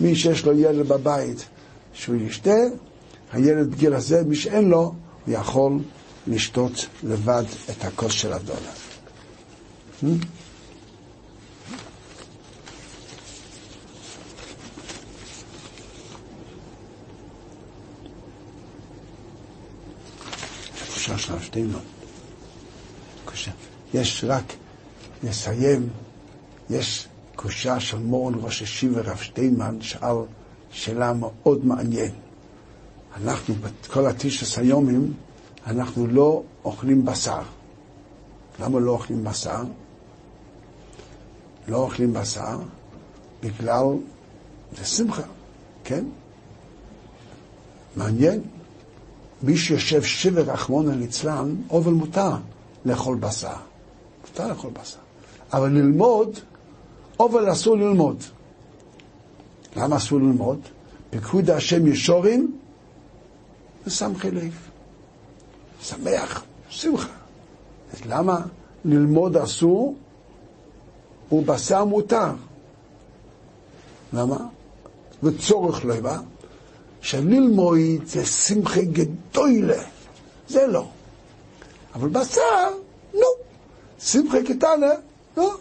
מי 0.00 0.16
שיש 0.16 0.46
לו 0.46 0.58
ילד 0.58 0.88
בבית 0.88 1.44
שהוא 1.92 2.16
ישתה, 2.16 2.56
הילד 3.32 3.70
בגיל 3.70 3.94
הזה, 3.94 4.22
מי 4.24 4.36
שאין 4.36 4.68
לו, 4.68 4.94
הוא 5.26 5.34
יכול 5.34 5.78
לשתות 6.26 6.86
לבד 7.02 7.44
את 7.70 7.84
הכוס 7.84 8.12
של 8.12 8.32
הדולר. 8.32 8.58
Hmm? 10.02 10.06
קושה 21.04 21.18
של 21.18 21.42
שתינו. 21.42 21.78
קושה. 23.24 23.50
יש 23.94 24.24
רק, 24.28 24.52
נסיים, 25.22 25.88
יש 26.70 27.08
קושה 27.36 27.80
של 27.80 27.98
מורן 27.98 28.34
ראש 28.34 28.62
השיבה 28.62 29.00
רב 29.00 29.16
שטיינמן, 29.16 29.80
שאל 29.80 30.16
שאלה 30.70 31.12
מאוד 31.12 31.64
מעניין. 31.64 32.10
אנחנו, 33.16 33.54
בכל 33.54 34.06
התשע 34.06 34.60
היומים, 34.60 35.12
אנחנו 35.66 36.06
לא 36.06 36.42
אוכלים 36.64 37.04
בשר. 37.04 37.42
למה 38.60 38.80
לא 38.80 38.90
אוכלים 38.90 39.24
בשר? 39.24 39.62
לא 41.68 41.76
אוכלים 41.76 42.12
בשר 42.12 42.58
בגלל, 43.42 43.86
זה 44.78 44.84
שמחה, 44.84 45.22
כן? 45.84 46.04
מעניין. 47.96 48.40
מי 49.44 49.56
שיושב 49.56 50.02
שבר 50.02 50.42
רחמון 50.42 50.98
ליצלן, 50.98 51.54
אובל 51.70 51.92
מותר 51.92 52.30
לאכול 52.84 53.16
בשר. 53.16 53.56
מותר 54.28 54.48
לאכול 54.48 54.70
בשר. 54.70 54.98
אבל 55.52 55.70
ללמוד, 55.72 56.38
אובל 57.20 57.52
אסור 57.52 57.76
ללמוד. 57.76 58.22
למה 59.76 59.96
אסור 59.96 60.18
ללמוד? 60.18 60.60
פיקוד 61.10 61.50
השם 61.50 61.86
ישורים 61.86 62.58
ושמחי 63.86 64.30
לב. 64.30 64.54
שמח, 65.82 66.44
שמחה. 66.68 67.08
אז 67.92 68.00
למה 68.06 68.40
ללמוד 68.84 69.36
אסור 69.36 69.96
ובשר 71.32 71.84
מותר? 71.84 72.30
למה? 74.12 74.36
וצורך 75.22 75.84
לא 75.84 75.94
שללמוד 77.04 77.78
זה 78.04 78.26
שמחה 78.26 78.80
גדולה, 78.82 79.82
זה 80.48 80.66
לא. 80.66 80.88
אבל 81.94 82.08
בשר, 82.08 82.70
לא. 83.14 83.28
שמחה 83.98 84.38
קטנה, 84.42 84.92
לא. 85.36 85.56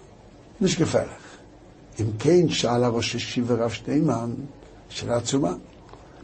נשקפה 0.61 1.01
לך. 1.01 1.23
אם 1.99 2.05
כן, 2.19 2.49
שאל 2.49 2.83
הראש 2.83 3.15
ישיבה 3.15 3.55
רב 3.55 3.71
שטיימן, 3.71 4.33
שאלה 4.89 5.15
עצומה. 5.15 5.53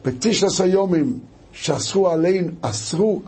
בתשע 0.06 0.66
יומים 0.66 1.20
שאסרו 1.52 2.10
עלינו, 2.10 2.52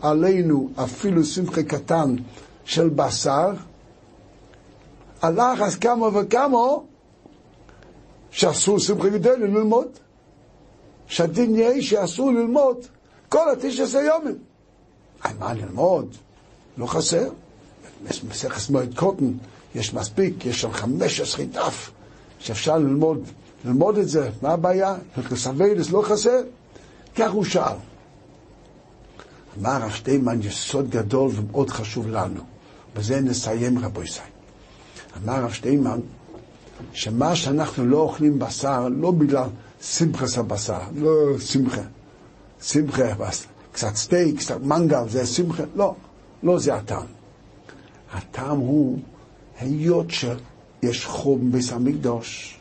עלינו 0.02 0.70
אפילו 0.84 1.24
שמחה 1.24 1.62
קטן 1.62 2.14
של 2.64 2.88
בשר, 2.88 3.52
הלך 5.22 5.60
אז 5.60 5.76
כמה 5.76 6.18
וכמה 6.18 6.58
שאסור 8.30 8.78
שמחה 8.78 9.08
גדול 9.08 9.42
ללמוד. 9.42 10.01
שהדין 11.06 11.56
יהיה 11.56 11.82
שאסור 11.82 12.32
ללמוד 12.32 12.76
כל 13.28 13.50
התשע 13.52 13.84
עשרה 13.84 14.02
יומים. 14.02 14.38
מה 15.38 15.54
ללמוד? 15.54 16.16
לא 16.76 16.86
חסר. 16.86 17.28
מסכת 18.28 18.70
מועד 18.70 18.94
קוטן 18.94 19.32
יש 19.74 19.94
מספיק, 19.94 20.46
יש 20.46 20.60
שם 20.60 20.72
חמש 20.72 21.20
עשרה 21.20 21.44
דף. 21.44 21.90
שאפשר 22.38 22.78
ללמוד, 22.78 23.24
ללמוד 23.64 23.98
את 23.98 24.08
זה, 24.08 24.30
מה 24.42 24.50
הבעיה? 24.50 24.96
לסווילס 25.30 25.90
לא 25.90 26.02
חסר? 26.02 26.40
כך 27.16 27.30
הוא 27.30 27.44
שאל. 27.44 27.76
אמר 29.60 29.70
הרב 29.70 29.90
שטיימן, 29.90 30.40
יש 30.42 30.70
סוד 30.70 30.90
גדול 30.90 31.30
ומאוד 31.34 31.70
חשוב 31.70 32.08
לנו. 32.08 32.40
בזה 32.96 33.20
נסיים 33.20 33.78
רבו 33.78 34.02
ישראל. 34.02 34.26
אמר 35.24 35.32
הרב 35.32 35.52
שטיימן, 35.52 36.00
שמה 36.92 37.36
שאנחנו 37.36 37.86
לא 37.86 37.98
אוכלים 37.98 38.38
בשר, 38.38 38.88
לא 38.88 39.10
בגלל 39.10 39.48
שמחס 39.82 40.38
הבשר, 40.38 40.80
לא 40.96 41.38
שמחה. 41.38 41.82
שמחה, 42.62 43.02
קצת 43.72 43.96
סטייק, 43.96 44.38
קצת 44.38 44.60
מנגל, 44.60 45.08
זה 45.08 45.26
שמחה, 45.26 45.62
לא, 45.74 45.94
לא 46.42 46.58
זה 46.58 46.74
הטעם. 46.74 47.06
הטעם 48.12 48.58
הוא 48.58 48.98
היות 49.60 50.10
של 50.10 50.36
יש 50.82 51.06
חום 51.06 51.52
ביס 51.52 51.72
המקדוש, 51.72 52.58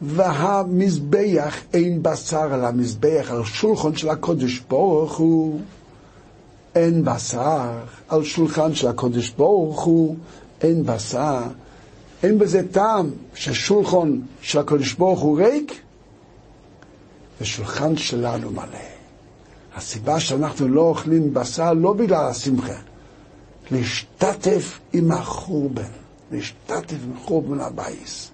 והמזבח 0.00 1.56
אין 1.72 2.02
בשר 2.02 2.52
על 2.54 2.64
המזבח, 2.64 3.30
על 3.30 3.44
שולחן 3.44 3.96
של 3.96 4.08
הקודש 4.08 4.58
ברוך 4.58 5.16
הוא. 5.16 5.60
אין 6.74 7.04
בשר 7.04 7.78
על 8.08 8.24
שולחן 8.24 8.74
של 8.74 8.88
הקודש 8.88 9.30
ברוך 9.30 9.80
הוא, 9.80 10.16
אין 10.60 10.86
בשר. 10.86 11.42
אין 12.22 12.38
בזה 12.38 12.62
טעם 12.72 13.10
ששולחן 13.34 14.18
של 14.40 14.58
הקודש 14.58 14.92
ברוך 14.92 15.20
הוא 15.20 15.40
ריק, 15.40 15.80
ושולחן 17.40 17.96
שלנו 17.96 18.50
מלא. 18.50 18.78
הסיבה 19.76 20.20
שאנחנו 20.20 20.68
לא 20.68 20.80
אוכלים 20.80 21.34
בשר 21.34 21.72
לא 21.72 21.92
בגלל 21.92 22.26
השמחה, 22.30 22.78
להשתתף 23.70 24.78
עם 24.92 25.10
החורבן. 25.12 25.82
להשתתף 26.32 26.96
מחוב 27.14 27.50
מן 27.50 27.60
הבייס. 27.60 28.30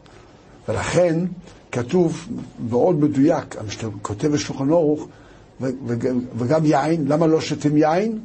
ולכן 0.68 1.18
כתוב 1.72 2.28
מאוד 2.70 3.00
מדויק, 3.00 3.56
כותב 4.02 4.28
בשולחן 4.28 4.70
אורוך, 4.70 5.06
וגם 6.36 6.64
יין, 6.64 7.04
למה 7.08 7.26
לא 7.26 7.40
שותים 7.40 7.76
יין? 7.76 8.18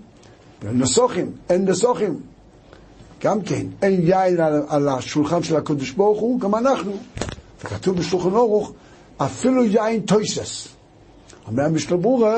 נסוכים, 0.64 1.32
אין 1.50 1.66
נסוכים. 1.66 2.20
גם 3.24 3.42
כן, 3.42 3.66
אין 3.82 4.02
יין 4.04 4.40
על, 4.40 4.62
על 4.68 4.90
השולחן 4.90 5.44
של 5.44 5.56
הקדוש 5.56 5.92
ברוך 5.92 6.20
הוא, 6.20 6.40
גם 6.40 6.56
אנחנו. 6.56 6.92
וכתוב 7.64 7.98
בשולחן 7.98 8.32
אורוך, 8.32 8.72
אפילו 9.22 9.66
יין 9.66 10.02
תוסס. 10.02 10.68
אומר 11.48 11.64
המשנה 11.64 11.98
ברורה, 11.98 12.38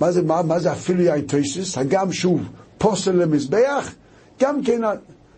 מה 0.00 0.12
זה, 0.12 0.22
מה, 0.22 0.42
מה 0.42 0.58
זה 0.58 0.72
אפילו 0.72 1.02
יין 1.02 1.26
תוסס? 1.26 1.78
הגם 1.78 2.12
שהוא 2.12 2.40
פסול 2.78 3.12
למזבח, 3.12 3.94
גם 4.40 4.62
כן 4.62 4.80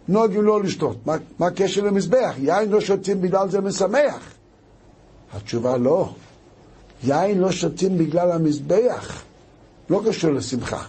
נוהגים 0.08 0.42
לא 0.42 0.62
לשתות. 0.62 0.96
מה, 1.06 1.16
מה 1.38 1.46
הקשר 1.46 1.84
למזבח? 1.84 2.34
יין 2.38 2.70
לא 2.70 2.80
שותים 2.80 3.20
בגלל 3.20 3.50
זה 3.50 3.60
משמח. 3.60 4.32
התשובה 5.32 5.76
לא. 5.76 6.14
יין 7.04 7.38
לא 7.38 7.52
שותים 7.52 7.98
בגלל 7.98 8.32
המזבח. 8.32 9.22
לא 9.90 10.02
קשור 10.06 10.30
לשמחה. 10.32 10.84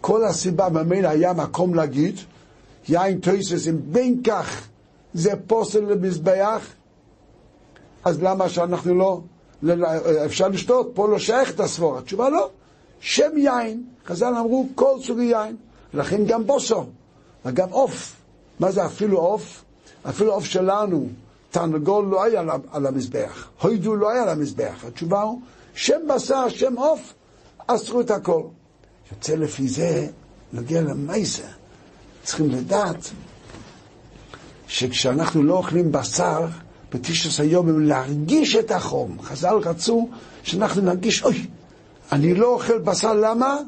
כל 0.00 0.24
הסיבה 0.24 0.68
ממילא 0.68 1.08
היה 1.08 1.32
מקום 1.32 1.74
להגיד, 1.74 2.16
יין 2.88 3.20
טויסס, 3.20 3.68
אם 3.68 3.76
בין 3.92 4.22
כך 4.24 4.68
זה 5.14 5.32
פוסל 5.46 5.80
למזבח, 5.80 6.66
אז 8.04 8.22
למה 8.22 8.48
שאנחנו 8.48 8.94
לא, 8.94 9.20
אפשר 10.24 10.48
לשתות, 10.48 10.90
פה 10.94 11.08
לא 11.08 11.18
שייך 11.18 11.50
את 11.50 11.60
הסבורה. 11.60 11.98
התשובה 11.98 12.28
לא. 12.28 12.50
שם 13.00 13.30
יין, 13.36 13.82
חז"ל 14.06 14.34
אמרו 14.34 14.68
כל 14.74 14.96
סוגי 15.02 15.22
יין, 15.22 15.56
ולכן 15.94 16.24
גם 16.26 16.46
בוסו, 16.46 16.84
וגם 17.44 17.68
עוף. 17.70 18.16
מה 18.60 18.70
זה 18.70 18.86
אפילו 18.86 19.18
עוף? 19.18 19.64
אפילו 20.08 20.32
עוף 20.32 20.44
שלנו, 20.44 21.08
תרנגול 21.50 22.04
לא 22.04 22.24
היה 22.24 22.42
על 22.70 22.86
המזבח, 22.86 23.48
הוידו 23.62 23.96
לא 23.96 24.10
היה 24.10 24.22
על 24.22 24.28
המזבח. 24.28 24.84
התשובה 24.88 25.22
הוא, 25.22 25.40
שם 25.74 26.00
בשר, 26.14 26.48
שם 26.48 26.78
עוף, 26.78 27.14
אסרו 27.66 28.00
את 28.00 28.10
הכל. 28.10 28.42
יוצא 29.12 29.34
לפי 29.34 29.68
זה, 29.68 30.06
נוגע 30.52 30.80
למייסה. 30.80 31.46
צריכים 32.22 32.50
לדעת 32.50 33.10
שכשאנחנו 34.66 35.42
לא 35.42 35.54
אוכלים 35.54 35.92
בשר, 35.92 36.46
בתשעס 36.94 37.40
היום 37.40 37.80
להרגיש 37.80 38.56
את 38.56 38.70
החום. 38.70 39.16
חז"ל 39.22 39.54
רצו 39.64 40.08
שאנחנו 40.42 40.82
נרגיש, 40.82 41.22
אוי, 41.22 41.46
אני 42.12 42.34
לא 42.34 42.46
אוכל 42.46 42.78
בשר, 42.78 43.14
למה? 43.14 43.58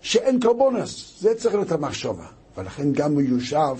שאין 0.00 0.40
קרבונס. 0.40 1.14
זה 1.20 1.34
צריך 1.34 1.54
להיות 1.54 1.72
המחשבה. 1.72 2.26
ולכן 2.56 2.92
גם 2.92 3.14
מיושב 3.14 3.76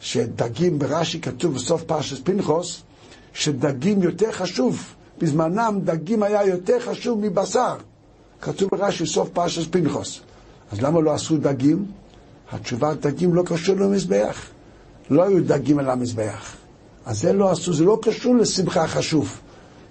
שדגים, 0.00 0.78
ברש"י 0.78 1.20
כתוב 1.20 1.54
בסוף 1.54 1.82
פרשת 1.82 2.26
פנחוס, 2.26 2.82
שדגים 3.32 4.02
יותר 4.02 4.32
חשוב. 4.32 4.94
בזמנם 5.18 5.80
דגים 5.84 6.22
היה 6.22 6.46
יותר 6.46 6.80
חשוב 6.80 7.18
מבשר. 7.20 7.76
כתוב 8.40 8.68
ברש"י 8.72 9.06
סוף 9.06 9.28
פרשת 9.28 9.72
פנחוס. 9.72 10.20
אז 10.72 10.80
למה 10.80 11.00
לא 11.00 11.14
עשו 11.14 11.36
דגים? 11.36 11.86
התשובה, 12.52 12.94
דגים 12.94 13.34
לא 13.34 13.42
קשור 13.46 13.76
למזבח. 13.76 14.46
לא 15.10 15.22
היו 15.22 15.44
דגים 15.44 15.78
על 15.78 15.90
המזבח. 15.90 16.56
אז 17.06 17.20
זה 17.20 17.32
לא 17.32 17.50
עשו, 17.50 17.72
זה 17.72 17.84
לא 17.84 17.98
קשור 18.02 18.36
לשמחה 18.36 18.88
חשוב. 18.88 19.40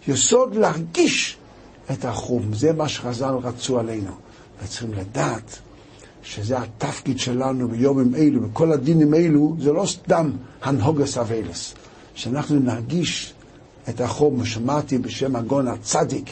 יסוד 0.07 0.55
להרגיש 0.55 1.37
את 1.91 2.05
החום, 2.05 2.53
זה 2.53 2.73
מה 2.73 2.89
שחז"ל 2.89 3.35
רצו 3.43 3.79
עלינו. 3.79 4.11
וצריכים 4.63 4.93
לדעת 4.93 5.59
שזה 6.23 6.57
התפקיד 6.57 7.19
שלנו 7.19 7.67
ביומים 7.67 8.15
אלו, 8.15 8.41
בכל 8.41 8.71
הדינים 8.71 9.13
אלו, 9.13 9.55
זה 9.59 9.71
לא 9.71 9.85
סתם 9.85 10.31
הנהוגס 10.61 11.17
אבלס. 11.17 11.73
שאנחנו 12.15 12.59
נרגיש 12.59 13.33
את 13.89 14.01
החום, 14.01 14.45
שמעתי 14.45 14.97
בשם 14.97 15.35
הגון 15.35 15.67
הצדיק, 15.67 16.29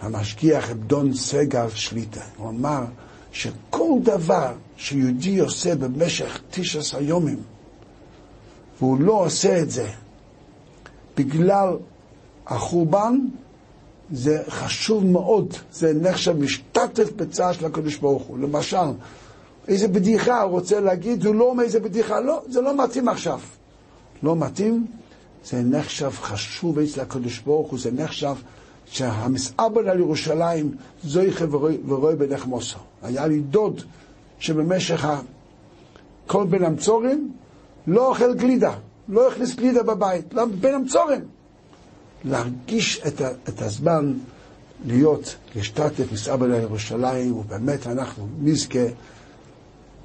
המשגיח 0.00 0.70
אבדון 0.70 1.14
סגל 1.14 1.68
שליטה. 1.74 2.20
הוא 2.36 2.48
אמר 2.48 2.84
שכל 3.32 3.92
דבר 4.02 4.52
שיהודי 4.76 5.38
עושה 5.38 5.74
במשך 5.74 6.40
תשע 6.50 7.00
יומים, 7.00 7.42
והוא 8.78 9.00
לא 9.00 9.12
עושה 9.12 9.62
את 9.62 9.70
זה 9.70 9.88
בגלל 11.16 11.76
החורבן, 12.46 13.18
זה 14.12 14.42
חשוב 14.48 15.04
מאוד, 15.04 15.54
זה 15.72 15.94
נחשב 15.94 16.38
משתתף 16.38 17.12
בצער 17.16 17.52
של 17.52 17.66
הקדוש 17.66 17.96
ברוך 17.96 18.22
הוא. 18.22 18.38
למשל, 18.38 18.76
איזה 19.68 19.88
בדיחה 19.88 20.42
הוא 20.42 20.50
רוצה 20.50 20.80
להגיד, 20.80 21.26
הוא 21.26 21.34
לא 21.34 21.44
אומר 21.44 21.64
איזה 21.64 21.80
בדיחה, 21.80 22.20
לא, 22.20 22.42
זה 22.48 22.60
לא 22.60 22.84
מתאים 22.84 23.08
עכשיו. 23.08 23.40
לא 24.22 24.36
מתאים, 24.36 24.86
זה 25.44 25.62
נחשב 25.62 26.10
חשוב 26.10 26.78
אצל 26.78 27.00
הקדוש 27.00 27.38
ברוך 27.38 27.70
הוא, 27.70 27.78
זה 27.78 27.90
נחשב 27.90 28.34
שהמסעבל 28.86 29.88
על 29.88 29.98
ירושלים 29.98 30.74
זויכה 31.04 31.44
ורואה 31.86 32.16
בנחמוסו. 32.16 32.78
היה 33.02 33.26
לי 33.26 33.40
דוד 33.40 33.80
שבמשך 34.38 35.06
כל 36.26 36.46
בין 36.46 36.64
המצורים 36.64 37.32
לא 37.86 38.08
אוכל 38.08 38.34
גלידה, 38.34 38.74
לא 39.08 39.32
הכניס 39.32 39.54
גלידה 39.54 39.82
בבית, 39.82 40.34
למה? 40.34 40.52
בין 40.60 40.74
המצורים. 40.74 41.20
להרגיש 42.24 43.00
את, 43.06 43.20
ה, 43.20 43.30
את 43.48 43.62
הזמן 43.62 44.12
להיות, 44.86 45.36
להשתתף, 45.56 46.12
מסעבל 46.12 46.52
על 46.52 46.62
ירושלים, 46.62 47.36
ובאמת 47.36 47.86
אנחנו 47.86 48.26
נזכה 48.40 48.84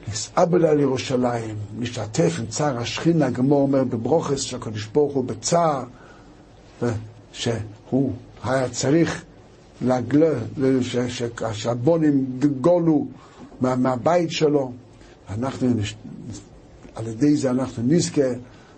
מסעבל 0.07 0.65
על 0.65 0.79
ירושלים, 0.79 1.55
להשתתף 1.79 2.35
עם 2.39 2.45
צער 2.45 2.77
השכינה, 2.77 3.25
הגמור 3.25 3.61
אומר 3.61 3.83
בברוכס 3.83 4.41
שהקדוש 4.41 4.85
ברוך 4.85 5.13
הוא 5.13 5.23
בצער, 5.23 5.83
שהוא 7.31 8.11
היה 8.43 8.69
צריך 8.69 9.23
להגלה, 9.81 10.33
שהבונים 11.53 12.39
גולו 12.61 13.05
מה, 13.61 13.75
מהבית 13.75 14.31
שלו. 14.31 14.71
אנחנו, 15.29 15.67
על 16.97 17.07
ידי 17.07 17.37
זה 17.37 17.49
אנחנו 17.51 17.83
נזכה, 17.83 18.27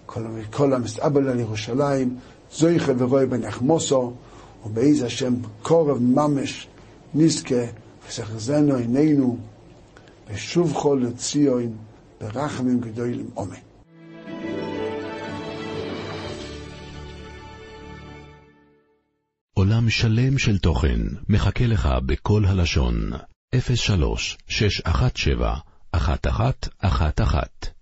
כל, 0.06 0.22
כל 0.52 0.74
המסעבל 0.74 1.30
על 1.30 1.40
ירושלים, 1.40 2.18
זויכה 2.52 2.92
ורואי 2.98 3.26
בנחמוסו, 3.26 4.14
ובאיזה 4.66 5.06
השם 5.06 5.34
קורב 5.62 5.98
ממש 6.02 6.68
נזכה, 7.14 7.64
וסחזנו 8.08 8.76
עינינו, 8.76 9.38
ושוב 10.28 10.74
כל 10.82 11.02
לציון, 11.04 11.78
ברחמים 12.22 12.80
גדולים. 12.80 13.30
אמן. 13.38 13.56
עולם 19.54 19.90
שלם 19.90 20.38
של 20.38 20.58
תוכן 20.58 21.00
מחכה 21.30 21.66
לך 21.66 21.90
בכל 22.06 22.46
הלשון, 22.46 23.12
03 23.76 24.38
617 24.48 25.58
1111 25.94 27.79